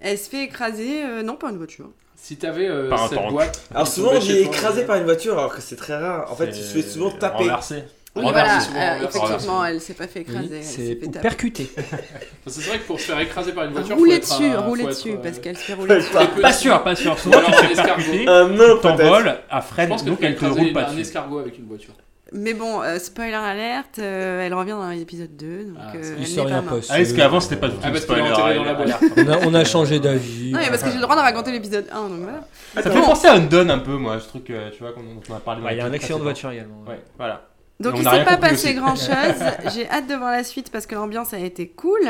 [0.00, 1.90] Elle se fait écraser, euh, non pas une voiture.
[2.16, 3.30] Si t'avais euh, Par un cette tank.
[3.30, 3.62] boîte.
[3.74, 6.30] Alors souvent, toi, écrasé euh, par une voiture, alors que c'est très rare.
[6.30, 7.44] En fait, il se fait souvent taper.
[7.44, 7.84] Renversé.
[8.16, 9.18] Oui, Renversé, voilà, souvent, euh, renversé.
[9.18, 10.38] effectivement, elle s'est pas fait écraser.
[10.48, 11.20] Oui, elle s'est c'est fait ou taper.
[11.20, 11.70] percuté
[12.46, 14.60] C'est vrai que pour se faire écraser par une voiture, Rouler faut être dessus, un-
[14.60, 16.10] rouler faut dessus, être, euh, parce qu'elle se fait rouler dessus.
[16.40, 17.18] Pas sûr, pas sûr.
[17.18, 17.94] Souvent, Alors, tu te un fais escargot.
[18.02, 18.80] percuter, Un nain, peut-être.
[18.82, 21.00] t'envoles à Je freine, pense que donc tu elle te écraser roule pas un dessus.
[21.00, 21.94] escargot avec une voiture.
[22.32, 26.08] Mais bon, euh, spoiler alerte, euh, elle revient dans l'épisode 2, donc Ah, euh, c'est-
[26.08, 28.22] elle il n'est s'est pas passé Ah, est-ce qu'avant, c'était pas du tout Ah, spoiler
[29.16, 31.52] on a, on a changé d'avis Non, mais parce que j'ai le droit de raconter
[31.52, 32.40] l'épisode 1, donc voilà.
[32.74, 35.34] Ça fait penser à Undone un peu, moi, ce truc, euh, tu vois, qu'on on
[35.34, 35.62] a parlé.
[35.62, 37.42] Ouais, il y a un accident de voiture également Ouais, voilà.
[37.80, 39.72] Donc il n'a s'est pas passé grand chose.
[39.74, 42.00] J'ai hâte de voir la suite parce que l'ambiance a été cool.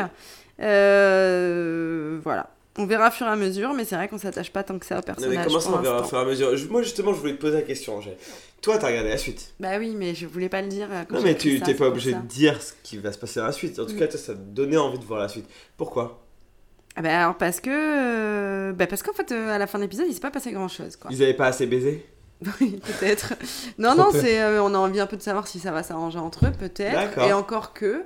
[0.61, 2.49] Euh, voilà.
[2.77, 4.87] On verra au fur et à mesure, mais c'est vrai qu'on s'attache pas tant que
[4.87, 5.37] ça au Non, personnage.
[5.39, 7.35] mais comment ça, on verra au fur et à mesure Je- Moi, justement, je voulais
[7.35, 8.17] te poser la question, Angèle.
[8.63, 9.53] Toi, t'as regardé la suite.
[9.61, 10.89] Bah oui, mais je voulais pas le dire.
[10.91, 13.39] euh, quand Non, mais tu t'es pas obligé de dire ce qui va se passer
[13.41, 13.79] dans la suite.
[13.79, 13.99] En tout Mm.
[13.99, 15.47] cas, toi, ça te donnait envie de voir la suite.
[15.77, 16.21] Pourquoi?
[16.97, 19.83] Ah bah alors parce que, euh, bah parce qu'en fait euh, à la fin de
[19.83, 21.11] l'épisode il s'est pas passé grand chose quoi.
[21.13, 22.07] Ils avaient pas assez baisé?
[22.61, 23.35] Oui, peut-être.
[23.79, 26.19] Non, non, c'est, euh, on a envie un peu de savoir si ça va s'arranger
[26.21, 26.93] entre eux, peut-être.
[26.93, 27.25] D'accord.
[27.29, 28.05] Et encore que.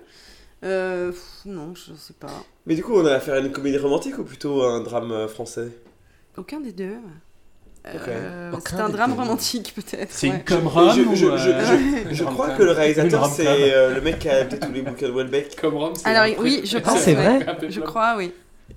[0.65, 2.29] euh, pff, non, je sais pas.
[2.69, 5.11] Mais du coup, on a affaire à une comédie romantique ou plutôt à un drame
[5.11, 5.69] euh, français?
[6.37, 6.93] Aucun des deux.
[7.87, 8.01] Ok.
[8.09, 9.21] Euh, c'est un drame deux.
[9.21, 10.09] romantique, peut-être.
[10.13, 10.35] C'est ouais.
[10.37, 13.95] une com Je, rom je, euh, je- je Une crois que le réalisateur, c'est euh,
[13.95, 15.57] le mec qui a adapté tous les bouquins de Welbeck.
[15.59, 16.99] Comme c'est Alors, oui, je Ah, pense.
[17.01, 17.39] c'est ouais.
[17.45, 18.33] vrai Je crois, oui.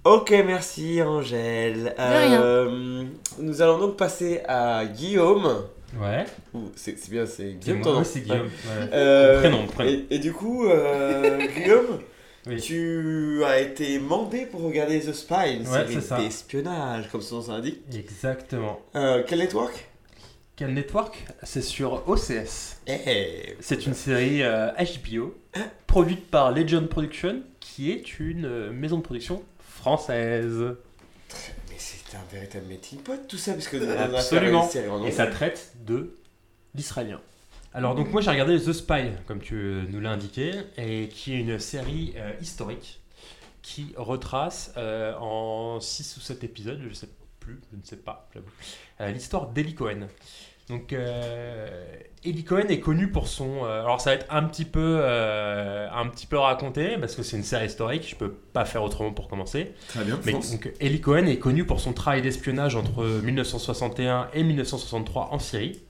[0.05, 1.93] Ok, merci Angèle.
[1.97, 2.41] rien.
[2.41, 3.03] Euh,
[3.39, 5.63] nous allons donc passer à Guillaume.
[6.01, 6.25] Ouais.
[6.77, 8.03] C'est c'est bien, c'est C'est Guillaume ton nom.
[8.05, 8.43] c'est Guillaume.
[8.43, 8.83] Ouais.
[8.83, 8.89] ouais.
[8.93, 9.89] Euh, Prénom, prénom.
[9.91, 11.99] Et, et du coup, euh, Guillaume,
[12.47, 12.59] Oui.
[12.59, 17.47] tu as été mandé pour regarder The Spy, une Ouais, série d'espionnage, comme son nom
[17.53, 17.81] l'indique.
[17.93, 18.79] Exactement.
[18.95, 19.87] Euh, quel network?
[20.55, 21.25] Quel network?
[21.43, 22.77] C'est sur OCS.
[22.87, 25.35] Eh, C'est une série euh, HBO
[25.87, 30.75] produite par Legend Production, qui est une euh, maison de production française.
[31.69, 34.63] Mais c'est un véritable melting pot tout ça, parce que Absolument.
[34.65, 36.15] une série en Et ça traite de
[36.75, 37.21] l'israélien.
[37.73, 41.33] Alors donc moi j'ai regardé The Spy, comme tu euh, nous l'as indiqué, et qui
[41.33, 42.99] est une série euh, historique
[43.61, 47.07] qui retrace euh, en 6 ou 7 épisodes, je sais
[47.39, 48.29] plus, je ne sais pas,
[48.99, 50.07] euh, l'histoire d'Eli Cohen.
[50.69, 50.95] Donc
[52.23, 53.65] Eli Cohen est connu pour son...
[53.65, 57.43] alors ça va être un petit peu, un petit peu raconté, parce que c'est une
[57.43, 59.73] série historique, je peux pas faire autrement pour commencer.
[59.89, 64.43] Très bien, Mais donc, Eli Cohen est connu pour son travail d'espionnage entre 1961 et
[64.43, 65.81] 1963 en Syrie,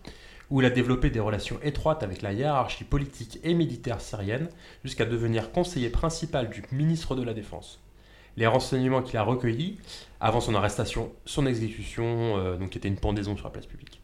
[0.51, 4.49] où il a développé des relations étroites avec la hiérarchie politique et militaire syrienne,
[4.83, 7.79] jusqu'à devenir conseiller principal du ministre de la Défense.
[8.37, 9.77] Les renseignements qu'il a recueillis
[10.19, 14.01] avant son arrestation, son exécution, euh, donc qui était une pendaison sur la place publique,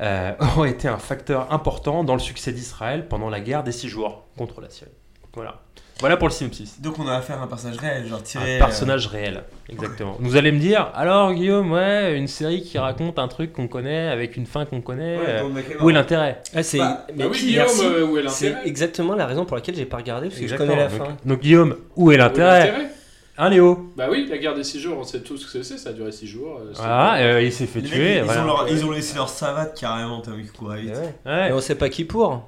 [0.00, 3.88] euh, ont été un facteur important dans le succès d'Israël pendant la guerre des six
[3.88, 4.90] jours contre la Syrie.
[5.34, 5.62] Voilà.
[6.00, 6.80] Voilà pour le synopsis.
[6.80, 8.56] Donc on a affaire à un personnage réel, genre tiré...
[8.56, 10.16] Un personnage réel, exactement.
[10.20, 14.08] Vous allez me dire, alors Guillaume, ouais, une série qui raconte un truc qu'on connaît
[14.08, 15.48] avec une fin qu'on connaît, Ouais, euh,
[15.80, 17.84] où est l'intérêt Ah, c'est Bah, bah oui, Guillaume, merci.
[17.86, 20.46] euh, où est C'est l'intérêt exactement la raison pour laquelle j'ai pas regardé parce que
[20.46, 21.16] je connais la donc, fin.
[21.24, 22.90] donc, Guillaume, où est l'intérêt
[23.38, 25.76] Hein Léo Bah oui, la guerre des 6 jours, on sait tous ce que c'est,
[25.76, 26.58] ça a duré 6 jours.
[26.58, 27.98] euh, c'est- Voilà, euh, il s'est fait Les tuer.
[27.98, 28.42] mecs, ils, voilà.
[28.42, 30.50] ont leur- ils ont laissé leur savate carrément, t'as vu.
[30.62, 30.92] Mais ouais.
[31.26, 31.50] Ouais.
[31.50, 32.42] Et on sait pas qui pour.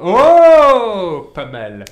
[0.00, 1.84] Oh Pas mal.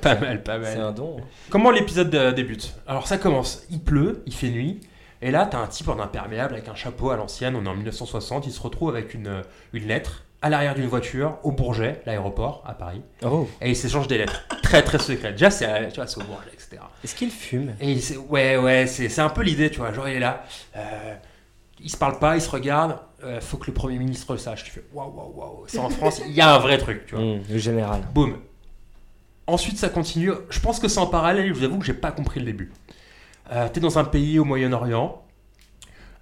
[0.00, 0.86] pas mal, pas C'est mal.
[0.86, 1.16] un don.
[1.20, 1.24] hein.
[1.50, 2.74] Comment l'épisode euh, débute?
[2.86, 4.80] Alors ça commence, il pleut, il fait nuit,
[5.22, 7.74] et là t'as un type en imperméable avec un chapeau à l'ancienne, on est en
[7.74, 9.42] 1960, il se retrouve avec une, euh,
[9.72, 13.48] une lettre à l'arrière d'une voiture au Bourget, l'aéroport à Paris, Oh.
[13.62, 15.32] et il s'échange des lettres très très secrètes.
[15.32, 16.82] Déjà c'est euh, tu vois, c'est au Bourget, etc.
[17.02, 17.74] Est-ce qu'il fume?
[17.80, 20.44] Et il ouais ouais, c'est c'est un peu l'idée, tu vois, genre il est là,
[20.76, 21.14] euh,
[21.80, 24.64] il se parle pas, il se regarde, euh, faut que le Premier ministre le sache.
[24.64, 27.14] Tu fais waouh waouh waouh, c'est en France, il y a un vrai truc, tu
[27.14, 27.24] vois.
[27.24, 28.02] Mmh, Le général.
[28.14, 28.36] Boum.
[29.46, 30.32] Ensuite, ça continue.
[30.48, 31.48] Je pense que c'est en parallèle.
[31.48, 32.72] Je vous avoue que j'ai pas compris le début.
[33.52, 35.22] Euh, T'es dans un pays au Moyen-Orient.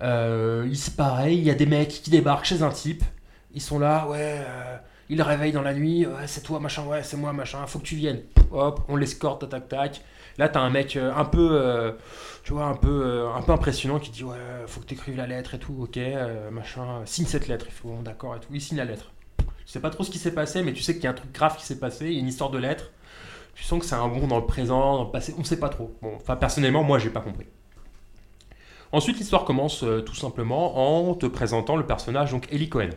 [0.03, 1.39] Euh, il c'est pareil.
[1.39, 3.05] Il y a des mecs qui débarquent chez un type.
[3.55, 4.19] Ils sont là, ouais.
[4.45, 4.77] euh,
[5.09, 6.07] ils le réveillent dans la nuit.
[6.07, 6.85] Ouais, c'est toi, machin.
[6.87, 7.65] Ouais, c'est moi, machin.
[7.67, 8.23] Faut que tu viennes.
[8.51, 10.01] Hop, on l'escorte, tac, tac, tac.
[10.39, 11.93] Là, t'as un mec euh, un peu, euh,
[12.45, 15.27] tu vois, un peu, euh, un peu impressionnant qui dit ouais, faut que t'écrives la
[15.27, 15.99] lettre et tout, ok,
[16.51, 17.67] machin, signe cette lettre.
[17.69, 18.49] Il faut, d'accord et tout.
[18.53, 19.13] Il signe la lettre.
[19.39, 21.15] Tu sais pas trop ce qui s'est passé, mais tu sais qu'il y a un
[21.15, 22.07] truc grave qui s'est passé.
[22.07, 22.91] Il y a une histoire de lettre.
[23.55, 25.35] Tu sens que c'est un bon dans le présent, dans le passé.
[25.39, 25.95] On sait pas trop.
[26.03, 27.47] Bon, enfin personnellement, moi, j'ai pas compris.
[28.93, 32.91] Ensuite, l'histoire commence tout simplement en te présentant le personnage, donc Eli Cohen.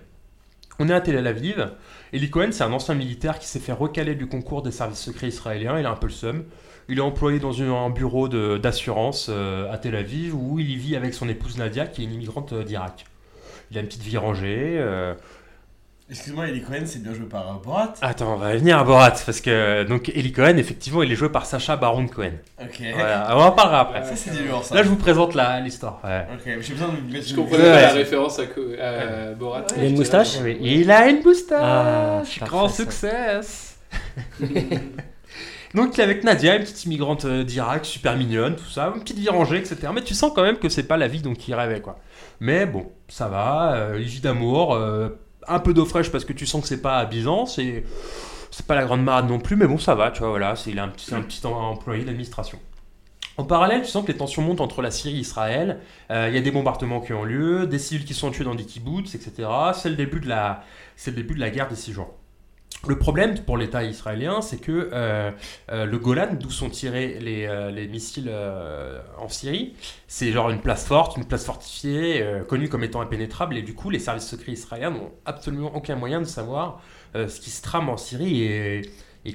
[0.78, 1.72] On est à Tel Aviv.
[2.12, 5.28] Eli Cohen, c'est un ancien militaire qui s'est fait recaler du concours des services secrets
[5.28, 5.80] israéliens.
[5.80, 6.44] Il a un peu le seum.
[6.88, 10.70] Il est employé dans une- un bureau de- d'assurance euh, à Tel Aviv où il
[10.70, 13.06] y vit avec son épouse Nadia, qui est une immigrante euh, d'Irak.
[13.72, 14.76] Il a une petite vie rangée.
[14.78, 15.14] euh,
[16.08, 17.94] Excuse-moi, Eli Cohen, c'est bien joué par euh, Borat?
[18.04, 21.30] Attends, on va venir à Borat parce que donc Eli Cohen, effectivement, il est joué
[21.30, 22.34] par Sacha Baron Cohen.
[22.62, 22.80] Ok.
[22.94, 24.04] Voilà, on en parlera après.
[24.06, 24.76] Ça, c'est du lourd, ça.
[24.76, 26.00] Là, je vous présente la- l'histoire.
[26.04, 26.28] Ouais.
[26.36, 29.66] Ok, j'ai besoin de mettre Je comprenais pas la référence à, à Borat.
[29.78, 30.38] Il a une moustache?
[30.44, 31.60] Oui, il a une moustache.
[32.40, 33.40] Ah, Grand succès.
[35.76, 39.02] Donc il est avec Nadia, une petite immigrante euh, d'Irak, super mignonne, tout ça, une
[39.02, 39.90] petite vie rangée, etc.
[39.94, 42.00] Mais tu sens quand même que c'est pas la vie dont il rêvait, quoi.
[42.40, 45.10] Mais bon, ça va, euh, vit d'amour, euh,
[45.48, 47.60] un peu d'eau fraîche parce que tu sens que c'est pas à Byzance,
[48.52, 50.78] c'est pas la grande marade non plus, mais bon, ça va, tu vois, voilà, c'est
[50.80, 52.58] un petit, un petit employé d'administration.
[53.38, 55.82] En parallèle, tu sens que les tensions montent entre la Syrie et Israël.
[56.10, 58.56] Euh, Il y a des bombardements qui ont lieu, des civils qui sont tués dans
[58.56, 59.50] des kibbutz, etc.
[59.74, 60.64] C'est le début de la,
[60.96, 62.16] c'est le début de la guerre des six jours.
[62.88, 65.32] Le problème pour l'État israélien, c'est que euh,
[65.72, 68.32] euh, le Golan, d'où sont tirés les, euh, les missiles
[69.18, 69.74] en Syrie,
[70.08, 73.90] c'est genre une place forte, une place fortifiée, connue comme étant impénétrable, et du coup,
[73.90, 76.82] les services secrets israéliens n'ont absolument aucun moyen de savoir
[77.16, 78.82] ce qui se trame en Syrie et,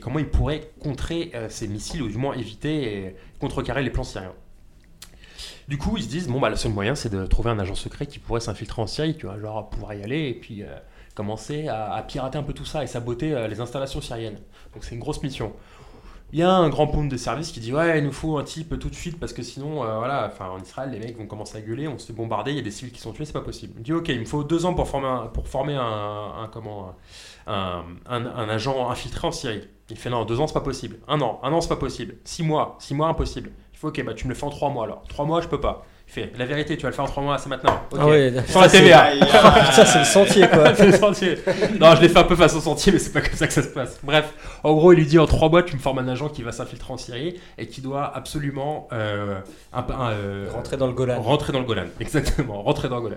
[0.01, 4.35] comment ils pourraient contrer ces missiles, ou du moins éviter et contrecarrer les plans syriens.
[5.67, 7.75] Du coup, ils se disent, bon, bah, le seul moyen, c'est de trouver un agent
[7.75, 10.63] secret qui pourrait s'infiltrer en Syrie, tu vois, genre pouvoir y aller et puis
[11.21, 14.39] commencer à, pirater un peu tout ça et saboter euh, les installations syriennes.
[14.73, 15.53] Donc c'est une grosse mission.
[16.33, 18.45] Il y a un grand pompe de service qui dit ouais il nous faut un
[18.45, 21.27] type tout de suite parce que sinon euh, voilà enfin en Israël les mecs vont
[21.27, 23.27] commencer à gueuler on se fait bombarder il y a des civils qui sont tués
[23.27, 23.75] c'est pas possible.
[23.79, 26.95] Il dit ok il me faut deux ans pour former un, pour former un, comment
[27.47, 29.69] un agent infiltré en Syrie.
[29.91, 31.01] Il fait non deux ans c'est pas possible.
[31.07, 32.15] Un an un an c'est pas possible.
[32.25, 33.51] Six mois six mois impossible.
[33.75, 35.03] Il faut ok bah tu me le fais en trois mois alors.
[35.09, 35.85] Trois mois je peux pas
[36.17, 37.81] il fait la vérité tu vas le faire en trois mois c'est maintenant.
[37.93, 37.99] Ok.
[38.03, 40.75] Ah ouais, sur la ça, c'est- TVA Ah, ça, c'est le sentier, quoi.
[40.75, 41.39] c'est le sentier.
[41.79, 43.63] Non je l'ai fait un peu façon sentier mais c'est pas comme ça que ça
[43.63, 44.01] se passe.
[44.03, 44.33] Bref
[44.65, 46.51] en gros il lui dit en trois mois tu me formes un agent qui va
[46.53, 49.39] s'infiltrer en Syrie et qui doit absolument euh,
[49.73, 51.21] un, un, euh, Rentrer dans le Golan.
[51.23, 51.85] rentrer dans le Golan.
[52.01, 53.17] Exactement rentrer dans le Golan.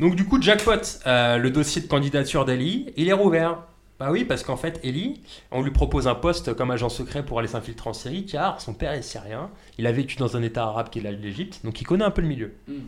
[0.00, 0.72] Donc du coup jackpot
[1.06, 3.58] euh, le dossier de candidature d'Eli il est rouvert
[3.98, 5.20] bah oui, parce qu'en fait, Eli,
[5.50, 8.72] on lui propose un poste comme agent secret pour aller s'infiltrer en Syrie, car son
[8.72, 9.50] père est syrien.
[9.76, 12.22] Il a vécu dans un état arabe qui est l'Égypte, donc il connaît un peu
[12.22, 12.54] le milieu.
[12.68, 12.86] Hmm.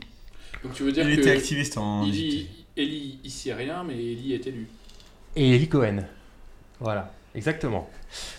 [0.62, 4.34] Donc tu veux dire Il que était activiste en Eli, Eli ici rien, mais Eli
[4.34, 4.68] est élu.
[5.34, 6.04] Et Eli Cohen.
[6.78, 7.88] Voilà, exactement.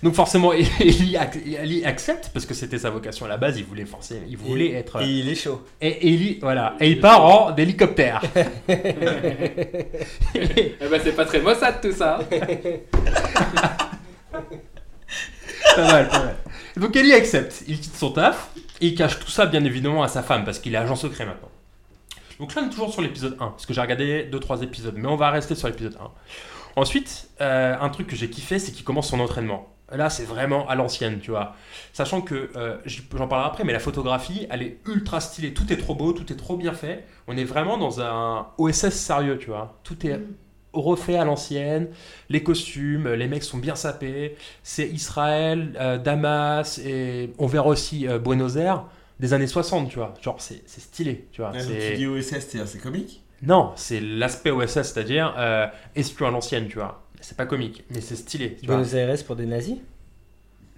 [0.04, 3.64] Donc forcément, Eli, ac- Eli accepte, parce que c'était sa vocation à la base, il
[3.66, 5.02] voulait forcer, il voulait Et- être...
[5.02, 5.62] et il est chaud.
[5.80, 8.22] Et Eli, voilà, et il part en hélicoptère.
[10.34, 12.20] Eh ben c'est pas très Mossad tout ça.
[15.76, 16.36] pas mal, pas mal.
[16.78, 18.50] Donc Eli accepte, il quitte son taf,
[18.82, 21.26] et il cache tout ça bien évidemment à sa femme, parce qu'il est agent secret
[21.26, 21.50] maintenant.
[22.40, 25.08] Donc là on est toujours sur l'épisode 1, parce que j'ai regardé 2-3 épisodes, mais
[25.08, 26.12] on va rester sur l'épisode 1.
[26.76, 29.68] Ensuite, euh, un truc que j'ai kiffé, c'est qu'il commence son entraînement.
[29.94, 31.54] Là, c'est vraiment à l'ancienne, tu vois.
[31.92, 35.54] Sachant que, euh, j'en parlerai après, mais la photographie, elle est ultra stylée.
[35.54, 37.04] Tout est trop beau, tout est trop bien fait.
[37.28, 39.80] On est vraiment dans un OSS sérieux, tu vois.
[39.84, 40.18] Tout est
[40.72, 41.90] refait à l'ancienne.
[42.30, 44.38] Les costumes, les mecs sont bien sapés.
[44.64, 48.86] C'est Israël, euh, Damas, et on verra aussi euh, Buenos Aires
[49.20, 50.14] des années 60, tu vois.
[50.22, 51.52] Genre, c'est c'est stylé, tu vois.
[51.54, 53.22] Ah, C'est- OSS, c'est comique?
[53.44, 57.04] Non, c'est l'aspect OSS, c'est-à-dire euh, espion à l'ancienne, tu vois.
[57.20, 58.56] C'est pas comique, mais c'est stylé.
[58.56, 58.66] Tu.
[58.68, 59.78] Buenos Aires pour des nazis?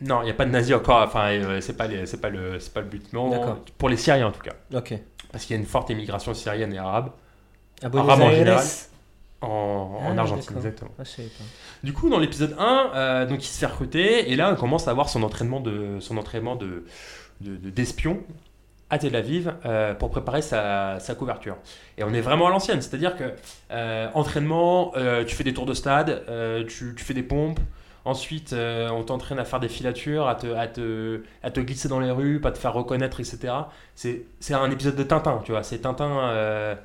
[0.01, 2.57] Non, il n'y a pas de nazis encore, enfin, euh, c'est pas, les- pas, le,
[2.73, 3.05] pas le but.
[3.13, 3.59] D'accord.
[3.77, 4.53] pour les Syriens en tout cas.
[4.75, 4.93] Ok.
[5.31, 7.11] Parce qu'il y a une forte immigration syrienne et arabe.
[7.81, 8.63] À Buenos arabe en général.
[9.41, 10.91] En, en Ah, Argentine, exactement.
[10.99, 11.03] Ah.
[11.83, 14.87] Du coup, dans l'épisode 1, euh, donc il se fait recruter et là, on commence
[14.87, 16.85] à avoir son entraînement de son entraînement de
[17.41, 18.21] de- de- d'espion
[18.93, 21.57] à Tel Aviv euh, pour préparer sa, couverture.
[21.97, 23.33] Et on est vraiment à l'ancienne, c'est-à-dire que
[23.71, 26.23] euh, entraînement, euh, tu fais des tours de stade,
[26.67, 27.59] tu, fais des pompes.
[28.05, 32.39] Ensuite, on t'entraîne à faire des filatures, à te, à, te, glisser dans les rues,
[32.39, 33.53] pas te faire reconnaître, etc.
[33.95, 35.63] C'est un épisode de Tintin, tu vois.
[35.63, 36.77] C'est Tintin,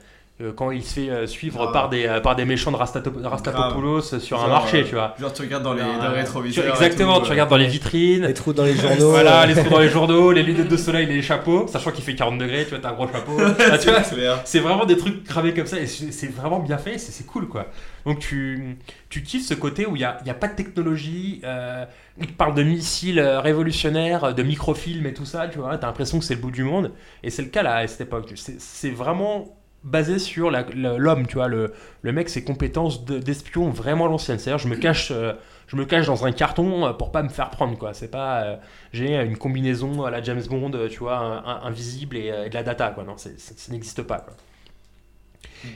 [0.56, 1.72] quand il se fait euh, suivre Ah.
[1.72, 5.14] par des, euh, par des méchants de Rastapopoulos sur un marché, euh, tu vois.
[5.18, 6.68] Genre, tu regardes dans les, Genre, dans euh, les rétroviseurs.
[6.68, 7.30] Exactement, tout, tu euh.
[7.32, 8.24] regardes dans les vitrines.
[8.26, 9.10] Les trous dans les journaux.
[9.10, 12.14] Voilà, les trous dans les journaux, les lunettes de soleil, les chapeaux, sachant qu'il fait
[12.14, 13.32] 40 degrés, tu vois, t'as un gros chapeau.
[13.58, 17.48] Ah, C'est vraiment des trucs gravés comme ça et c'est vraiment bien fait, c'est cool
[17.48, 17.66] quoi.
[18.06, 18.78] Donc tu,
[19.08, 21.84] tu kiffes ce côté où il n'y a, il y a pas de technologie, euh,
[22.18, 25.86] il te parle de missiles euh, révolutionnaires, de microfilms et tout ça, tu vois, t'as
[25.86, 26.92] l'impression que c'est le bout du monde
[27.22, 28.32] et c'est le cas là à cette époque.
[28.36, 31.72] C'est c'est vraiment basé sur l'homme, tu vois, le,
[32.02, 34.38] le mec, ses compétences de- d'espion vraiment l'ancienne.
[34.38, 35.10] C'est-à-dire, je me cache.
[35.12, 35.32] euh,
[35.68, 37.92] je me cache dans un carton euh, pour pas me faire prendre quoi.
[37.94, 38.56] C'est pas euh,
[38.92, 42.54] j'ai une combinaison à la James Bond, tu vois, un- un- invisible et, et de
[42.54, 43.04] la data quoi.
[43.04, 43.28] Non, ça
[43.70, 44.34] n'existe pas quoi.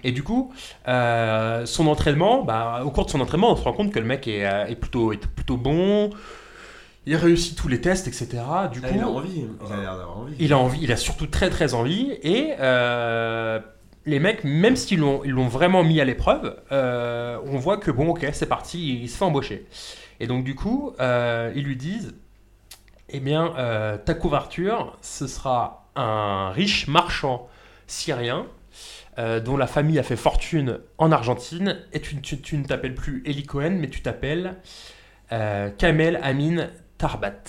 [0.04, 0.52] Et du coup,
[0.88, 4.04] euh, son entraînement, bah, au cours de son entraînement, on se rend compte que le
[4.06, 6.10] mec est, est plutôt, est plutôt bon.
[7.06, 8.42] Il réussit tous les tests, etc.
[8.72, 9.44] Du coup, il a envie.
[9.66, 10.34] Il a l'air d'avoir envie.
[10.38, 12.12] il a envie, il a surtout très très envie.
[12.22, 13.58] Et euh,
[14.06, 17.90] les mecs, même s'ils l'ont, ils l'ont vraiment mis à l'épreuve, euh, on voit que
[17.90, 19.66] bon, ok, c'est parti, il se fait embaucher.
[20.20, 22.14] Et donc du coup, euh, ils lui disent,
[23.08, 27.48] eh bien, euh, ta couverture, ce sera un riche marchand
[27.86, 28.46] syrien.
[29.18, 32.94] euh, dont la famille a fait fortune en Argentine, et tu, tu- tu ne t'appelles
[32.94, 34.56] plus Eli Cohen, mais tu t'appelles
[35.32, 37.42] euh, Kamel Amin Tarbat.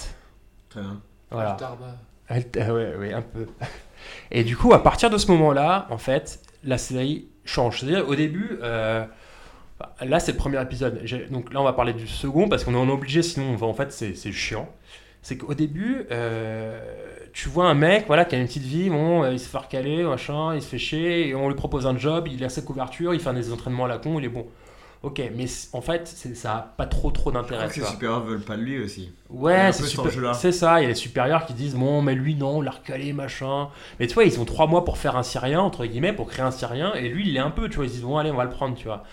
[0.69, 1.01] Très bien.
[1.31, 1.53] Voilà.
[1.53, 1.95] Tarbat.
[2.57, 3.47] Euh, ouais, un peu.
[4.31, 7.79] Et du coup, à partir de ce moment-là, en fait, la série change.
[7.79, 9.05] C'est-à-dire, au début, euh,
[10.01, 11.03] là, c'est le premier épisode.
[11.29, 13.67] Donc là, on va parler du second parce qu'on est en obligé, sinon, on va,
[13.67, 14.69] en fait, c'est c'est chiant.
[15.21, 16.77] C'est qu'au début, euh,
[17.31, 19.57] tu vois un mec voilà, qui a une petite vie, bon, euh, il se fait
[19.57, 22.61] recaler, machin, il se fait chier, et on lui propose un job, il a sa
[22.61, 24.45] couverture, il fait des entraînements à la con, il est bon.
[25.03, 27.67] Ok, mais en fait, ça n'a pas trop trop d'intérêt.
[27.67, 29.11] que les supérieurs veulent pas de lui aussi.
[29.29, 30.05] Ouais, c'est super-
[30.53, 30.79] ça.
[30.79, 33.67] Il y a les supérieurs qui disent bon, mais lui non, on l'a recalé, machin.
[33.99, 36.45] Mais tu vois, ils ont trois mois pour faire un Syrien entre guillemets, pour créer
[36.45, 38.37] un Syrien, et lui, il est un peu, tu vois, ils disent bon, allez, on
[38.37, 39.03] va le prendre, tu vois.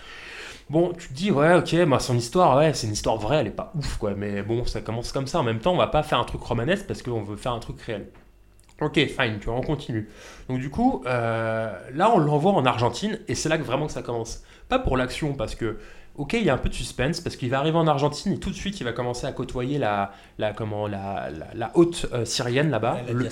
[0.69, 3.47] Bon, tu te dis ouais, ok, bah, son histoire, ouais, c'est une histoire vraie, elle
[3.47, 4.13] est pas ouf, quoi.
[4.15, 5.39] Mais bon, ça commence comme ça.
[5.39, 7.59] En même temps, on va pas faire un truc romanesque parce qu'on veut faire un
[7.59, 8.07] truc réel.
[8.79, 10.09] Ok, fine, tu vois, on continue.
[10.49, 13.91] Donc du coup, euh, là, on l'envoie en Argentine, et c'est là que vraiment que
[13.91, 14.41] ça commence.
[14.71, 15.77] Pas pour l'action, parce que
[16.17, 18.37] Ok, il y a un peu de suspense parce qu'il va arriver en Argentine et
[18.37, 22.05] tout de suite il va commencer à côtoyer la, la, comment, la, la, la haute
[22.11, 22.97] euh, syrienne là-bas.
[23.13, 23.23] Le-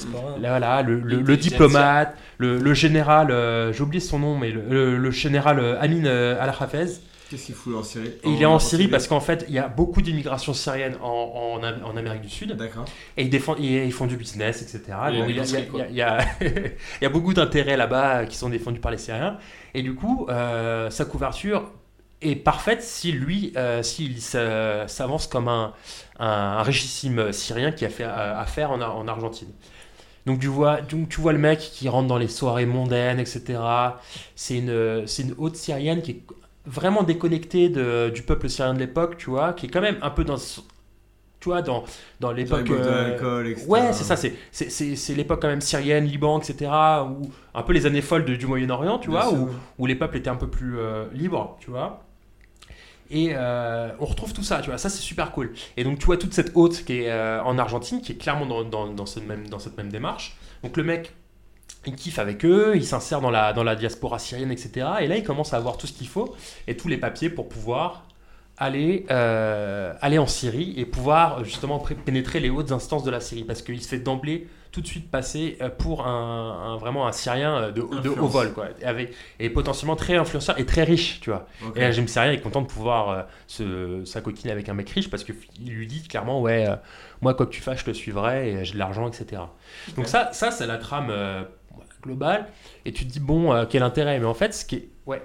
[0.42, 1.50] là, voilà, le, le- le L'intelligentsia.
[1.50, 4.52] diplomate, le, général, euh, j'ai oublié son nom, mais
[4.98, 7.02] le général euh, Amin euh, Al-Hafez.
[7.30, 9.68] Qu'est-ce qu'il fout en Syrie il est en Syrie parce qu'en fait il y a
[9.68, 12.54] beaucoup d'immigration syrienne en, en, Am- en Amérique du Sud.
[12.54, 12.86] D'accord.
[13.18, 14.98] Et ils, défendent, ils, ils font du business, etc.
[15.12, 16.20] Bon, il, y a,
[16.50, 16.56] y
[17.02, 19.38] y y beaucoup d'intérêts là-bas qui sont défendus par les Syriens.
[19.74, 21.72] Et du coup, euh, sa couverture
[22.22, 25.74] est parfaite si lui, euh, s'il s'a- s'avance comme un,
[26.20, 29.50] un, un richissime syrien qui a fait euh, affaire en, Ar- en Argentine.
[30.26, 33.60] Donc tu, vois, donc tu vois le mec qui rentre dans les soirées mondaines, etc.
[34.36, 36.22] C'est une, c'est une haute syrienne qui est
[36.66, 40.10] vraiment déconnectée de- du peuple syrien de l'époque, tu vois, qui est quand même un
[40.12, 41.84] peu dans, tu vois, dans,
[42.20, 42.66] dans l'époque.
[42.72, 43.18] euh,
[43.68, 46.70] ouais, c'est ça, c'est, c'est, c'est, c'est l'époque quand même syrienne, Liban, etc.
[47.10, 49.96] Ou un peu les années folles de- du Moyen-Orient, tu Bien vois, où, où les
[49.96, 52.04] peuples étaient un peu plus euh, libres, tu vois.
[53.12, 55.54] Et euh, on retrouve tout ça, tu vois, ça c'est super cool.
[55.78, 58.46] Et donc tu vois toute cette haute qui est euh, en Argentine, qui est clairement
[58.46, 60.38] dans, dans, dans, cette même, dans cette même démarche.
[60.64, 61.16] Donc le mec,
[61.86, 64.88] il kiffe avec eux, il s'insère dans la, dans la diaspora syrienne, etc.
[65.02, 66.36] Et là, il commence à avoir tout ce qu'il faut
[66.68, 68.04] et tous les papiers pour pouvoir
[68.58, 73.46] aller, euh, aller en Syrie et pouvoir justement pénétrer les hautes instances de la Syrie.
[73.46, 77.12] Parce qu'il se fait d'emblée tout de suite passer euh, pour un, un- vraiment un
[77.14, 78.54] Syrien euh, de, de haut vol.
[78.54, 81.48] Quoi, et, avec, et potentiellement très influenceur et très riche, tu vois.
[81.66, 81.78] Ok.
[81.78, 85.10] Et là, James Syrien est content de pouvoir euh, se, s'acoquiner avec un mec riche
[85.10, 85.36] parce qu'il
[85.66, 86.76] lui dit clairement Ouais, euh,
[87.22, 89.42] moi, quoi que tu fasses, je te suivrai et j'ai de l'argent, etc.
[89.96, 91.10] Donc, ça, ça c'est la trame
[92.04, 92.48] globale.
[92.86, 94.88] Et tu te dis Bon, euh, quel intérêt Mais en fait, ce qui est.
[95.06, 95.22] Ouais.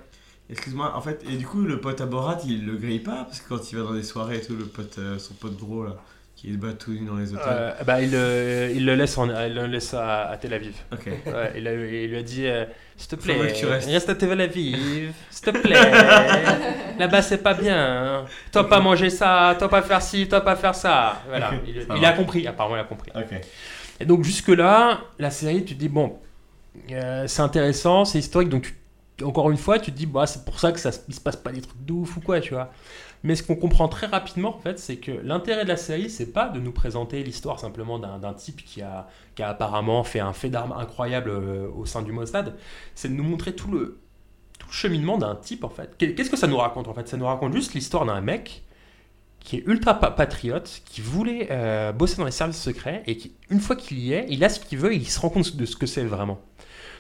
[0.51, 3.41] Excuse-moi, en fait, et du coup, le pote à Borat, il le grille pas Parce
[3.41, 5.85] que quand il va dans des soirées et tout, le pote, euh, son pote gros
[5.85, 5.97] là,
[6.37, 7.45] qui se bat tout nu dans les hôtels.
[7.49, 10.75] Euh, bah, il, le- il le laisse, en, il le laisse à, à Tel Aviv.
[10.93, 11.07] Ok.
[11.07, 13.89] Ouais, il, a- il lui a dit euh, S'il te plaît, que tu restes.
[13.89, 15.81] reste à Tel Aviv, s'il te plaît.
[16.99, 17.77] Là-bas, c'est pas bien.
[17.79, 18.25] hein.
[18.53, 21.23] Toi, pas manger ça, toi, pas faire ci, toi, pas faire ça.
[21.29, 22.09] Voilà, il, ça il va.
[22.09, 23.11] a compris, apparemment, il a compris.
[23.15, 23.41] Ok.
[24.01, 26.19] Et donc, jusque-là, la série, tu te dis Bon,
[26.91, 28.75] euh, c'est intéressant, c'est historique, donc
[29.23, 31.53] encore une fois, tu te dis bah, C'est pour ça que ça se- passe pas
[31.53, 32.71] des trucs de ouf ou quoi, tu vois.
[33.23, 36.33] Mais ce qu'on comprend très rapidement, en fait, c'est que l'intérêt de la série, c'est
[36.33, 40.51] pas de nous présenter l'histoire simplement d'un type qui a, qui apparemment fait un fait
[40.51, 42.55] d'armes incroyable euh, au sein du Mossad,
[42.95, 44.01] c'est de nous montrer tout le,
[44.59, 45.97] tout cheminement d'un type, en fait.
[45.99, 47.09] Qu'est- Qu'est-ce que ça nous raconte, en fait?
[47.09, 48.65] Ça nous raconte juste l'histoire d'un mec
[49.41, 53.35] qui est ultra pa- patriote, qui voulait euh, bosser dans les services secrets et qui,
[53.51, 55.67] une fois qu'il y est, il a ce qu'il veut il se rend compte de
[55.67, 56.41] ce que c'est vraiment.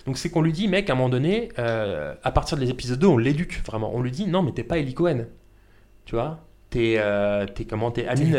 [0.06, 2.98] Donc c'est qu'on lui dit, mec, à un moment donné, euh, à partir des épisodes
[2.98, 3.90] 2, on l'éduque vraiment.
[3.94, 5.26] On lui dit, non, mais t'es pas Eli Cohen.
[6.04, 6.40] Tu vois?
[6.70, 7.90] T'es euh, t'es comment?
[7.90, 8.32] T'es Amin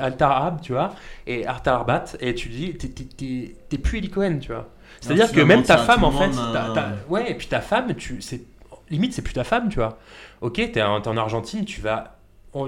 [0.00, 0.94] Al-Tarab, tu vois?
[1.26, 4.68] Et Artarbat, et tu dis, t'es- t'es- t'es t'es plus Eli Cohen, tu vois
[5.00, 6.74] C'est-à-dire que même ta femme, en fait, monde, t'as- euh.
[6.74, 8.42] t'as- ouais, et puis ta femme, tu, c'est
[8.90, 9.98] limite, c'est plus ta femme, tu vois.
[10.40, 12.18] Ok, t'es en, t'es en Argentine, tu vas,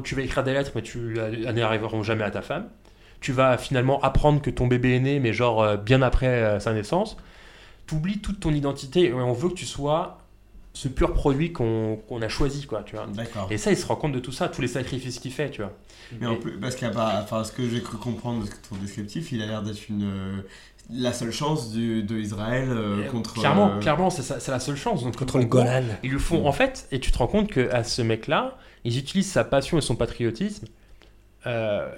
[0.05, 2.69] tu vas écrire des lettres, mais tu elles n'arriveront jamais à ta femme.
[3.21, 6.61] Tu vas finalement apprendre que ton bébé est né, mais genre euh, bien après euh,
[6.61, 7.17] sa naissance.
[7.87, 10.19] Tu oublies toute ton identité et on veut que tu sois
[10.75, 13.07] ce pur produit qu'on qu'on a choisi, quoi, tu vois.
[13.51, 15.61] Et ça, il se rend compte de tout ça, tous les sacrifices qu'il fait, tu
[15.63, 15.73] vois.
[16.21, 19.43] Mais en plus, parce pas, enfin, ce que j'ai cru comprendre de ton descriptif, il
[19.43, 20.43] a l'air d'être une euh,
[20.91, 23.35] la seule chance du- de Israël euh, contre.
[23.35, 25.05] Clairement, euh, clairement, c'est la seule chance.
[25.05, 25.85] Donc, Contre le Golan.
[26.03, 28.99] Ils le font en fait, et tu te rends compte que à ce mec-là, ils
[28.99, 30.67] utilisent sa passion et son patriotisme
[31.47, 31.89] euh,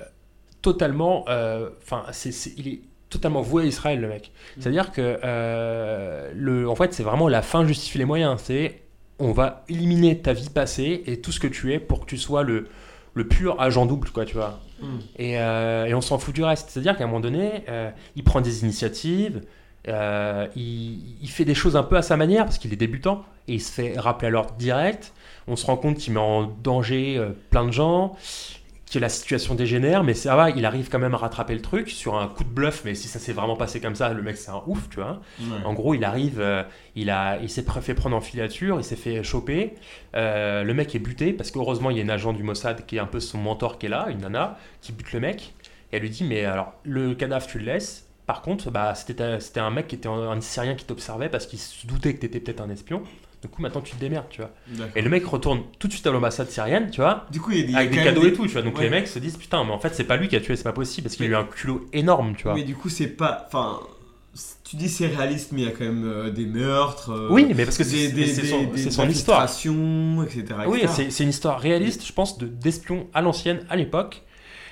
[0.63, 1.25] totalement.
[1.29, 2.81] euh, Enfin, c'est c'est- il est
[3.15, 4.33] totalement voué à Israël, le mec.
[4.59, 8.41] C'est-à-dire que euh, le, en fait, c'est vraiment la fin justifie les moyens.
[8.45, 8.83] C'est
[9.19, 12.19] on va éliminer ta vie passée et tout ce que tu es pour que tu
[12.19, 12.67] sois le
[13.15, 14.61] le pur agent double, quoi, tu vois.
[14.81, 14.87] Mm.
[15.19, 16.71] Et, euh, et on s'en fout du reste.
[16.71, 19.43] C'est-à-dire qu'à un moment donné, euh, il prend des initiatives,
[19.89, 23.25] euh, il, il fait des choses un peu à sa manière parce qu'il est débutant
[23.49, 25.13] et il se fait rappeler à l'ordre direct.
[25.47, 28.17] On se rend compte qu'il met en danger plein de gens,
[28.95, 31.89] que la situation dégénère, mais ça va, il arrive quand même à rattraper le truc
[31.91, 32.83] sur un coup de bluff.
[32.85, 35.21] Mais si ça s'est vraiment passé comme ça, le mec c'est un ouf, tu vois.
[35.41, 35.47] Ouais.
[35.65, 36.63] En gros, il arrive, euh,
[36.95, 39.75] il, a, il s'est fait prendre en filature, il s'est fait choper.
[40.15, 42.97] Euh, le mec est buté parce qu'heureusement, il y a une agent du Mossad qui
[42.97, 45.55] est un peu son mentor qui est là, une nana, qui bute le mec.
[45.93, 48.09] Et elle lui dit Mais alors, le cadavre, tu le laisses.
[48.27, 49.23] Par contre, bah, c'était
[49.61, 52.27] un- mec qui était un, un Syrien qui t'observait parce qu'il se doutait que tu
[52.27, 53.03] étais peut-être un espion.
[53.45, 54.51] Du coup, maintenant, tu te démerdes, tu vois.
[54.97, 57.27] Et le mec retourne tout de suite à l'ambassade syrienne, tu vois.
[57.31, 58.63] Du coup, il y a des- avec des cadeaux et tout, tu vois.
[58.63, 58.85] Donc Ouais.
[58.85, 60.63] les mecs se disent Putain, mais en fait, c'est pas lui qui a tué, c'est
[60.65, 62.55] pas possible parce qu'il a eu un culot énorme, tu vois.
[62.55, 63.45] Mais du coup, c'est pas.
[63.47, 63.81] Enfin,
[64.65, 67.11] tu dis c'est réaliste, mais il y a quand même euh, des meurtres.
[67.11, 69.43] euh, Oui, mais parce que c'est son, son histoire.
[69.43, 70.45] infiltrations, etc.
[70.67, 71.07] Oui, etc.
[71.11, 74.23] c'est une histoire réaliste, je pense, de- d'espion à l'ancienne, à l'époque.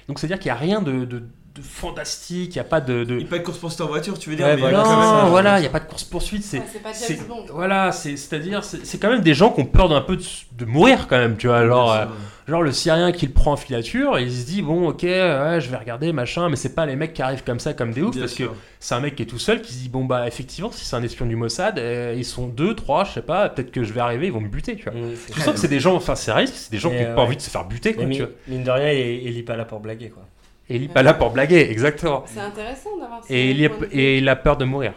[0.08, 1.22] Donc c'est-à-dire qu'il n'y a rien de, de-
[1.54, 3.04] de fantastique, il n'y a pas de...
[3.04, 3.14] de...
[3.14, 5.26] Il n'y a pas de course-poursuite en voiture, tu veux dire Ouais, mais non, ça.
[5.28, 6.42] voilà, il n'y a pas de course-poursuite.
[6.44, 7.44] C'est, Ouais, c'est pas James c'est- Bond.
[7.52, 10.24] Voilà, c'est, c'est-à-dire, c'est, c'est quand même des gens qui ont peur d'un peu de,
[10.52, 11.66] de mourir quand même, tu vois.
[11.66, 12.06] Genre, euh,
[12.48, 15.58] genre le Syrien qui le prend en filature, et il se dit, bon, ok, ouais,
[15.60, 18.00] je vais regarder, machin, mais c'est pas les mecs qui arrivent comme ça, comme des
[18.00, 18.52] oufs, parce sûr.
[18.52, 20.86] que c'est un mec qui est tout seul, qui se dit, bon, bah, effectivement, si
[20.86, 23.84] c'est un espion du Mossad, euh, ils sont deux, trois, je sais pas, peut-être que
[23.84, 24.94] je vais arriver, ils vont me buter, tu vois.
[24.94, 27.02] Mmh, Tu sens que c'est des gens, enfin, c'est risque, c'est des gens Et, qui
[27.02, 27.26] n'ont euh, pas ouais.
[27.26, 28.30] envie de se faire buter, quoi, Mais tu vois.
[28.48, 30.22] mine de rien, il, il est pas là pour blaguer, quoi.
[30.68, 32.24] Et il est pas là pour blaguer, exactement.
[32.26, 33.70] C'est intéressant d'avoir ce Et il, vue.
[33.92, 34.94] et il a peur de mourir.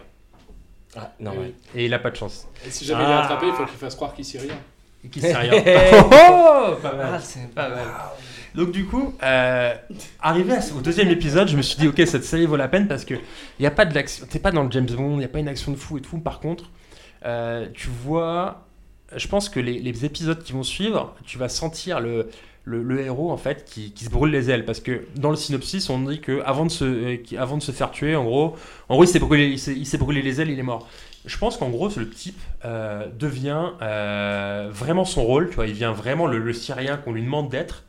[0.96, 1.52] Ah, normal.
[1.76, 2.48] Et il a pas de chance.
[2.66, 3.24] Et si jamais il est Ah.
[3.24, 4.56] attrapé, il faut qu'il fasse croire qu'il sait rien.
[5.12, 5.52] Qui sait rien.
[5.94, 7.10] oh, oh, pas mal.
[7.16, 7.80] Ah, c'est Pas mal.
[8.54, 9.74] Donc du coup, euh,
[10.22, 12.70] arrivé à ce- au deuxième épisode, je me suis dit ok cette série vaut la
[12.70, 13.16] peine parce que
[13.60, 15.28] il y a pas de l'action, t'es pas dans le James Bond, il y a
[15.28, 16.20] pas une action de fou et tout.
[16.20, 16.72] Par contre,
[17.26, 18.64] euh, tu vois,
[19.14, 22.30] je pense que les, les épisodes qui vont suivre, tu vas sentir le,
[22.66, 25.90] le, héros en fait qui, qui se brûle les ailes parce que dans le synopsis
[25.90, 28.56] on dit que avant de se, euh, avant de se faire tuer, en gros,
[28.90, 30.88] en gros il s'est brûlé, il s'est- brûlé les ailes, il est mort.
[31.26, 35.74] Je pense qu'en gros, le type euh, devient euh, vraiment son rôle, tu vois, il
[35.74, 37.84] vient vraiment le, le Syrien qu'on lui demande d'être.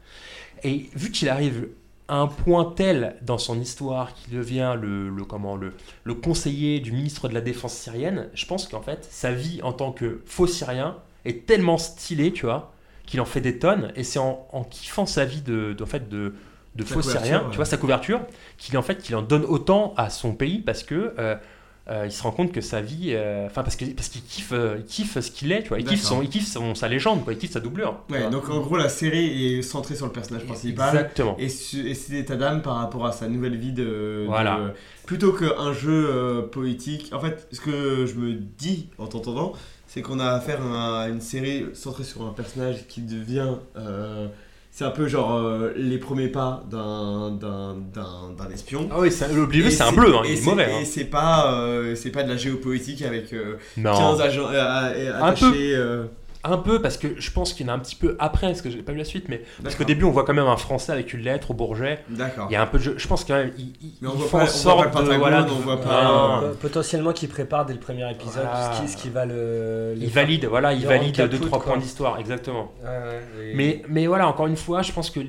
[0.65, 1.69] Et vu qu'il arrive
[2.09, 5.73] à un point tel dans son histoire qu'il devient le, le, comment, le,
[6.05, 9.73] le conseiller du ministre de la Défense syrienne, je pense qu'en fait, sa vie en
[9.73, 12.73] tant que faux Syrien est tellement stylée, tu vois,
[13.07, 13.93] qu'il en fait des tonnes.
[13.97, 16.35] Et c'est en, en kiffant sa vie de, de, en fait, de,
[16.75, 17.51] de Sa faux Syrien, ouais.
[17.51, 18.21] tu vois, sa couverture,
[18.59, 21.15] qu'il en, fait, qu'il en donne autant à son pays parce que...
[21.89, 24.51] euh, il se rend compte que sa vie, euh, enfin parce que parce qu'il kiffe,
[24.53, 26.89] euh, il kiffe ce qu'il est, tu vois, il kiffe son, il kiffe son- sa
[26.89, 28.01] légende, quoi, il kiffe sa doublure.
[28.11, 30.89] Ouais, donc en gros, la série est centrée sur le personnage principal.
[30.95, 31.37] Exactement.
[31.39, 34.25] Et, c'est état d'âme par rapport à sa nouvelle vie de.
[34.27, 34.59] Voilà.
[34.59, 34.71] de-
[35.07, 37.11] plutôt qu'un jeu poétique.
[37.13, 39.53] En fait, ce que je me dis en t'entendant,
[39.87, 43.53] c'est qu'on a affaire à une série centrée sur un personnage qui devient.
[44.79, 48.91] C'est un peu genre euh, les premiers pas d'un, d'un, d'un, d'un espion.
[48.93, 50.85] Ah oui, Et c'est un bleu, hein, et il est c'est- mauvais, Et hein.
[50.85, 53.97] c'est pas, euh, pas de la géopoétique avec euh, Non.
[53.97, 55.51] 15 agents euh, Un peu.
[56.51, 58.49] Euh, Un peu parce que je pense qu'il y en a un petit peu après,
[58.49, 60.47] parce que j'ai pas vu la suite, mais parce qu'au début on voit quand même
[60.47, 62.01] un Français avec une lettre au Bourget.
[62.09, 62.47] D'accord.
[62.51, 62.95] Il y a un peu de jeu.
[62.99, 64.77] Je pense quand même ils, ils, Mais on ils voit font pas- en on voit
[64.77, 65.83] pas le de Pentagone, voilà, de- on voit Non.
[65.83, 68.73] pas- Pe- Potentiellement qui prépare dès le premier épisode Voilà.
[68.75, 69.95] ce, qui, ce qui va le.
[69.97, 71.63] Il valide, voilà, il valide 2-3 quoi.
[71.63, 72.73] points d'histoire, exactement.
[72.83, 75.21] Ouais, ouais, et- Mais, mais voilà, encore une fois, je pense que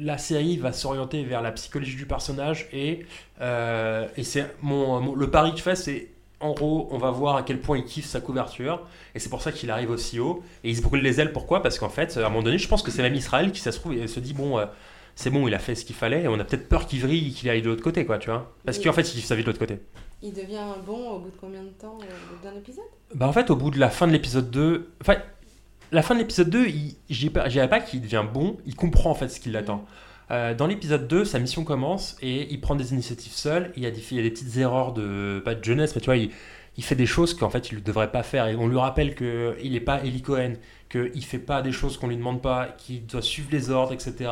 [0.00, 3.06] la série va s'orienter vers la psychologie du personnage et,
[3.40, 6.08] euh, et c'est mon, mon- le pari que je fais, c'est
[6.44, 9.40] en gros, on va voir à quel point il kiffe sa couverture et c'est pour
[9.42, 11.32] ça qu'il arrive aussi haut et il se brûle les ailes.
[11.32, 11.62] Pourquoi?
[11.62, 13.72] Parce qu'en fait, à un moment donné, je pense que c'est même Israël qui, ça
[13.72, 14.66] se trouve, et se dit bon, euh,
[15.16, 17.32] c'est bon, il a fait ce qu'il fallait, et on a peut-être peur qu'il vrille,
[17.32, 18.52] qu'il aille de l'autre côté, quoi, tu vois.
[18.64, 19.78] Parce qu'en fait, il vit sa vie de l'autre côté.
[20.22, 22.84] Il devient bon au bout de combien de temps euh, Au bout d'un épisode?
[23.14, 25.16] Bah en fait, au bout de la fin de l'épisode 2, enfin,
[25.92, 29.10] la fin de l'épisode 2, il- je dirais pas, pas qu'il devient bon, il comprend
[29.10, 29.84] en fait ce qui l'attend.
[30.30, 33.72] Euh, dans l'épisode 2, sa mission commence et il prend des initiatives seul.
[33.76, 36.00] Il y a des, il y a des petites erreurs de, pas de jeunesse, mais
[36.00, 36.30] tu vois, il,
[36.76, 38.46] il fait des choses qu'en fait il ne devrait pas faire.
[38.48, 40.54] Et on lui rappelle qu'il n'est pas Eli Cohen,
[40.90, 44.30] qu'il fait pas des choses qu'on lui demande pas, qu'il doit suivre les ordres, etc.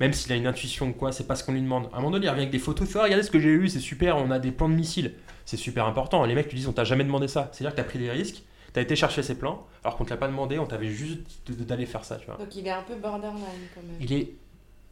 [0.00, 1.88] Même s'il a une intuition ou quoi, c'est pas ce qu'on lui demande.
[1.92, 3.40] À un moment donné, il revient avec des photos, il fait Ah, regardez ce que
[3.40, 5.14] j'ai eu, c'est super, on a des plans de missiles.
[5.44, 6.24] C'est super important.
[6.24, 7.50] Les mecs lui disent on t'a jamais demandé ça.
[7.52, 8.42] C'est-à-dire que t'as pris des risques,
[8.72, 11.20] t'as été chercher ces plans, alors qu'on te l'a pas demandé, on t'avait juste
[11.50, 12.36] d'aller faire ça, tu vois.
[12.36, 13.42] Donc il est un peu borderline
[13.74, 13.96] quand même.
[14.00, 14.32] Il est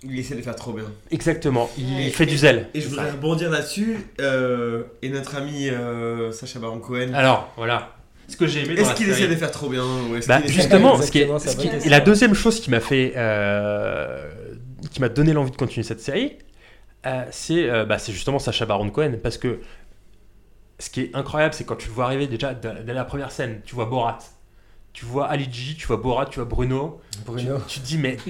[0.02, 0.84] Il essaie de faire trop bien.
[1.10, 2.10] exactement, il Ouais.
[2.10, 2.68] fait du zèle.
[2.72, 3.12] Et je voudrais ça.
[3.12, 3.98] rebondir là-dessus.
[4.20, 7.12] euh, et notre ami euh, Sacha Baron Cohen.
[7.12, 7.96] Alors voilà,
[8.26, 10.46] ce que j'ai aimé Est-ce qu'il essaie de faire trop bien ou est-ce Bah, qu'il
[10.46, 14.30] essaie- justement, ce qui est, ce qui- et la deuxième chose qui m'a fait, euh,
[14.90, 16.38] qui m'a donné l'envie de continuer cette série,
[17.06, 19.60] euh, c'est euh, bah, c'est justement Sacha Baron Cohen, parce que
[20.78, 23.32] ce qui est incroyable, c'est quand tu le vois arriver déjà dès dès la première
[23.32, 24.18] scène, tu vois Borat,
[24.94, 27.58] tu vois Ali G, tu vois Borat, tu vois Bruno, Bruno.
[27.68, 28.16] tu, tu te dis mais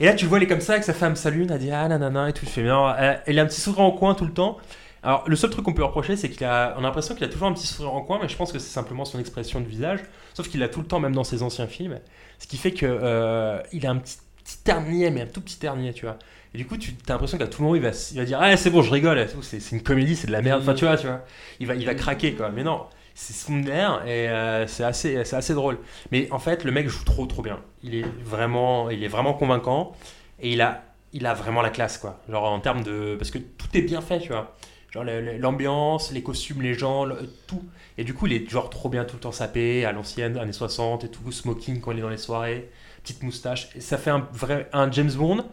[0.00, 1.70] et là tu le vois il est comme ça avec sa femme salut, elle dit
[1.70, 4.14] ah nanana et tout, je fais bien, euh, il a un petit sourire en coin
[4.14, 4.58] tout le temps.
[5.04, 7.48] Alors le seul truc qu'on peut reprocher c'est qu'il a, a l'impression qu'il a toujours
[7.48, 10.00] un petit sourire en coin, mais je pense que c'est simplement son expression de visage.
[10.34, 11.98] Sauf qu'il l'a tout le temps, même dans ses anciens films.
[12.38, 15.58] Ce qui fait que euh, il a un petit, petit ternier, mais un tout petit
[15.58, 16.18] ternier, tu vois.
[16.54, 18.56] Et du coup, tu as l'impression qu'à tout moment, il va, il va dire Ah,
[18.56, 20.62] c'est bon, je rigole, c'est une comédie, c'est de la merde.
[20.62, 21.24] Enfin, tu vois, tu vois.
[21.60, 22.50] Il va, il va craquer, quoi.
[22.50, 22.82] Mais non,
[23.14, 25.78] c'est son air et euh, c'est assez, c'est assez drôle.
[26.10, 27.60] Mais en fait, le mec joue trop, trop bien.
[27.82, 29.92] Il est vraiment, il est vraiment convaincant
[30.40, 30.82] et il a,
[31.12, 32.20] il a vraiment la classe, quoi.
[32.28, 33.16] Genre en termes de.
[33.18, 34.56] Parce que tout est bien fait, tu vois.
[34.90, 35.04] Genre
[35.38, 37.16] l'ambiance, les costumes, les gens, le-
[37.46, 37.62] tout.
[37.98, 40.52] Et du coup, il est genre trop bien tout le temps sapé, à l'ancienne, années
[40.52, 42.70] 60 et tout, smoking quand il est dans les soirées,
[43.02, 43.68] petite moustache.
[43.76, 45.44] Et ça fait un vrai un James Bond,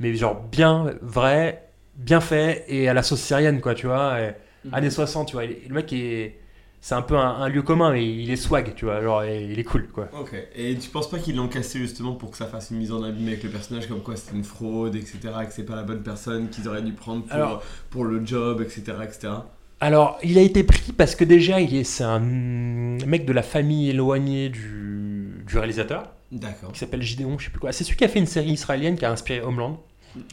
[0.00, 4.20] mais genre bien vrai, bien fait et à la sauce syrienne, quoi, tu vois.
[4.20, 4.34] et
[4.64, 4.74] Mhm.
[4.74, 5.44] Années 60, tu vois.
[5.46, 6.38] le mec est.
[6.84, 9.00] C'est un peu un, un lieu commun, mais il est swag, tu vois.
[9.00, 10.08] Genre, il est cool, quoi.
[10.20, 10.34] Ok.
[10.56, 13.04] Et tu penses pas qu'ils l'ont cassé justement pour que ça fasse une mise en
[13.04, 16.02] abîme avec le personnage, comme quoi c'était une fraude, etc., que c'est pas la bonne
[16.02, 19.32] personne qu'ils auraient dû prendre pour, Alors- pour le job, etc., etc.
[19.78, 23.42] Alors, il a été pris parce que déjà, il est, c'est un mec de la
[23.42, 26.72] famille éloignée du, du réalisateur, D'accord.
[26.72, 27.70] qui s'appelle Gideon, je sais plus quoi.
[27.70, 29.80] C'est celui qui a fait une série israélienne qui a inspiré Homeland.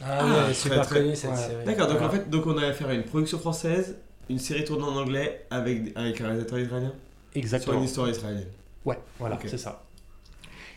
[0.04, 1.36] Ah, ouais, très, super très- connu cette ouais.
[1.36, 1.64] série.
[1.64, 2.12] D'accord, donc Voilà.
[2.12, 3.96] en fait, donc on a affaire à une production française,
[4.30, 6.92] une série tournée en anglais avec, avec un réalisateur israélien
[7.32, 7.78] sur Exactement.
[7.78, 8.46] une histoire israélienne.
[8.84, 9.82] Ouais, voilà, c'est ça.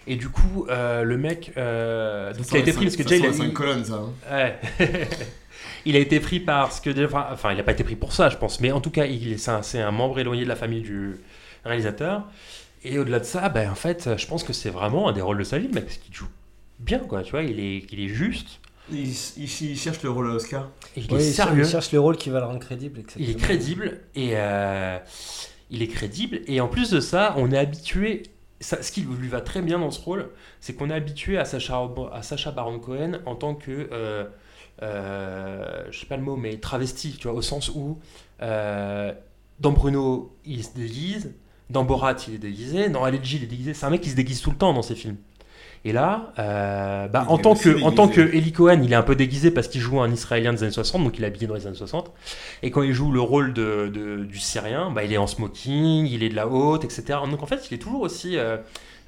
[0.06, 3.28] Et du coup, euh, le mec, euh, donc il a été pris parce que déjà
[3.28, 3.94] il a, colonnes, ça.
[3.94, 4.10] hein.
[4.30, 4.60] Ouais.
[5.86, 8.36] il a été pris parce que enfin, il n'a pas été pris pour ça, je
[8.36, 9.06] pense, mais en tout cas,
[9.62, 11.16] c'est un, membre éloigné de la famille du
[11.64, 12.28] réalisateur.
[12.84, 15.38] Et au-delà de ça, ben, en fait, je pense que c'est vraiment un des rôles
[15.38, 16.28] de sa vie, mec, parce qu'il joue
[16.80, 17.24] bien, quoi.
[17.24, 18.60] Tu vois, il est, il est juste,
[18.92, 20.70] Il, il- il cherche le rôle à Oscar.
[20.98, 21.64] il Oui, est sérieux.
[21.64, 23.00] il cherche le rôle qui va le rendre crédible.
[23.18, 23.44] Il est exactement.
[23.48, 24.98] crédible et euh,
[25.72, 28.24] il est crédible et en plus de ça, on est habitué.
[28.60, 30.30] ça- ce qui lui va très bien dans ce rôle,
[30.62, 31.82] c'est qu'on est habitué à Sacha,
[32.14, 34.26] à Sacha Baron Cohen en tant que, euh,
[34.82, 38.00] euh, je sais pas le mot, mais travesti, tu vois, au sens où
[38.42, 39.14] euh,
[39.60, 41.34] dans Bruno il se déguise,
[41.70, 43.74] dans Borat il est déguisé, dans Allergy il est déguisé.
[43.74, 45.18] C'est un mec qui se déguise tout le temps dans ses films.
[45.86, 48.22] Et là, euh, bah, en, tant que, en tant que.
[48.22, 51.04] Eli Cohen, il est un peu déguisé parce qu'il joue un Israélien des années 60,
[51.04, 52.12] donc il est habillé dans les années 60.
[52.62, 56.06] Et quand il joue le rôle de, de- du Syrien, bah, il est en smoking,
[56.06, 57.20] il est de la haute, etc.
[57.30, 58.38] Donc en fait, il est toujours aussi.
[58.38, 58.58] euh,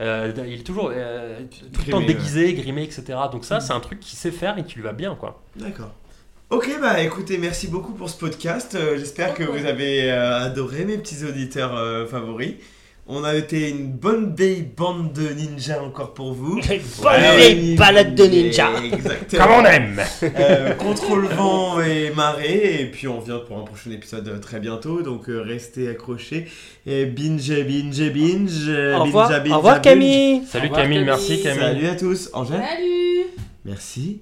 [0.02, 3.03] euh, il est toujours tout le temps déguisé, grimé, etc.
[3.31, 5.41] Donc ça, c'est un truc qu'il sait faire et qui lui va bien, quoi.
[5.56, 5.91] D'accord.
[6.49, 8.77] Ok, bah écoutez, merci beaucoup pour ce podcast.
[8.97, 12.56] J'espère que vous avez adoré mes petits auditeurs favoris.
[13.07, 16.56] On a été une bonne vieille bande de ninjas encore pour vous.
[16.56, 18.69] bonne vieille balade de ninja.
[18.84, 19.44] Exactement.
[19.45, 22.82] Comme on aime Euh, contre le vent et marée.
[22.82, 25.03] Et puis on revient pour un prochain épisode très bientôt.
[25.03, 26.48] Donc euh, restez accrochés.
[26.88, 28.69] Et binge, binge, binge.
[28.69, 29.84] Au revoir, binge, binge, au revoir binge.
[29.84, 30.41] Camille.
[30.48, 31.60] Salut revoir, Camille, merci Camille.
[31.61, 32.30] Salut à tous.
[32.34, 33.26] Angèle Salut
[33.65, 34.22] Merci.